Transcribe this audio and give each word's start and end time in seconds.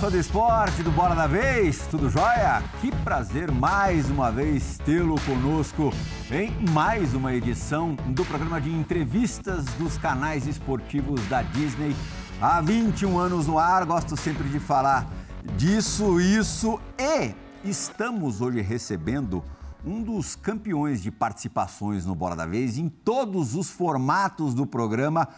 Fã 0.00 0.10
do 0.10 0.16
esporte 0.16 0.82
do 0.82 0.90
Bora 0.90 1.14
da 1.14 1.26
Vez, 1.26 1.86
tudo 1.90 2.08
jóia? 2.08 2.62
Que 2.80 2.90
prazer 3.04 3.52
mais 3.52 4.08
uma 4.08 4.32
vez 4.32 4.78
tê-lo 4.78 5.20
conosco 5.26 5.92
em 6.30 6.50
mais 6.70 7.12
uma 7.12 7.34
edição 7.34 7.94
do 8.06 8.24
programa 8.24 8.58
de 8.62 8.70
entrevistas 8.70 9.66
dos 9.74 9.98
canais 9.98 10.46
esportivos 10.46 11.20
da 11.26 11.42
Disney. 11.42 11.94
Há 12.40 12.62
21 12.62 13.18
anos 13.18 13.46
no 13.46 13.58
ar, 13.58 13.84
gosto 13.84 14.16
sempre 14.16 14.48
de 14.48 14.58
falar 14.58 15.06
disso, 15.58 16.18
isso 16.18 16.80
e 16.98 17.34
estamos 17.62 18.40
hoje 18.40 18.62
recebendo 18.62 19.44
um 19.84 20.02
dos 20.02 20.34
campeões 20.34 21.02
de 21.02 21.10
participações 21.10 22.06
no 22.06 22.14
Bora 22.14 22.34
da 22.34 22.46
Vez 22.46 22.78
em 22.78 22.88
todos 22.88 23.54
os 23.54 23.68
formatos 23.68 24.54
do 24.54 24.66
programa, 24.66 25.28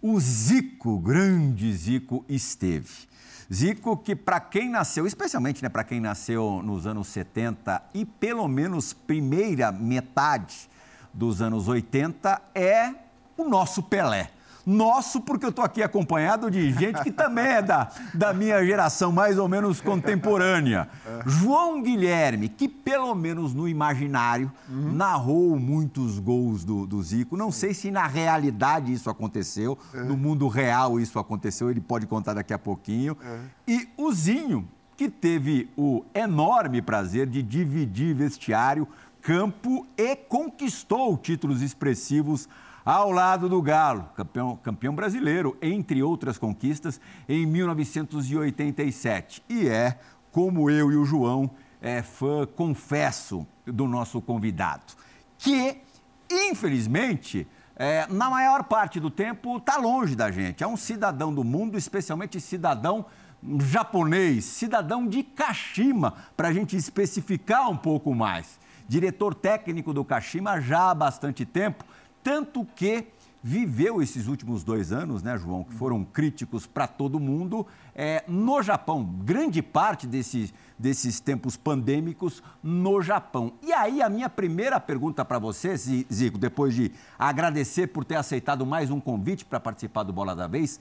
o 0.00 0.20
Zico, 0.20 1.00
grande 1.00 1.72
Zico, 1.72 2.24
esteve. 2.28 3.10
Zico, 3.52 3.98
que 3.98 4.16
para 4.16 4.40
quem 4.40 4.70
nasceu, 4.70 5.06
especialmente 5.06 5.62
né, 5.62 5.68
para 5.68 5.84
quem 5.84 6.00
nasceu 6.00 6.62
nos 6.64 6.86
anos 6.86 7.08
70 7.08 7.82
e 7.92 8.04
pelo 8.06 8.48
menos 8.48 8.94
primeira 8.94 9.70
metade 9.70 10.70
dos 11.12 11.42
anos 11.42 11.68
80, 11.68 12.40
é 12.54 12.94
o 13.36 13.44
nosso 13.44 13.82
Pelé. 13.82 14.30
Nosso, 14.64 15.20
porque 15.20 15.44
eu 15.44 15.50
estou 15.50 15.64
aqui 15.64 15.82
acompanhado 15.82 16.50
de 16.50 16.70
gente 16.72 17.02
que 17.02 17.10
também 17.10 17.44
é 17.44 17.62
da, 17.62 17.90
da 18.14 18.32
minha 18.32 18.64
geração, 18.64 19.10
mais 19.10 19.38
ou 19.38 19.48
menos 19.48 19.80
contemporânea. 19.80 20.88
João 21.26 21.82
Guilherme, 21.82 22.48
que 22.48 22.68
pelo 22.68 23.14
menos 23.14 23.52
no 23.52 23.68
imaginário 23.68 24.50
uhum. 24.68 24.92
narrou 24.92 25.58
muitos 25.58 26.18
gols 26.18 26.64
do, 26.64 26.86
do 26.86 27.02
Zico. 27.02 27.36
Não 27.36 27.50
sei 27.50 27.74
se 27.74 27.90
na 27.90 28.06
realidade 28.06 28.92
isso 28.92 29.10
aconteceu, 29.10 29.76
uhum. 29.92 30.04
no 30.04 30.16
mundo 30.16 30.46
real 30.48 31.00
isso 31.00 31.18
aconteceu, 31.18 31.70
ele 31.70 31.80
pode 31.80 32.06
contar 32.06 32.34
daqui 32.34 32.52
a 32.52 32.58
pouquinho. 32.58 33.16
Uhum. 33.22 33.44
E 33.66 33.88
o 33.96 34.12
Zinho, 34.12 34.68
que 34.96 35.08
teve 35.08 35.68
o 35.76 36.04
enorme 36.14 36.80
prazer 36.80 37.26
de 37.26 37.42
dividir 37.42 38.14
vestiário, 38.14 38.86
campo 39.20 39.86
e 39.96 40.16
conquistou 40.16 41.16
títulos 41.16 41.62
expressivos 41.62 42.48
ao 42.84 43.10
lado 43.10 43.48
do 43.48 43.62
Galo, 43.62 44.08
campeão, 44.14 44.56
campeão 44.56 44.94
brasileiro, 44.94 45.56
entre 45.62 46.02
outras 46.02 46.38
conquistas, 46.38 47.00
em 47.28 47.46
1987. 47.46 49.42
E 49.48 49.68
é, 49.68 49.98
como 50.30 50.68
eu 50.70 50.90
e 50.90 50.96
o 50.96 51.04
João, 51.04 51.50
é 51.80 52.02
fã, 52.02 52.46
confesso, 52.46 53.46
do 53.66 53.86
nosso 53.86 54.20
convidado, 54.20 54.82
que, 55.38 55.78
infelizmente, 56.30 57.46
é, 57.76 58.06
na 58.08 58.28
maior 58.28 58.64
parte 58.64 58.98
do 59.00 59.10
tempo 59.10 59.56
está 59.56 59.76
longe 59.76 60.14
da 60.14 60.30
gente. 60.30 60.62
É 60.62 60.66
um 60.66 60.76
cidadão 60.76 61.32
do 61.32 61.44
mundo, 61.44 61.78
especialmente 61.78 62.40
cidadão 62.40 63.06
japonês, 63.60 64.44
cidadão 64.44 65.06
de 65.06 65.22
Kashima, 65.22 66.14
para 66.36 66.48
a 66.48 66.52
gente 66.52 66.76
especificar 66.76 67.68
um 67.68 67.76
pouco 67.76 68.14
mais. 68.14 68.60
Diretor 68.86 69.34
técnico 69.34 69.92
do 69.92 70.04
Kashima 70.04 70.60
já 70.60 70.90
há 70.90 70.94
bastante 70.94 71.44
tempo 71.44 71.84
tanto 72.22 72.64
que 72.76 73.06
viveu 73.42 74.00
esses 74.00 74.28
últimos 74.28 74.62
dois 74.62 74.92
anos, 74.92 75.22
né, 75.22 75.36
João, 75.36 75.64
que 75.64 75.74
foram 75.74 76.04
críticos 76.04 76.64
para 76.64 76.86
todo 76.86 77.18
mundo, 77.18 77.66
é, 77.94 78.22
no 78.28 78.62
Japão. 78.62 79.04
Grande 79.24 79.60
parte 79.60 80.06
desses, 80.06 80.54
desses 80.78 81.18
tempos 81.18 81.56
pandêmicos 81.56 82.42
no 82.62 83.02
Japão. 83.02 83.54
E 83.60 83.72
aí, 83.72 84.00
a 84.00 84.08
minha 84.08 84.30
primeira 84.30 84.78
pergunta 84.78 85.24
para 85.24 85.40
você, 85.40 85.76
Zico, 85.76 86.38
depois 86.38 86.74
de 86.74 86.92
agradecer 87.18 87.88
por 87.88 88.04
ter 88.04 88.14
aceitado 88.14 88.64
mais 88.64 88.90
um 88.90 89.00
convite 89.00 89.44
para 89.44 89.58
participar 89.58 90.04
do 90.04 90.12
Bola 90.12 90.36
da 90.36 90.46
Vez, 90.46 90.78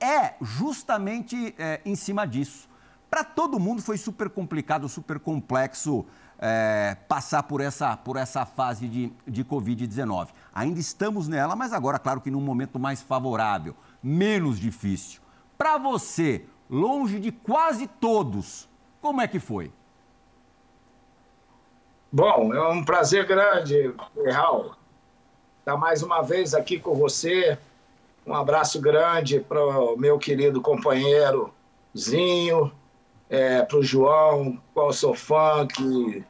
é 0.00 0.34
justamente 0.40 1.54
é, 1.58 1.80
em 1.84 1.96
cima 1.96 2.26
disso. 2.26 2.68
Para 3.10 3.24
todo 3.24 3.60
mundo 3.60 3.82
foi 3.82 3.96
super 3.96 4.28
complicado, 4.28 4.88
super 4.88 5.18
complexo 5.18 6.04
é, 6.46 6.94
passar 7.08 7.42
por 7.44 7.62
essa, 7.62 7.96
por 7.96 8.18
essa 8.18 8.44
fase 8.44 8.86
de, 8.86 9.10
de 9.26 9.42
Covid-19. 9.42 10.28
Ainda 10.54 10.78
estamos 10.78 11.26
nela, 11.26 11.56
mas 11.56 11.72
agora, 11.72 11.98
claro 11.98 12.20
que 12.20 12.30
num 12.30 12.40
momento 12.40 12.78
mais 12.78 13.00
favorável, 13.00 13.74
menos 14.02 14.60
difícil. 14.60 15.22
Para 15.56 15.78
você, 15.78 16.44
longe 16.68 17.18
de 17.18 17.32
quase 17.32 17.86
todos, 17.86 18.68
como 19.00 19.22
é 19.22 19.26
que 19.26 19.40
foi? 19.40 19.72
Bom, 22.12 22.52
é 22.52 22.68
um 22.68 22.84
prazer 22.84 23.26
grande, 23.26 23.94
Raul, 24.30 24.74
estar 25.60 25.78
mais 25.78 26.02
uma 26.02 26.20
vez 26.20 26.52
aqui 26.52 26.78
com 26.78 26.94
você. 26.94 27.58
Um 28.26 28.34
abraço 28.34 28.78
grande 28.82 29.40
para 29.40 29.64
o 29.64 29.96
meu 29.96 30.18
querido 30.18 30.60
companheiro 30.60 31.54
Zinho, 31.96 32.70
é, 33.30 33.62
para 33.62 33.78
o 33.78 33.82
João, 33.82 34.60
qual 34.74 34.92
sou 34.92 35.14
fã, 35.14 35.66
que 35.66 36.22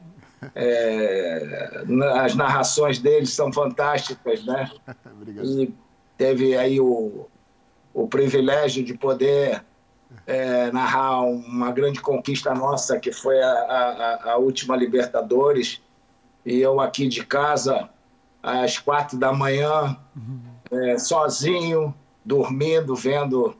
é, 0.53 1.83
as 2.21 2.35
narrações 2.35 2.99
dele 2.99 3.25
são 3.25 3.51
fantásticas, 3.51 4.45
né? 4.45 4.69
Obrigado. 5.05 5.47
E 5.47 5.73
teve 6.17 6.57
aí 6.57 6.79
o, 6.79 7.27
o 7.93 8.07
privilégio 8.07 8.83
de 8.83 8.93
poder 8.93 9.63
é, 10.27 10.71
narrar 10.71 11.21
uma 11.21 11.71
grande 11.71 12.01
conquista 12.01 12.53
nossa, 12.53 12.99
que 12.99 13.11
foi 13.11 13.41
a, 13.41 13.51
a, 13.51 14.31
a, 14.31 14.37
última 14.37 14.75
Libertadores. 14.75 15.81
E 16.45 16.59
eu 16.59 16.79
aqui 16.79 17.07
de 17.07 17.25
casa, 17.25 17.89
às 18.41 18.77
quatro 18.77 19.17
da 19.17 19.33
manhã, 19.33 19.97
uhum. 20.15 20.39
é, 20.71 20.97
sozinho, 20.97 21.93
dormindo, 22.23 22.95
vendo 22.95 23.55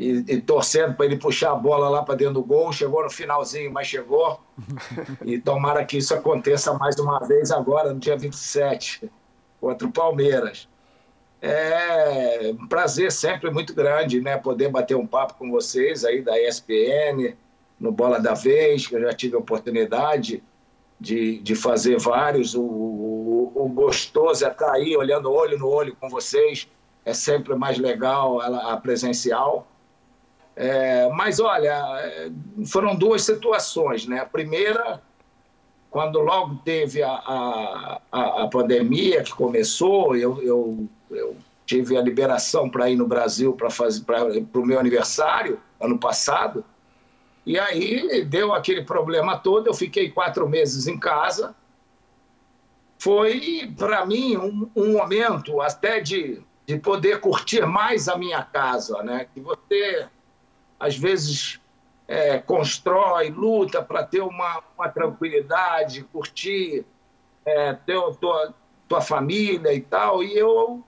e, 0.00 0.24
e 0.26 0.40
torcendo 0.40 0.94
para 0.94 1.04
ele 1.04 1.18
puxar 1.18 1.52
a 1.52 1.54
bola 1.54 1.88
lá 1.90 2.02
para 2.02 2.14
dentro 2.14 2.34
do 2.34 2.42
gol. 2.42 2.72
Chegou 2.72 3.04
no 3.04 3.10
finalzinho, 3.10 3.70
mas 3.70 3.86
chegou. 3.86 4.40
E 5.24 5.38
tomara 5.38 5.84
que 5.84 5.98
isso 5.98 6.14
aconteça 6.14 6.72
mais 6.74 6.98
uma 6.98 7.18
vez 7.20 7.50
agora, 7.50 7.92
no 7.92 8.00
dia 8.00 8.16
27, 8.16 9.10
contra 9.60 9.86
o 9.86 9.92
Palmeiras. 9.92 10.68
É 11.42 12.52
um 12.58 12.66
prazer 12.66 13.12
sempre 13.12 13.50
muito 13.50 13.74
grande, 13.74 14.20
né? 14.20 14.36
Poder 14.36 14.70
bater 14.70 14.96
um 14.96 15.06
papo 15.06 15.34
com 15.34 15.50
vocês 15.50 16.04
aí 16.04 16.22
da 16.22 16.38
ESPN, 16.40 17.34
no 17.78 17.92
Bola 17.92 18.20
da 18.20 18.34
Vez, 18.34 18.86
que 18.86 18.94
eu 18.94 19.00
já 19.00 19.12
tive 19.12 19.36
a 19.36 19.38
oportunidade 19.38 20.42
de, 20.98 21.38
de 21.38 21.54
fazer 21.54 21.98
vários. 21.98 22.54
O, 22.54 22.62
o, 22.62 23.52
o 23.54 23.68
gostoso 23.68 24.44
é 24.44 24.50
estar 24.50 24.72
aí 24.72 24.96
olhando 24.96 25.32
olho 25.32 25.58
no 25.58 25.68
olho 25.68 25.96
com 25.96 26.08
vocês. 26.08 26.68
É 27.04 27.14
sempre 27.14 27.54
mais 27.54 27.78
legal 27.78 28.40
a, 28.40 28.72
a 28.72 28.76
presencial. 28.76 29.66
É, 30.62 31.08
mas 31.08 31.40
olha, 31.40 31.82
foram 32.66 32.94
duas 32.94 33.22
situações, 33.22 34.06
né? 34.06 34.20
A 34.20 34.26
primeira, 34.26 35.00
quando 35.90 36.20
logo 36.20 36.56
teve 36.56 37.02
a, 37.02 37.12
a, 38.12 38.42
a 38.42 38.46
pandemia 38.46 39.22
que 39.22 39.32
começou, 39.32 40.14
eu, 40.14 40.42
eu, 40.42 40.86
eu 41.10 41.34
tive 41.64 41.96
a 41.96 42.02
liberação 42.02 42.68
para 42.68 42.90
ir 42.90 42.96
no 42.96 43.06
Brasil 43.06 43.54
para 43.54 43.70
fazer 43.70 44.04
para 44.04 44.60
o 44.60 44.66
meu 44.66 44.78
aniversário 44.78 45.58
ano 45.80 45.98
passado. 45.98 46.62
E 47.46 47.58
aí 47.58 48.22
deu 48.26 48.52
aquele 48.52 48.84
problema 48.84 49.38
todo, 49.38 49.66
eu 49.66 49.72
fiquei 49.72 50.10
quatro 50.10 50.46
meses 50.46 50.86
em 50.86 50.98
casa. 50.98 51.56
Foi, 52.98 53.72
para 53.78 54.04
mim, 54.04 54.36
um, 54.36 54.70
um, 54.76 54.92
momento 54.92 55.58
até 55.62 56.00
de, 56.00 56.42
de 56.66 56.76
poder 56.76 57.18
curtir 57.18 57.64
mais 57.64 58.10
a 58.10 58.18
minha 58.18 58.42
casa, 58.42 59.02
né? 59.02 59.26
Que 59.32 59.40
você 59.40 60.06
às 60.80 60.96
vezes 60.96 61.60
é, 62.08 62.38
constrói, 62.38 63.30
luta 63.30 63.82
para 63.82 64.02
ter 64.02 64.22
uma, 64.22 64.64
uma, 64.76 64.88
tranquilidade, 64.88 66.02
curtir 66.04 66.84
é, 67.44 67.74
tua, 68.18 68.54
tua 68.88 69.00
família 69.00 69.72
e 69.72 69.80
tal. 69.80 70.24
E 70.24 70.36
eu 70.36 70.82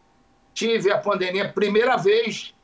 tive 0.54 0.90
a 0.90 0.98
pandemia, 0.98 1.52
primeira 1.52 1.96
vez 1.96 2.54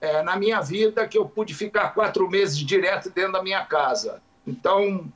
é, 0.00 0.22
na 0.22 0.36
minha 0.36 0.60
vida 0.60 1.06
que 1.06 1.16
eu 1.16 1.28
pude 1.28 1.54
ficar 1.54 1.90
quatro 1.94 2.28
meses 2.28 2.58
direto 2.58 3.10
dentro 3.10 3.32
da 3.32 3.42
minha 3.42 3.64
casa. 3.64 4.20
Então, 4.46 5.06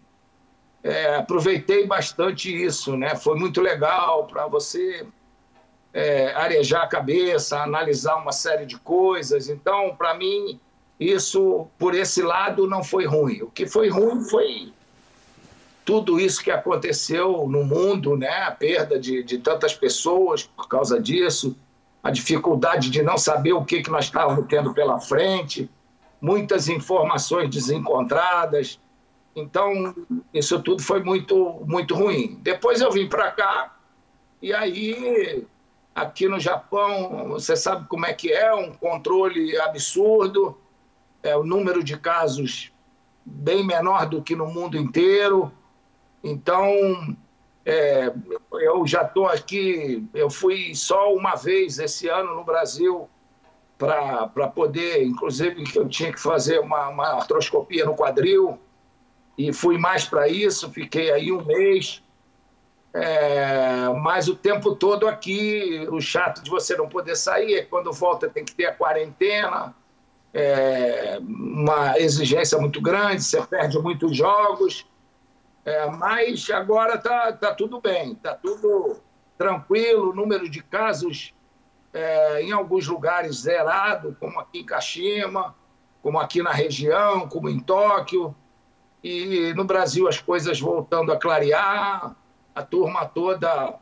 é, 0.83 1.17
aproveitei 1.17 1.87
bastante 1.87 2.55
isso, 2.55 2.97
né? 2.97 3.17
Foi 3.17 3.39
muito 3.39 3.61
legal 3.61 4.27
para 4.27 4.47
você 4.47 5.07
é, 5.93 6.33
arejar 6.35 6.83
a 6.83 6.87
cabeça, 6.87 7.61
analisar 7.61 8.17
uma 8.17 8.33
série 8.33 8.65
de 8.65 8.79
coisas. 8.79 9.49
Então, 9.49 9.95
para 9.97 10.15
mim, 10.15 10.59
isso, 11.01 11.67
por 11.79 11.95
esse 11.95 12.21
lado, 12.21 12.69
não 12.69 12.85
foi 12.85 13.07
ruim. 13.07 13.41
O 13.41 13.51
que 13.51 13.67
foi 13.67 13.89
ruim 13.89 14.23
foi 14.23 14.71
tudo 15.83 16.21
isso 16.21 16.45
que 16.45 16.51
aconteceu 16.51 17.49
no 17.49 17.65
mundo, 17.65 18.19
né? 18.19 18.43
a 18.43 18.51
perda 18.51 19.01
de, 19.01 19.23
de 19.23 19.39
tantas 19.39 19.73
pessoas 19.73 20.43
por 20.43 20.69
causa 20.69 21.01
disso, 21.01 21.57
a 22.03 22.11
dificuldade 22.11 22.91
de 22.91 23.03
não 23.03 23.17
saber 23.17 23.55
o 23.55 23.65
que, 23.65 23.83
que 23.83 23.91
nós 23.91 24.05
estávamos 24.05 24.47
tendo 24.47 24.75
pela 24.75 25.01
frente, 25.01 25.71
muitas 26.21 26.69
informações 26.69 27.49
desencontradas. 27.49 28.79
Então, 29.35 29.95
isso 30.35 30.61
tudo 30.61 30.83
foi 30.83 31.03
muito, 31.03 31.63
muito 31.67 31.95
ruim. 31.95 32.39
Depois 32.43 32.83
eu 32.83 32.91
vim 32.91 33.09
para 33.09 33.31
cá, 33.31 33.75
e 34.43 34.53
aí, 34.53 35.47
aqui 35.95 36.29
no 36.29 36.39
Japão, 36.39 37.29
você 37.29 37.57
sabe 37.57 37.89
como 37.89 38.05
é 38.05 38.13
que 38.13 38.31
é, 38.31 38.55
um 38.55 38.73
controle 38.73 39.59
absurdo 39.61 40.59
é, 41.23 41.37
o 41.37 41.45
número 41.45 41.83
de 41.83 41.97
casos 41.97 42.73
bem 43.25 43.65
menor 43.65 44.07
do 44.07 44.23
que 44.23 44.35
no 44.35 44.47
mundo 44.47 44.77
inteiro. 44.77 45.53
Então, 46.23 47.17
é, 47.65 48.13
eu 48.53 48.87
já 48.87 49.03
estou 49.03 49.27
aqui, 49.27 50.07
eu 50.15 50.31
fui 50.31 50.75
só 50.75 51.15
uma 51.15 51.35
vez 51.35 51.79
esse 51.79 52.09
ano 52.09 52.35
no 52.35 52.45
Brasil 52.45 53.09
para 53.79 54.49
poder, 54.49 55.05
inclusive, 55.05 55.65
que 55.65 55.79
eu 55.79 55.89
tinha 55.89 56.13
que 56.13 56.21
fazer 56.21 56.61
uma, 56.61 56.89
uma 56.89 57.07
artroscopia 57.15 57.87
no 57.87 57.95
quadril, 57.95 58.59
e 59.39 59.55
fui 59.55 59.79
mais 59.79 60.05
para 60.05 60.29
isso, 60.29 60.71
fiquei 60.71 61.11
aí 61.11 61.33
um 61.33 61.43
mês. 61.43 62.03
É, 62.93 63.89
mas 64.03 64.29
o 64.29 64.35
tempo 64.35 64.75
todo 64.75 65.09
aqui, 65.09 65.87
o 65.91 66.01
chato 66.01 66.43
de 66.43 66.51
você 66.51 66.77
não 66.77 66.89
poder 66.89 67.17
sair 67.17 67.55
é 67.55 67.63
quando 67.63 67.91
volta 67.93 68.29
tem 68.29 68.45
que 68.45 68.55
ter 68.55 68.67
a 68.67 68.75
quarentena, 68.75 69.75
é, 70.33 71.19
uma 71.21 71.99
exigência 71.99 72.59
muito 72.59 72.81
grande, 72.81 73.23
você 73.23 73.43
perde 73.43 73.79
muitos 73.79 74.17
jogos. 74.17 74.87
É, 75.65 75.87
mas 75.91 76.49
agora 76.51 76.95
está 76.95 77.33
tá 77.33 77.55
tudo 77.55 77.81
bem, 77.81 78.13
está 78.13 78.35
tudo 78.35 78.97
tranquilo, 79.37 80.11
o 80.11 80.15
número 80.15 80.49
de 80.49 80.63
casos 80.63 81.35
é, 81.93 82.43
em 82.43 82.53
alguns 82.53 82.87
lugares 82.87 83.43
zerado, 83.43 84.17
como 84.19 84.39
aqui 84.41 84.61
em 84.61 84.67
Kashima, 84.67 85.55
como 86.03 86.19
aqui 86.19 86.43
na 86.43 86.53
região, 86.53 87.29
como 87.29 87.49
em 87.49 87.59
Tóquio. 87.59 88.35
E 89.03 89.53
no 89.55 89.65
Brasil 89.65 90.07
as 90.09 90.21
coisas 90.21 90.61
voltando 90.61 91.13
a 91.13 91.19
clarear, 91.19 92.15
a 92.55 92.63
turma 92.63 93.07
toda 93.07 93.79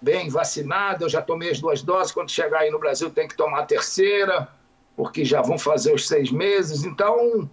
bem 0.00 0.28
vacinada. 0.28 1.04
Eu 1.04 1.08
já 1.08 1.22
tomei 1.22 1.50
as 1.50 1.60
duas 1.60 1.82
doses, 1.82 2.12
quando 2.12 2.30
chegar 2.30 2.60
aí 2.60 2.70
no 2.70 2.78
Brasil 2.78 3.10
tem 3.10 3.28
que 3.28 3.36
tomar 3.36 3.60
a 3.60 3.66
terceira, 3.66 4.48
porque 4.96 5.24
já 5.24 5.40
vão 5.42 5.58
fazer 5.58 5.94
os 5.94 6.06
seis 6.06 6.30
meses. 6.30 6.84
Então, 6.84 7.48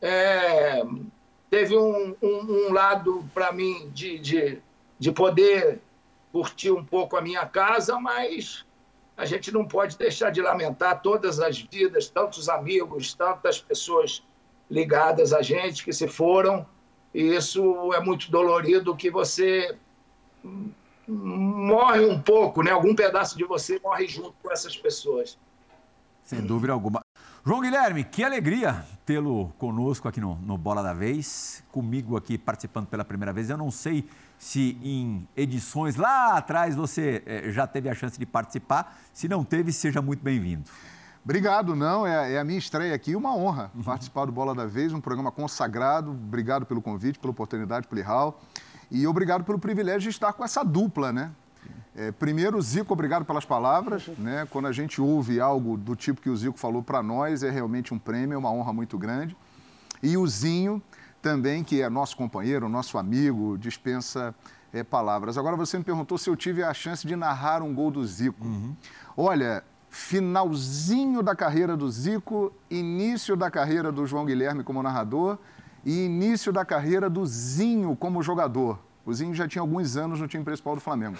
é, 0.00 0.82
teve 1.50 1.76
um, 1.76 2.14
um, 2.22 2.68
um 2.68 2.72
lado 2.72 3.28
para 3.34 3.52
mim 3.52 3.90
de, 3.92 4.18
de, 4.18 4.62
de 4.98 5.12
poder 5.12 5.80
curtir 6.32 6.70
um 6.70 6.84
pouco 6.84 7.16
a 7.16 7.22
minha 7.22 7.46
casa, 7.46 7.98
mas 7.98 8.64
a 9.16 9.24
gente 9.24 9.50
não 9.50 9.64
pode 9.64 9.98
deixar 9.98 10.30
de 10.30 10.40
lamentar 10.40 11.02
todas 11.02 11.40
as 11.40 11.58
vidas, 11.60 12.08
tantos 12.08 12.48
amigos, 12.48 13.14
tantas 13.14 13.60
pessoas 13.60 14.22
ligadas 14.70 15.32
a 15.32 15.42
gente 15.42 15.84
que 15.84 15.92
se 15.92 16.06
foram. 16.06 16.66
E 17.12 17.34
isso 17.34 17.92
é 17.94 18.00
muito 18.00 18.30
dolorido 18.30 18.94
que 18.94 19.10
você 19.10 19.76
morre 21.08 22.04
um 22.04 22.20
pouco, 22.20 22.62
né? 22.62 22.70
Algum 22.70 22.94
pedaço 22.94 23.36
de 23.36 23.44
você 23.44 23.80
morre 23.82 24.06
junto 24.06 24.34
com 24.42 24.52
essas 24.52 24.76
pessoas. 24.76 25.38
Sem 26.28 26.42
dúvida 26.42 26.74
alguma. 26.74 27.00
João 27.42 27.62
Guilherme, 27.62 28.04
que 28.04 28.22
alegria 28.22 28.84
tê-lo 29.06 29.48
conosco 29.56 30.06
aqui 30.06 30.20
no, 30.20 30.34
no, 30.34 30.58
Bola 30.58 30.82
da 30.82 30.92
Vez, 30.92 31.64
comigo 31.72 32.18
aqui 32.18 32.36
participando 32.36 32.86
pela 32.86 33.02
primeira 33.02 33.32
vez. 33.32 33.48
Eu 33.48 33.56
não 33.56 33.70
sei 33.70 34.06
se 34.38 34.76
em 34.82 35.26
edições 35.34 35.96
lá 35.96 36.36
atrás 36.36 36.74
você 36.74 37.22
eh, 37.24 37.50
já 37.50 37.66
teve 37.66 37.88
a 37.88 37.94
chance 37.94 38.18
de 38.18 38.26
participar. 38.26 39.00
Se 39.10 39.26
não 39.26 39.42
teve, 39.42 39.72
seja 39.72 40.02
muito 40.02 40.22
bem-vindo. 40.22 40.64
Obrigado, 41.24 41.74
não, 41.74 42.06
é, 42.06 42.34
é, 42.34 42.38
a 42.38 42.44
minha 42.44 42.58
estreia 42.58 42.94
aqui, 42.94 43.16
uma 43.16 43.34
honra 43.34 43.70
uhum. 43.74 43.82
participar 43.82 44.26
do 44.26 44.32
Bola 44.32 44.54
da 44.54 44.66
Vez, 44.66 44.92
um 44.92 45.00
programa 45.00 45.32
consagrado. 45.32 46.10
Obrigado 46.10 46.66
pelo 46.66 46.82
convite, 46.82 47.18
pela 47.18 47.30
oportunidade, 47.30 47.88
Plihal. 47.88 48.38
E 48.90 49.06
obrigado 49.06 49.44
pelo 49.44 49.58
privilégio 49.58 50.02
de 50.02 50.08
estar 50.10 50.34
com 50.34 50.44
essa 50.44 50.62
dupla, 50.62 51.10
né? 51.10 51.30
É, 51.98 52.12
primeiro, 52.12 52.62
Zico, 52.62 52.92
obrigado 52.92 53.24
pelas 53.24 53.44
palavras. 53.44 54.06
Né? 54.16 54.46
Quando 54.52 54.66
a 54.66 54.72
gente 54.72 55.00
ouve 55.00 55.40
algo 55.40 55.76
do 55.76 55.96
tipo 55.96 56.20
que 56.20 56.30
o 56.30 56.36
Zico 56.36 56.56
falou 56.56 56.80
para 56.80 57.02
nós, 57.02 57.42
é 57.42 57.50
realmente 57.50 57.92
um 57.92 57.98
prêmio, 57.98 58.36
é 58.36 58.38
uma 58.38 58.52
honra 58.52 58.72
muito 58.72 58.96
grande. 58.96 59.36
E 60.00 60.16
o 60.16 60.24
Zinho, 60.24 60.80
também, 61.20 61.64
que 61.64 61.82
é 61.82 61.90
nosso 61.90 62.16
companheiro, 62.16 62.68
nosso 62.68 62.98
amigo, 62.98 63.58
dispensa 63.58 64.32
é, 64.72 64.84
palavras. 64.84 65.36
Agora, 65.36 65.56
você 65.56 65.76
me 65.76 65.82
perguntou 65.82 66.16
se 66.16 66.30
eu 66.30 66.36
tive 66.36 66.62
a 66.62 66.72
chance 66.72 67.04
de 67.04 67.16
narrar 67.16 67.64
um 67.64 67.74
gol 67.74 67.90
do 67.90 68.06
Zico. 68.06 68.46
Uhum. 68.46 68.76
Olha, 69.16 69.64
finalzinho 69.90 71.20
da 71.20 71.34
carreira 71.34 71.76
do 71.76 71.90
Zico, 71.90 72.52
início 72.70 73.34
da 73.34 73.50
carreira 73.50 73.90
do 73.90 74.06
João 74.06 74.24
Guilherme 74.24 74.62
como 74.62 74.80
narrador 74.84 75.36
e 75.84 76.04
início 76.04 76.52
da 76.52 76.64
carreira 76.64 77.10
do 77.10 77.26
Zinho 77.26 77.96
como 77.96 78.22
jogador. 78.22 78.78
O 79.04 79.12
Zinho 79.12 79.34
já 79.34 79.48
tinha 79.48 79.62
alguns 79.62 79.96
anos 79.96 80.20
no 80.20 80.28
time 80.28 80.44
principal 80.44 80.76
do 80.76 80.80
Flamengo. 80.80 81.18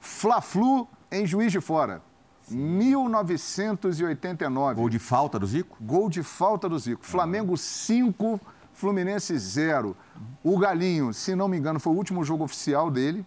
Fla-Flu 0.00 0.88
em 1.10 1.26
Juiz 1.26 1.50
de 1.52 1.60
Fora. 1.60 2.02
1989. 2.50 4.74
Gol 4.74 4.88
de 4.88 4.98
falta 4.98 5.38
do 5.38 5.46
Zico? 5.46 5.76
Gol 5.80 6.08
de 6.08 6.22
falta 6.22 6.66
do 6.68 6.78
Zico. 6.78 7.04
Flamengo 7.04 7.56
5, 7.56 8.40
Fluminense 8.72 9.36
0. 9.38 9.96
O 10.42 10.58
Galinho, 10.58 11.12
se 11.12 11.34
não 11.34 11.48
me 11.48 11.58
engano, 11.58 11.80
foi 11.80 11.92
o 11.92 11.96
último 11.96 12.24
jogo 12.24 12.44
oficial 12.44 12.90
dele. 12.90 13.26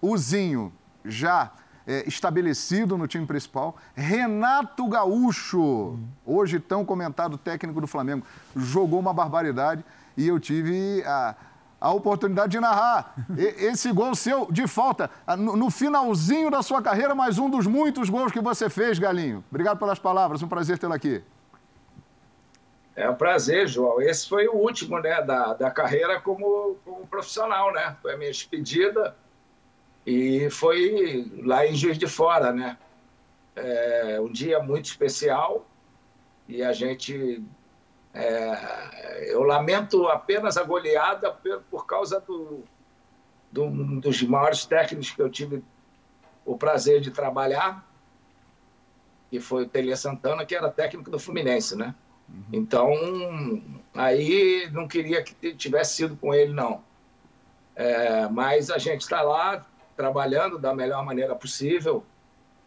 O 0.00 0.16
Zinho, 0.16 0.72
já 1.04 1.52
é, 1.86 2.06
estabelecido 2.06 2.96
no 2.98 3.08
time 3.08 3.26
principal. 3.26 3.76
Renato 3.94 4.88
Gaúcho, 4.88 5.98
hoje 6.24 6.58
tão 6.60 6.84
comentado 6.84 7.36
técnico 7.38 7.80
do 7.80 7.86
Flamengo, 7.86 8.26
jogou 8.54 9.00
uma 9.00 9.14
barbaridade 9.14 9.82
e 10.16 10.28
eu 10.28 10.38
tive 10.38 11.02
a 11.06 11.34
a 11.80 11.92
oportunidade 11.92 12.52
de 12.52 12.60
narrar 12.60 13.14
esse 13.36 13.92
gol 13.92 14.14
seu 14.14 14.50
de 14.50 14.66
falta 14.66 15.10
no 15.36 15.70
finalzinho 15.70 16.50
da 16.50 16.62
sua 16.62 16.82
carreira, 16.82 17.14
mais 17.14 17.38
um 17.38 17.48
dos 17.48 17.66
muitos 17.66 18.10
gols 18.10 18.32
que 18.32 18.40
você 18.40 18.68
fez, 18.68 18.98
Galinho. 18.98 19.44
Obrigado 19.50 19.78
pelas 19.78 19.98
palavras, 19.98 20.42
um 20.42 20.48
prazer 20.48 20.78
tê-lo 20.78 20.92
aqui. 20.92 21.22
É 22.96 23.08
um 23.08 23.14
prazer, 23.14 23.68
João. 23.68 24.00
Esse 24.00 24.28
foi 24.28 24.48
o 24.48 24.54
último 24.54 24.98
né, 24.98 25.22
da, 25.22 25.54
da 25.54 25.70
carreira 25.70 26.20
como, 26.20 26.76
como 26.84 27.06
profissional, 27.06 27.72
né? 27.72 27.96
Foi 28.02 28.14
a 28.14 28.16
minha 28.16 28.30
despedida 28.30 29.14
e 30.04 30.50
foi 30.50 31.30
lá 31.44 31.64
em 31.64 31.76
Juiz 31.76 31.96
de 31.96 32.08
Fora, 32.08 32.52
né? 32.52 32.76
É 33.54 34.18
um 34.20 34.32
dia 34.32 34.60
muito 34.60 34.86
especial 34.86 35.64
e 36.48 36.60
a 36.60 36.72
gente 36.72 37.40
é, 38.14 39.32
eu 39.32 39.42
lamento 39.42 40.06
apenas 40.08 40.56
a 40.56 40.62
goleada 40.62 41.30
por, 41.30 41.62
por 41.70 41.86
causa 41.86 42.20
do, 42.20 42.64
do, 43.50 43.64
um 43.64 44.00
dos 44.00 44.22
maiores 44.22 44.64
técnicos 44.64 45.10
que 45.10 45.20
eu 45.20 45.30
tive 45.30 45.62
o 46.44 46.56
prazer 46.56 47.00
de 47.00 47.10
trabalhar, 47.10 47.86
que 49.30 49.38
foi 49.38 49.64
o 49.64 49.68
Tele 49.68 49.94
Santana, 49.94 50.46
que 50.46 50.54
era 50.54 50.70
técnico 50.70 51.10
do 51.10 51.18
Fluminense, 51.18 51.76
né? 51.76 51.94
Uhum. 52.28 52.44
Então, 52.52 52.92
aí 53.94 54.68
não 54.72 54.88
queria 54.88 55.22
que 55.22 55.54
tivesse 55.54 55.96
sido 55.96 56.16
com 56.16 56.34
ele, 56.34 56.52
não. 56.52 56.82
É, 57.76 58.26
mas 58.28 58.70
a 58.70 58.78
gente 58.78 59.02
está 59.02 59.22
lá 59.22 59.64
trabalhando 59.96 60.58
da 60.58 60.74
melhor 60.74 61.04
maneira 61.04 61.34
possível 61.34 62.04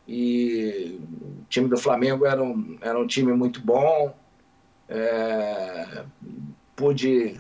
e 0.08 1.00
o 1.42 1.46
time 1.50 1.68
do 1.68 1.78
Flamengo 1.78 2.26
era 2.26 2.42
um, 2.42 2.78
era 2.82 3.00
um 3.00 3.08
time 3.08 3.34
muito 3.34 3.62
bom, 3.62 4.16
é, 4.92 6.04
pude 6.76 7.40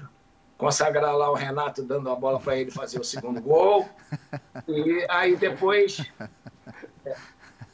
consagrar 0.57 1.15
lá 1.17 1.29
o 1.29 1.35
Renato 1.35 1.83
dando 1.83 2.09
a 2.09 2.15
bola 2.15 2.39
para 2.39 2.55
ele 2.55 2.71
fazer 2.71 2.99
o 2.99 3.03
segundo 3.03 3.41
gol. 3.41 3.89
E 4.67 5.05
aí 5.09 5.35
depois 5.35 6.01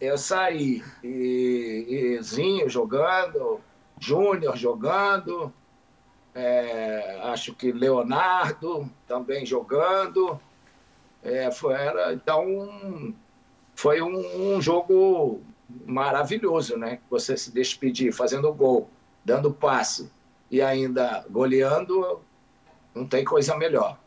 eu 0.02 0.18
saí. 0.18 0.84
E, 1.04 1.86
e 2.18 2.24
Zinho 2.24 2.68
jogando, 2.68 3.62
Júnior 4.00 4.58
jogando, 4.58 5.54
é, 6.34 7.20
acho 7.26 7.54
que 7.54 7.72
Leonardo 7.72 8.90
também 9.08 9.46
jogando. 9.46 10.40
É, 11.22 11.52
foi, 11.52 11.74
era, 11.74 12.14
então 12.14 13.14
foi 13.76 14.02
um, 14.02 14.56
um 14.56 14.62
jogo 14.62 15.42
maravilhoso, 15.86 16.78
né? 16.78 17.00
Você 17.12 17.38
se 17.38 17.52
despedir 17.52 18.12
fazendo 18.12 18.52
gol 18.52 18.90
dando 19.28 19.52
passe 19.52 20.10
e 20.50 20.62
ainda 20.62 21.26
goleando, 21.30 22.22
não 22.96 23.06
tem 23.06 23.26
coisa 23.26 23.58
melhor. 23.58 24.00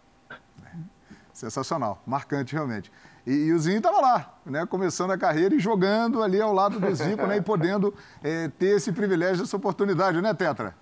Sensacional, 1.35 2.03
marcante 2.07 2.55
realmente. 2.55 2.91
E, 3.27 3.33
e 3.33 3.53
o 3.53 3.59
Zinho 3.59 3.77
estava 3.77 4.01
lá, 4.01 4.35
né, 4.47 4.65
começando 4.65 5.11
a 5.11 5.19
carreira 5.19 5.55
e 5.55 5.59
jogando 5.59 6.23
ali 6.23 6.41
ao 6.41 6.55
lado 6.55 6.81
do 6.81 6.95
Zico, 6.95 7.27
né, 7.27 7.37
e 7.37 7.43
podendo 7.43 7.95
é, 8.23 8.49
ter 8.49 8.77
esse 8.77 8.93
privilégio, 8.93 9.43
essa 9.43 9.59
oportunidade, 9.59 10.23
né, 10.23 10.33
Tetra? 10.33 10.75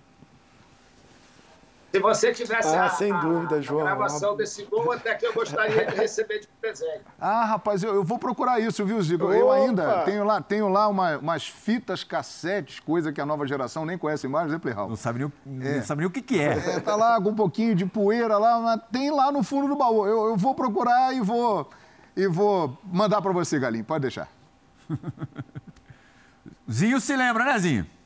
Se 1.91 1.99
você 1.99 2.31
tivesse 2.31 2.75
ah, 2.75 2.85
a, 2.85 2.89
sem 2.89 3.11
dúvida, 3.19 3.61
João. 3.61 3.81
a 3.81 3.85
gravação 3.85 4.35
desse 4.35 4.63
gol, 4.65 4.91
até 4.91 5.15
que 5.15 5.25
eu 5.25 5.33
gostaria 5.33 5.87
de 5.87 5.95
receber 5.95 6.39
de 6.39 6.47
presente. 6.61 7.01
Ah, 7.21 7.45
rapaz, 7.45 7.83
eu, 7.83 7.95
eu 7.95 8.03
vou 8.03 8.17
procurar 8.17 8.59
isso, 8.59 8.85
viu, 8.85 9.01
Zico? 9.01 9.25
Opa! 9.25 9.35
Eu 9.35 9.51
ainda 9.51 10.03
tenho 10.03 10.23
lá, 10.23 10.41
tenho 10.41 10.69
lá 10.69 10.87
uma, 10.87 11.17
umas 11.17 11.47
fitas 11.47 12.03
cassetes, 12.03 12.79
coisa 12.79 13.11
que 13.11 13.19
a 13.19 13.25
nova 13.25 13.45
geração 13.45 13.85
nem 13.85 13.97
conhece 13.97 14.27
mais, 14.27 14.49
né, 14.51 14.57
Playhall? 14.57 14.87
Não 14.87 14.95
sabe 14.95 15.19
nem, 15.19 15.27
o, 15.27 15.33
é. 15.61 15.75
não 15.77 15.83
sabe 15.83 15.99
nem 15.99 16.07
o 16.07 16.11
que, 16.11 16.21
que 16.21 16.39
é. 16.39 16.57
é. 16.57 16.79
Tá 16.79 16.95
lá 16.95 17.21
com 17.21 17.29
um 17.29 17.35
pouquinho 17.35 17.75
de 17.75 17.85
poeira 17.85 18.37
lá, 18.37 18.59
mas 18.59 18.81
tem 18.91 19.11
lá 19.11 19.31
no 19.31 19.43
fundo 19.43 19.67
do 19.67 19.75
baú. 19.75 20.07
Eu, 20.07 20.29
eu 20.29 20.37
vou 20.37 20.55
procurar 20.55 21.13
e 21.13 21.19
vou, 21.19 21.69
e 22.15 22.27
vou 22.27 22.77
mandar 22.85 23.21
para 23.21 23.33
você, 23.33 23.59
Galinho. 23.59 23.83
Pode 23.83 24.03
deixar. 24.03 24.29
Zinho 26.71 27.01
se 27.01 27.15
lembra, 27.15 27.43
né, 27.43 27.59
Zinho? 27.59 27.98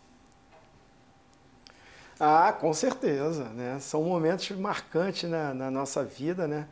Ah, 2.26 2.54
com 2.54 2.74
certeza, 2.74 3.50
né? 3.50 3.78
São 3.82 4.02
momentos 4.02 4.50
marcantes 4.52 5.30
na, 5.30 5.54
na 5.54 5.70
nossa 5.70 6.06
vida, 6.06 6.48
né? 6.48 6.70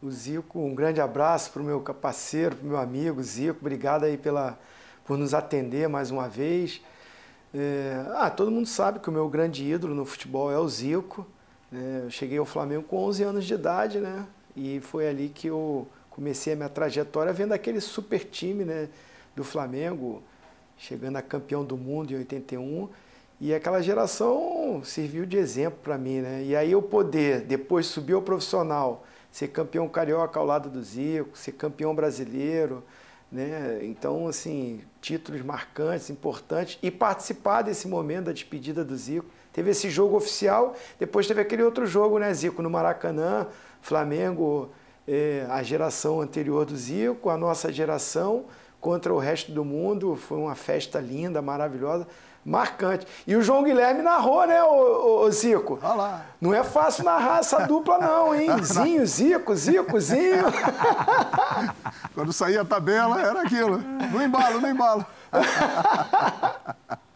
O 0.00 0.08
Zico, 0.08 0.60
um 0.60 0.76
grande 0.76 1.00
abraço 1.00 1.50
para 1.50 1.60
o 1.60 1.64
meu 1.64 1.80
parceiro, 1.80 2.54
para 2.54 2.64
o 2.64 2.68
meu 2.68 2.78
amigo 2.78 3.20
Zico, 3.20 3.58
obrigado 3.60 4.04
aí 4.04 4.16
pela, 4.16 4.56
por 5.04 5.18
nos 5.18 5.34
atender 5.34 5.88
mais 5.88 6.12
uma 6.12 6.28
vez. 6.28 6.80
É, 7.52 8.06
ah, 8.14 8.30
todo 8.30 8.48
mundo 8.48 8.68
sabe 8.68 9.00
que 9.00 9.08
o 9.08 9.12
meu 9.12 9.28
grande 9.28 9.64
ídolo 9.64 9.92
no 9.92 10.04
futebol 10.04 10.52
é 10.52 10.58
o 10.58 10.68
Zico. 10.68 11.26
Né? 11.72 12.02
Eu 12.04 12.10
cheguei 12.10 12.38
ao 12.38 12.46
Flamengo 12.46 12.84
com 12.84 12.98
11 12.98 13.24
anos 13.24 13.44
de 13.44 13.54
idade, 13.54 13.98
né? 13.98 14.24
E 14.54 14.78
foi 14.82 15.08
ali 15.08 15.28
que 15.30 15.48
eu 15.48 15.88
comecei 16.10 16.52
a 16.52 16.56
minha 16.56 16.68
trajetória 16.68 17.32
vendo 17.32 17.50
aquele 17.50 17.80
super 17.80 18.20
time 18.24 18.64
né, 18.64 18.88
do 19.34 19.42
Flamengo, 19.42 20.22
chegando 20.78 21.16
a 21.16 21.22
campeão 21.22 21.64
do 21.64 21.76
mundo 21.76 22.12
em 22.12 22.18
81. 22.18 22.88
E 23.44 23.52
aquela 23.52 23.82
geração 23.82 24.82
serviu 24.84 25.26
de 25.26 25.36
exemplo 25.36 25.80
para 25.82 25.98
mim, 25.98 26.20
né? 26.20 26.44
E 26.44 26.54
aí 26.54 26.70
eu 26.70 26.80
poder, 26.80 27.40
depois 27.40 27.86
subir 27.86 28.12
ao 28.12 28.22
profissional, 28.22 29.04
ser 29.32 29.48
campeão 29.48 29.88
carioca 29.88 30.38
ao 30.38 30.46
lado 30.46 30.70
do 30.70 30.80
Zico, 30.80 31.36
ser 31.36 31.50
campeão 31.50 31.92
brasileiro, 31.92 32.84
né? 33.32 33.80
Então, 33.82 34.28
assim, 34.28 34.80
títulos 35.00 35.42
marcantes, 35.42 36.08
importantes 36.08 36.78
e 36.80 36.88
participar 36.88 37.62
desse 37.62 37.88
momento 37.88 38.26
da 38.26 38.32
despedida 38.32 38.84
do 38.84 38.96
Zico. 38.96 39.26
Teve 39.52 39.72
esse 39.72 39.90
jogo 39.90 40.16
oficial, 40.16 40.76
depois 40.96 41.26
teve 41.26 41.40
aquele 41.40 41.64
outro 41.64 41.84
jogo, 41.84 42.20
né, 42.20 42.32
Zico, 42.32 42.62
no 42.62 42.70
Maracanã, 42.70 43.48
Flamengo, 43.80 44.70
eh, 45.08 45.44
a 45.50 45.64
geração 45.64 46.20
anterior 46.20 46.64
do 46.64 46.76
Zico, 46.76 47.28
a 47.28 47.36
nossa 47.36 47.72
geração 47.72 48.44
contra 48.80 49.12
o 49.12 49.18
resto 49.18 49.50
do 49.50 49.64
mundo. 49.64 50.14
Foi 50.14 50.38
uma 50.38 50.54
festa 50.54 51.00
linda, 51.00 51.42
maravilhosa 51.42 52.06
marcante. 52.44 53.06
E 53.26 53.36
o 53.36 53.42
João 53.42 53.62
Guilherme 53.62 54.02
narrou, 54.02 54.46
né, 54.46 54.62
ô, 54.62 55.22
ô, 55.22 55.30
Zico? 55.30 55.78
Olha 55.82 55.94
lá. 55.94 56.20
Não 56.40 56.52
é 56.52 56.64
fácil 56.64 57.04
narrar 57.04 57.40
essa 57.40 57.66
dupla, 57.66 57.98
não, 57.98 58.34
hein? 58.34 58.50
Zinho, 58.62 59.06
Zico, 59.06 59.54
Zico, 59.54 60.00
Zinho. 60.00 60.44
Quando 62.14 62.32
saía 62.32 62.62
a 62.62 62.64
tabela, 62.64 63.20
era 63.20 63.42
aquilo. 63.42 63.78
No 63.78 64.22
embalo, 64.22 64.60
no 64.60 64.68
embalo. 64.68 65.06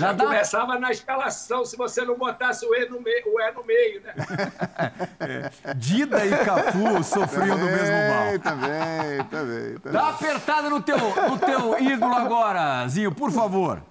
Já, 0.00 0.12
dá... 0.12 0.24
começava 0.24 0.78
na 0.78 0.90
escalação, 0.90 1.64
se 1.64 1.76
você 1.76 2.02
não 2.04 2.16
botasse 2.16 2.64
o 2.64 2.74
E 2.74 2.88
no 2.88 3.00
meio, 3.00 3.22
o 3.26 3.40
e 3.40 3.52
no 3.52 3.64
meio 3.64 4.00
né? 4.00 4.14
é. 5.20 5.74
Dida 5.74 6.24
e 6.24 6.30
Cafu 6.38 7.04
sofriam 7.04 7.58
do 7.58 7.66
mesmo 7.66 7.96
mal. 8.08 8.38
Também, 8.42 9.24
também, 9.30 9.78
também. 9.78 9.92
Dá 9.92 10.08
apertada 10.08 10.70
no 10.70 10.80
teu, 10.80 10.96
no 10.96 11.38
teu 11.38 11.78
ídolo 11.78 12.14
agora, 12.14 12.88
Zinho, 12.88 13.12
por 13.12 13.30
favor. 13.30 13.82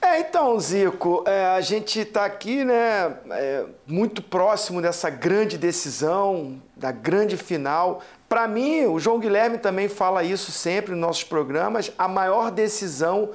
É, 0.00 0.20
então, 0.20 0.58
Zico, 0.60 1.24
é, 1.26 1.46
a 1.46 1.60
gente 1.60 2.00
está 2.00 2.24
aqui, 2.24 2.64
né, 2.64 3.16
é, 3.30 3.64
muito 3.86 4.22
próximo 4.22 4.80
dessa 4.80 5.10
grande 5.10 5.58
decisão, 5.58 6.62
da 6.76 6.92
grande 6.92 7.36
final. 7.36 8.00
Para 8.28 8.46
mim, 8.46 8.86
o 8.86 8.98
João 9.00 9.18
Guilherme 9.18 9.58
também 9.58 9.88
fala 9.88 10.22
isso 10.22 10.52
sempre 10.52 10.92
nos 10.92 11.00
nossos 11.00 11.24
programas, 11.24 11.92
a 11.98 12.06
maior 12.06 12.50
decisão 12.50 13.30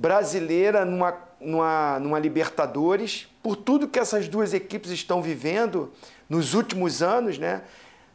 brasileira 0.00 0.86
numa, 0.86 1.14
numa, 1.38 1.98
numa 1.98 2.18
Libertadores, 2.18 3.28
por 3.42 3.54
tudo 3.54 3.86
que 3.86 3.98
essas 3.98 4.28
duas 4.28 4.54
equipes 4.54 4.90
estão 4.90 5.20
vivendo 5.20 5.92
nos 6.26 6.54
últimos 6.54 7.02
anos, 7.02 7.36
né? 7.36 7.60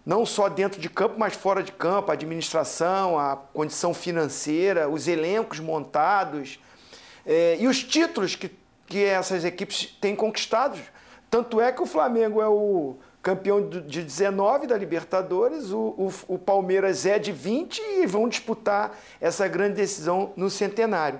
não 0.04 0.26
só 0.26 0.50
dentro 0.50 0.82
de 0.82 0.90
campo, 0.90 1.16
mas 1.18 1.36
fora 1.36 1.62
de 1.62 1.72
campo, 1.72 2.10
a 2.10 2.16
administração, 2.16 3.20
a 3.20 3.36
condição 3.36 3.94
financeira, 3.94 4.90
os 4.90 5.08
elencos 5.08 5.60
montados 5.60 6.60
é, 7.24 7.58
e 7.60 7.68
os 7.68 7.84
títulos 7.84 8.36
que, 8.36 8.50
que 8.88 9.04
essas 9.04 9.46
equipes 9.46 9.96
têm 10.02 10.16
conquistados. 10.16 10.80
Tanto 11.30 11.62
é 11.62 11.72
que 11.72 11.84
o 11.84 11.86
Flamengo 11.86 12.42
é 12.42 12.48
o 12.48 12.98
campeão 13.22 13.70
de 13.70 14.02
19 14.02 14.66
da 14.66 14.78
Libertadores, 14.78 15.72
o, 15.72 15.94
o, 15.98 16.14
o 16.30 16.40
Palmeiras 16.40 17.06
é 17.06 17.20
de 17.20 17.32
20 17.32 17.80
e 17.80 18.08
vão 18.08 18.28
disputar 18.28 18.98
essa 19.22 19.48
grande 19.48 19.76
decisão 19.76 20.34
no 20.36 20.50
centenário. 20.50 21.20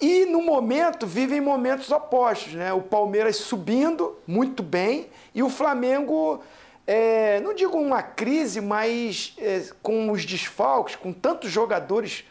E 0.00 0.24
no 0.24 0.40
momento 0.40 1.06
vivem 1.06 1.40
momentos 1.40 1.90
opostos, 1.90 2.54
né? 2.54 2.72
O 2.72 2.80
Palmeiras 2.80 3.36
subindo 3.36 4.16
muito 4.26 4.62
bem 4.62 5.10
e 5.34 5.42
o 5.42 5.50
Flamengo, 5.50 6.42
é, 6.86 7.38
não 7.40 7.52
digo 7.52 7.76
uma 7.78 8.02
crise, 8.02 8.62
mas 8.62 9.34
é, 9.36 9.62
com 9.82 10.10
os 10.10 10.24
desfalques, 10.24 10.96
com 10.96 11.12
tantos 11.12 11.50
jogadores 11.50 12.24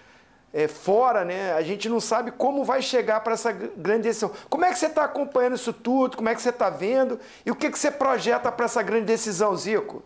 é, 0.51 0.67
fora, 0.67 1.23
né? 1.23 1.53
A 1.53 1.61
gente 1.61 1.87
não 1.87 1.99
sabe 1.99 2.31
como 2.31 2.63
vai 2.63 2.81
chegar 2.81 3.19
para 3.19 3.33
essa 3.33 3.51
grande 3.51 4.03
decisão. 4.03 4.31
Como 4.49 4.65
é 4.65 4.71
que 4.71 4.79
você 4.79 4.87
está 4.87 5.03
acompanhando 5.03 5.55
isso 5.55 5.71
tudo? 5.71 6.17
Como 6.17 6.27
é 6.27 6.33
que 6.33 6.41
você 6.41 6.49
está 6.49 6.71
vendo? 6.71 7.19
E 7.45 7.51
o 7.51 7.55
que, 7.55 7.69
que 7.69 7.77
você 7.77 7.91
projeta 7.91 8.51
para 8.51 8.65
essa 8.65 8.81
grande 8.81 9.05
decisão, 9.05 9.55
Zico? 9.55 10.03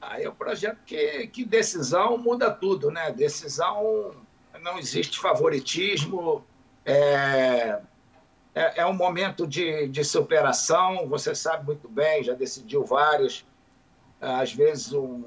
Aí 0.00 0.22
é 0.22 0.30
um 0.30 0.34
projeto 0.34 0.78
que, 0.86 1.26
que 1.26 1.44
decisão 1.44 2.16
muda 2.16 2.48
tudo, 2.48 2.92
né? 2.92 3.10
Decisão 3.10 4.14
não 4.66 4.78
existe 4.80 5.20
favoritismo, 5.20 6.44
é, 6.84 7.80
é, 8.52 8.80
é, 8.80 8.86
um 8.86 8.92
momento 8.92 9.46
de, 9.46 9.86
de 9.86 10.04
superação, 10.04 11.08
você 11.08 11.36
sabe 11.36 11.64
muito 11.64 11.88
bem, 11.88 12.24
já 12.24 12.34
decidiu 12.34 12.84
vários. 12.84 13.46
Às 14.20 14.52
vezes 14.52 14.92
um, 14.92 15.22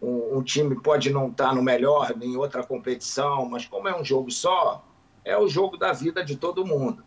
um, 0.00 0.36
um 0.36 0.42
time 0.42 0.78
pode 0.82 1.10
não 1.10 1.28
estar 1.28 1.54
no 1.54 1.62
melhor 1.62 2.12
em 2.20 2.36
outra 2.36 2.62
competição, 2.62 3.48
mas 3.48 3.64
como 3.64 3.88
é 3.88 3.98
um 3.98 4.04
jogo 4.04 4.30
só, 4.30 4.84
é 5.24 5.38
o 5.38 5.48
jogo 5.48 5.78
da 5.78 5.92
vida 5.92 6.22
de 6.22 6.36
todo 6.36 6.66
mundo. 6.66 7.02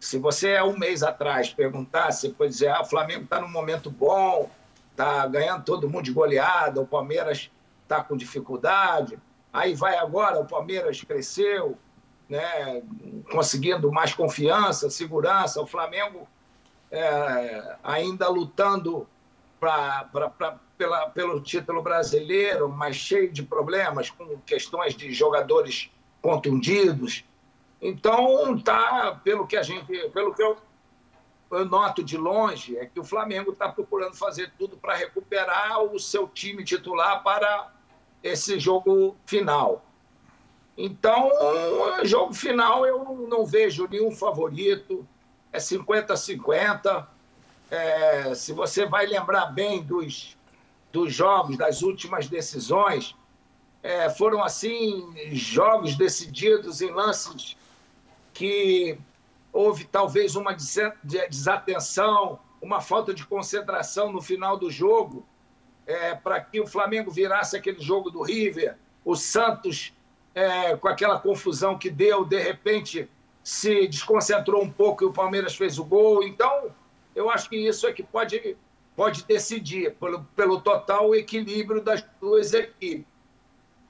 Se 0.00 0.18
você, 0.18 0.56
há 0.56 0.64
um 0.64 0.76
mês 0.76 1.04
atrás, 1.04 1.50
perguntasse, 1.50 2.30
pode 2.30 2.50
dizer, 2.50 2.68
ah, 2.68 2.82
o 2.82 2.84
Flamengo 2.84 3.22
está 3.24 3.40
num 3.40 3.50
momento 3.50 3.88
bom, 3.88 4.50
está 4.90 5.26
ganhando 5.28 5.64
todo 5.64 5.88
mundo 5.88 6.04
de 6.04 6.12
goleada, 6.12 6.80
o 6.80 6.86
Palmeiras 6.86 7.50
está 7.84 8.02
com 8.02 8.16
dificuldade. 8.16 9.18
Aí 9.52 9.74
vai 9.74 9.96
agora, 9.96 10.40
o 10.40 10.46
Palmeiras 10.46 11.02
cresceu, 11.02 11.76
né, 12.28 12.82
conseguindo 13.30 13.90
mais 13.90 14.14
confiança, 14.14 14.90
segurança, 14.90 15.60
o 15.60 15.66
Flamengo 15.66 16.28
é, 16.90 17.76
ainda 17.82 18.28
lutando 18.28 19.08
pra, 19.58 20.04
pra, 20.12 20.28
pra, 20.28 20.58
pela, 20.76 21.10
pelo 21.10 21.40
título 21.40 21.82
brasileiro, 21.82 22.68
mas 22.68 22.96
cheio 22.96 23.32
de 23.32 23.42
problemas, 23.42 24.10
com 24.10 24.38
questões 24.40 24.94
de 24.94 25.12
jogadores 25.12 25.90
contundidos. 26.20 27.24
Então, 27.80 28.58
tá, 28.58 29.20
pelo 29.24 29.46
que 29.46 29.56
a 29.56 29.62
gente, 29.62 29.86
pelo 30.10 30.34
que 30.34 30.42
eu, 30.42 30.58
eu 31.50 31.64
noto 31.64 32.02
de 32.02 32.16
longe, 32.16 32.76
é 32.76 32.86
que 32.86 33.00
o 33.00 33.04
Flamengo 33.04 33.52
está 33.52 33.68
procurando 33.68 34.14
fazer 34.14 34.52
tudo 34.58 34.76
para 34.76 34.94
recuperar 34.94 35.82
o 35.82 35.98
seu 35.98 36.28
time 36.28 36.64
titular 36.64 37.22
para 37.22 37.72
esse 38.22 38.58
jogo 38.58 39.16
final. 39.24 39.84
Então, 40.76 41.30
jogo 42.04 42.32
final 42.32 42.86
eu 42.86 43.26
não 43.28 43.44
vejo 43.44 43.88
nenhum 43.88 44.12
favorito, 44.12 45.06
é 45.52 45.58
50-50. 45.58 47.06
É, 47.70 48.34
se 48.34 48.52
você 48.52 48.86
vai 48.86 49.06
lembrar 49.06 49.46
bem 49.46 49.82
dos, 49.82 50.36
dos 50.92 51.12
jogos, 51.12 51.56
das 51.56 51.82
últimas 51.82 52.28
decisões, 52.28 53.14
é, 53.82 54.08
foram 54.08 54.42
assim 54.42 55.12
jogos 55.32 55.96
decididos 55.96 56.80
em 56.80 56.90
lances 56.90 57.56
que 58.32 58.98
houve 59.52 59.84
talvez 59.84 60.36
uma 60.36 60.56
desatenção, 61.02 62.38
uma 62.62 62.80
falta 62.80 63.12
de 63.12 63.26
concentração 63.26 64.12
no 64.12 64.22
final 64.22 64.56
do 64.56 64.70
jogo 64.70 65.26
é, 65.88 66.14
para 66.14 66.38
que 66.38 66.60
o 66.60 66.66
Flamengo 66.66 67.10
virasse 67.10 67.56
aquele 67.56 67.80
jogo 67.80 68.10
do 68.10 68.22
River, 68.22 68.76
o 69.02 69.16
Santos, 69.16 69.94
é, 70.34 70.76
com 70.76 70.86
aquela 70.86 71.18
confusão 71.18 71.78
que 71.78 71.88
deu, 71.88 72.26
de 72.26 72.38
repente 72.38 73.08
se 73.42 73.88
desconcentrou 73.88 74.62
um 74.62 74.70
pouco 74.70 75.02
e 75.02 75.06
o 75.06 75.12
Palmeiras 75.12 75.56
fez 75.56 75.78
o 75.78 75.84
gol. 75.84 76.22
Então, 76.22 76.70
eu 77.16 77.30
acho 77.30 77.48
que 77.48 77.56
isso 77.56 77.86
é 77.86 77.92
que 77.92 78.02
pode, 78.02 78.54
pode 78.94 79.24
decidir 79.24 79.94
pelo, 79.94 80.22
pelo 80.36 80.60
total 80.60 81.14
equilíbrio 81.14 81.80
das 81.80 82.04
duas 82.20 82.52
equipes. 82.52 83.06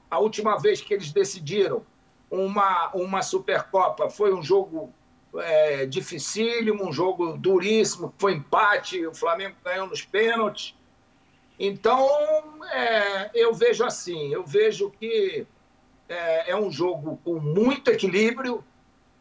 A 0.09 0.21
última 0.21 0.57
vez 0.57 0.81
que 0.81 0.95
eles 0.95 1.11
decidiram 1.11 1.85
uma, 2.31 2.91
uma 2.95 3.23
Supercopa 3.23 4.09
foi 4.09 4.33
um 4.33 4.43
jogo 4.43 4.95
é, 5.37 5.85
dificílimo, 5.85 6.89
um 6.89 6.93
jogo 6.93 7.37
duríssimo, 7.37 8.15
foi 8.19 8.35
empate, 8.35 9.05
o 9.05 9.15
Flamengo 9.15 9.57
ganhou 9.65 9.89
nos 9.89 10.03
pênaltis. 10.03 10.78
Então, 11.59 12.09
é, 12.71 13.31
eu 13.35 13.53
vejo 13.53 13.85
assim, 13.85 14.33
eu 14.33 14.45
vejo 14.45 14.91
que 14.91 15.47
é, 16.09 16.53
é, 16.53 16.57
um 16.57 16.71
jogo 16.71 17.19
com 17.25 17.41
muito 17.41 17.91
equilíbrio 17.91 18.65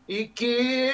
e 0.07 0.27
que 0.27 0.91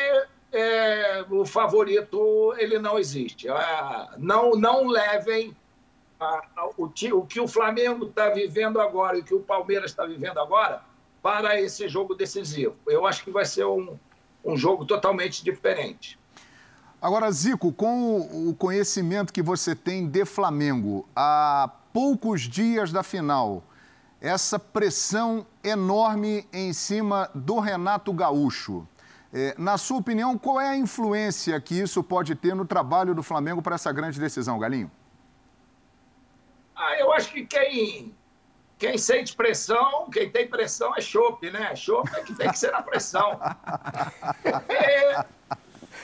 é, 0.51 1.25
o 1.29 1.45
favorito 1.45 2.53
ele 2.57 2.79
não 2.79 2.97
existe. 2.97 3.49
Ah, 3.49 4.13
não, 4.17 4.51
não 4.51 4.87
levem 4.87 5.55
a, 6.19 6.41
a, 6.55 6.69
o, 6.77 6.85
o 6.85 7.25
que 7.25 7.39
o 7.39 7.47
Flamengo 7.47 8.05
está 8.05 8.29
vivendo 8.29 8.79
agora 8.79 9.17
e 9.17 9.21
o 9.21 9.25
que 9.25 9.35
o 9.35 9.41
Palmeiras 9.41 9.91
está 9.91 10.05
vivendo 10.05 10.39
agora 10.39 10.81
para 11.21 11.59
esse 11.59 11.87
jogo 11.89 12.15
decisivo. 12.15 12.75
Eu 12.87 13.05
acho 13.05 13.23
que 13.23 13.31
vai 13.31 13.45
ser 13.45 13.65
um, 13.65 13.97
um 14.43 14.55
jogo 14.55 14.85
totalmente 14.85 15.43
diferente. 15.43 16.17
Agora, 17.03 17.29
Zico, 17.33 17.73
com 17.73 18.21
o 18.47 18.55
conhecimento 18.55 19.33
que 19.33 19.41
você 19.41 19.75
tem 19.75 20.07
de 20.07 20.23
Flamengo, 20.23 21.05
há 21.13 21.69
poucos 21.91 22.43
dias 22.43 22.93
da 22.93 23.03
final, 23.03 23.61
essa 24.21 24.57
pressão 24.57 25.45
enorme 25.61 26.47
em 26.53 26.71
cima 26.71 27.29
do 27.35 27.59
Renato 27.59 28.13
Gaúcho. 28.13 28.87
É, 29.33 29.53
na 29.57 29.77
sua 29.77 29.97
opinião, 29.97 30.37
qual 30.37 30.61
é 30.61 30.69
a 30.69 30.77
influência 30.77 31.59
que 31.59 31.77
isso 31.77 32.01
pode 32.01 32.35
ter 32.35 32.55
no 32.55 32.63
trabalho 32.63 33.13
do 33.13 33.21
Flamengo 33.21 33.61
para 33.61 33.75
essa 33.75 33.91
grande 33.91 34.17
decisão, 34.17 34.57
Galinho? 34.57 34.89
Ah, 36.73 36.97
eu 36.97 37.11
acho 37.11 37.33
que 37.33 37.45
quem 37.45 38.15
quem 38.77 38.97
sente 38.97 39.35
pressão, 39.35 40.09
quem 40.09 40.29
tem 40.29 40.47
pressão 40.47 40.93
é 40.95 41.01
chope, 41.01 41.51
né? 41.51 41.75
Chope 41.75 42.09
é 42.15 42.21
que 42.21 42.33
tem 42.33 42.49
que 42.49 42.57
ser 42.57 42.71
na 42.71 42.81
pressão. 42.81 43.39
É, 44.69 45.25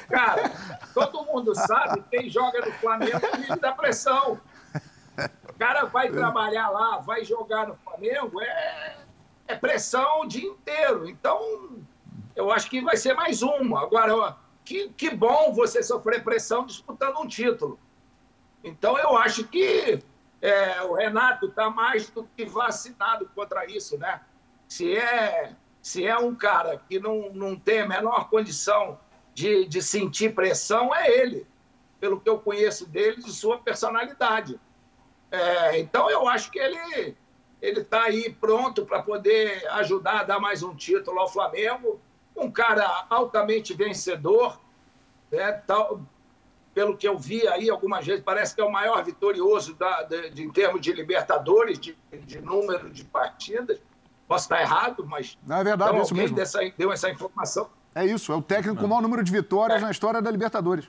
cara, 0.10 0.52
todo 0.94 1.26
mundo 1.26 1.56
sabe, 1.56 2.04
quem 2.10 2.30
joga 2.30 2.66
no 2.66 2.72
Flamengo 2.74 3.20
vive 3.38 3.60
da 3.60 3.72
pressão. 3.72 4.40
O 5.50 5.54
cara 5.60 5.86
vai 5.86 6.10
trabalhar 6.10 6.70
lá, 6.70 6.98
vai 7.00 7.24
jogar 7.24 7.68
no 7.68 7.76
Flamengo, 7.76 8.42
é, 8.42 8.98
é 9.48 9.56
pressão 9.56 10.22
o 10.22 10.26
dia 10.26 10.48
inteiro. 10.48 11.08
Então, 11.10 11.78
eu 12.36 12.52
acho 12.52 12.70
que 12.70 12.82
vai 12.82 12.96
ser 12.96 13.14
mais 13.14 13.42
uma. 13.42 13.82
Agora, 13.84 14.38
que, 14.64 14.90
que 14.90 15.10
bom 15.10 15.54
você 15.54 15.84
sofrer 15.84 16.24
pressão 16.24 16.66
disputando 16.66 17.20
um 17.20 17.28
título. 17.28 17.80
Então, 18.64 18.98
eu 18.98 19.18
acho 19.18 19.46
que 19.46 20.02
é, 20.42 20.82
o 20.84 20.94
Renato 20.94 21.48
está 21.48 21.70
mais 21.70 22.10
do 22.10 22.24
que 22.36 22.46
vacinado 22.46 23.30
contra 23.36 23.66
isso, 23.66 23.98
né? 23.98 24.22
Se 24.68 24.96
é, 24.96 25.54
se 25.82 26.06
é 26.06 26.18
um 26.18 26.36
cara 26.36 26.82
que 26.88 27.00
não, 27.00 27.32
não 27.34 27.56
tem 27.56 27.82
a 27.82 27.88
menor 27.88 28.30
condição 28.30 29.00
de, 29.40 29.66
de 29.66 29.82
sentir 29.82 30.36
pressão, 30.36 30.94
é 30.94 31.10
ele, 31.10 31.48
pelo 31.98 32.20
que 32.20 32.30
eu 32.30 32.38
conheço 32.38 32.86
dele, 32.86 33.24
de 33.24 33.32
sua 33.32 33.58
personalidade. 33.58 34.60
É, 35.32 35.80
então, 35.80 36.10
eu 36.10 36.28
acho 36.28 36.52
que 36.52 36.60
ele 36.60 37.16
ele 37.62 37.82
está 37.82 38.04
aí 38.04 38.32
pronto 38.32 38.86
para 38.86 39.02
poder 39.04 39.68
ajudar 39.72 40.22
a 40.22 40.24
dar 40.24 40.40
mais 40.40 40.64
um 40.64 40.74
título 40.74 41.20
ao 41.20 41.28
Flamengo. 41.28 42.00
Um 42.34 42.50
cara 42.50 43.06
altamente 43.10 43.74
vencedor, 43.74 44.60
né? 45.30 45.52
Tal, 45.68 46.02
pelo 46.74 46.96
que 46.96 47.06
eu 47.06 47.18
vi 47.18 47.46
aí 47.48 47.70
algumas 47.70 48.06
vezes, 48.06 48.24
parece 48.24 48.56
que 48.56 48.62
é 48.62 48.64
o 48.64 48.72
maior 48.72 49.04
vitorioso 49.04 49.74
da, 49.76 50.04
de, 50.04 50.30
de, 50.30 50.44
em 50.44 50.52
termos 50.52 50.80
de 50.80 50.94
Libertadores, 50.94 51.78
de, 51.78 51.98
de, 52.26 52.40
número 52.40 52.90
de 52.90 53.04
partidas. 53.04 53.78
Posso 54.26 54.46
estar 54.46 54.62
errado, 54.62 55.06
mas. 55.06 55.38
Não, 55.46 55.58
é 55.58 55.64
verdade, 55.64 55.92
então, 55.92 56.02
é 56.02 56.04
isso 56.04 56.16
mesmo. 56.16 56.36
Dessa, 56.38 56.60
deu 56.78 56.94
essa 56.94 57.10
informação. 57.10 57.70
É 57.94 58.06
isso, 58.06 58.32
é 58.32 58.36
o 58.36 58.42
técnico 58.42 58.80
com 58.80 58.86
o 58.86 58.90
maior 58.90 59.02
número 59.02 59.24
de 59.24 59.32
vitórias 59.32 59.82
é. 59.82 59.86
na 59.86 59.92
história 59.92 60.22
da 60.22 60.30
Libertadores. 60.30 60.88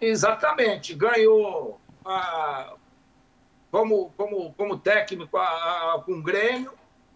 Exatamente. 0.00 0.94
Ganhou 0.94 1.80
a, 2.04 2.74
como, 3.70 4.12
como, 4.16 4.52
como 4.54 4.78
técnico 4.78 5.36
a, 5.36 5.94
a, 5.94 6.02
com 6.04 6.12
o 6.12 6.22
Grêmio, 6.22 6.72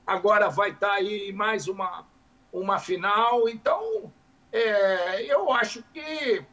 agora 0.07 0.49
vai 0.49 0.71
estar 0.71 0.93
aí 0.93 1.33
mais 1.33 1.69
uma, 1.69 2.07
uma 2.53 2.79
final. 2.79 3.49
Então, 3.49 4.13
é, 4.51 5.23
eu 5.23 5.53
acho 5.53 5.85
que 5.93 6.45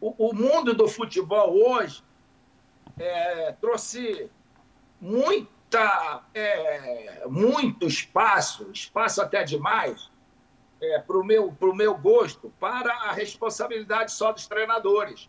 o, 0.00 0.30
o 0.30 0.34
mundo 0.34 0.74
do 0.74 0.88
futebol 0.88 1.56
hoje 1.56 2.02
é, 2.98 3.52
trouxe 3.60 4.30
muita, 5.00 6.22
é, 6.34 7.22
muito 7.28 7.86
espaço, 7.86 8.68
espaço 8.72 9.22
até 9.22 9.44
demais, 9.44 10.09
é, 10.80 10.98
para 10.98 11.18
o 11.18 11.24
meu, 11.24 11.54
meu 11.74 11.96
gosto, 11.96 12.52
para 12.58 12.92
a 12.92 13.12
responsabilidade 13.12 14.12
só 14.12 14.32
dos 14.32 14.46
treinadores. 14.46 15.28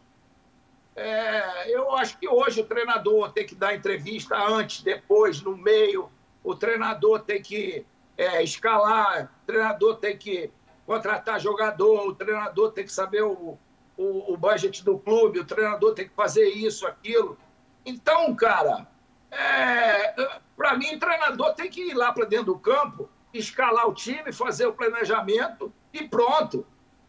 É, 0.96 1.74
eu 1.74 1.96
acho 1.96 2.18
que 2.18 2.28
hoje 2.28 2.62
o 2.62 2.66
treinador 2.66 3.32
tem 3.32 3.46
que 3.46 3.56
dar 3.56 3.76
entrevista 3.76 4.38
antes, 4.38 4.82
depois, 4.82 5.42
no 5.42 5.56
meio, 5.56 6.10
o 6.44 6.56
treinador 6.56 7.22
tem 7.22 7.42
que 7.42 7.86
é, 8.18 8.44
escalar, 8.44 9.32
o 9.44 9.46
treinador 9.46 9.98
tem 9.98 10.18
que 10.18 10.52
contratar 10.86 11.40
jogador, 11.40 12.08
o 12.08 12.16
treinador 12.16 12.72
tem 12.72 12.84
que 12.84 12.92
saber 12.92 13.24
o, 13.24 13.58
o, 13.98 14.34
o 14.34 14.38
budget 14.38 14.84
do 14.84 14.98
clube, 14.98 15.40
o 15.40 15.46
treinador 15.46 15.94
tem 15.94 16.08
que 16.08 16.16
fazer 16.16 16.46
isso, 16.50 16.86
aquilo. 16.86 17.38
Então, 17.86 18.36
cara, 18.36 18.88
é, 19.32 20.14
para 20.58 20.76
mim, 20.78 21.00
treinador 21.00 21.54
tem 21.54 21.70
que 21.70 21.90
ir 21.90 21.94
lá 21.94 22.12
para 22.12 22.26
dentro 22.26 22.48
do 22.48 22.60
campo, 22.60 23.10
escalar 23.34 23.88
o 23.88 23.94
time, 23.94 24.32
fazer 24.32 24.66
o 24.66 24.74
planejamento 24.74 25.72
e 25.94 26.08
pronto. 26.08 26.66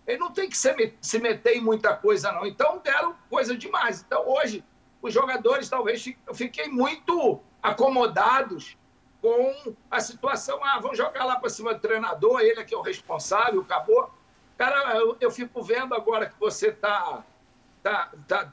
Ele 0.06 0.18
não 0.18 0.32
tem 0.32 0.48
que 0.48 0.56
se, 0.56 1.18
meter 1.18 1.56
em 1.56 1.60
muita 1.60 1.94
coisa, 1.94 2.32
não. 2.32 2.44
Então, 2.44 2.80
deram 2.82 3.14
coisa 3.30 3.56
demais. 3.56 4.02
Então, 4.04 4.28
hoje, 4.28 4.64
os 5.00 5.12
jogadores 5.12 5.68
talvez 5.68 6.04
fiquem 6.34 6.70
muito 6.70 7.40
acomodados 7.62 8.76
com 9.20 9.74
a 9.90 10.00
situação. 10.00 10.58
Ah, 10.64 10.80
vamos 10.80 10.98
jogar 10.98 11.24
lá 11.24 11.36
para 11.36 11.48
cima 11.48 11.74
do 11.74 11.80
treinador, 11.80 12.40
ele 12.40 12.60
é 12.60 12.64
que 12.64 12.74
é 12.74 12.76
o 12.76 12.82
responsável, 12.82 13.60
acabou. 13.60 14.10
Cara, 14.58 14.96
eu, 14.96 15.16
eu 15.20 15.30
fico 15.30 15.62
vendo 15.62 15.94
agora 15.94 16.28
que 16.28 16.38
você 16.38 16.68
está 16.68 17.24
tá, 17.82 18.12
tá 18.26 18.52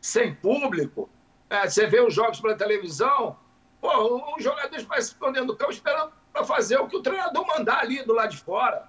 sem 0.00 0.34
público, 0.34 1.08
é, 1.50 1.68
você 1.68 1.86
vê 1.86 2.00
os 2.00 2.14
jogos 2.14 2.40
pela 2.40 2.56
televisão, 2.56 3.36
pô, 3.80 4.34
os 4.36 4.42
jogadores 4.42 4.84
vai 4.84 5.00
se 5.02 5.08
escondendo 5.08 5.46
no 5.46 5.56
campo 5.56 5.72
esperando 5.72 6.12
para 6.36 6.44
fazer 6.44 6.78
o 6.78 6.86
que 6.86 6.96
o 6.96 7.02
treinador 7.02 7.46
mandar 7.46 7.80
ali 7.80 8.02
do 8.04 8.12
lado 8.12 8.30
de 8.30 8.36
fora. 8.36 8.86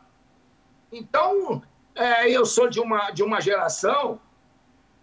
Então, 0.91 1.63
é, 1.95 2.29
eu 2.29 2.45
sou 2.45 2.69
de 2.69 2.77
uma, 2.77 3.09
de 3.11 3.23
uma 3.23 3.39
geração 3.39 4.19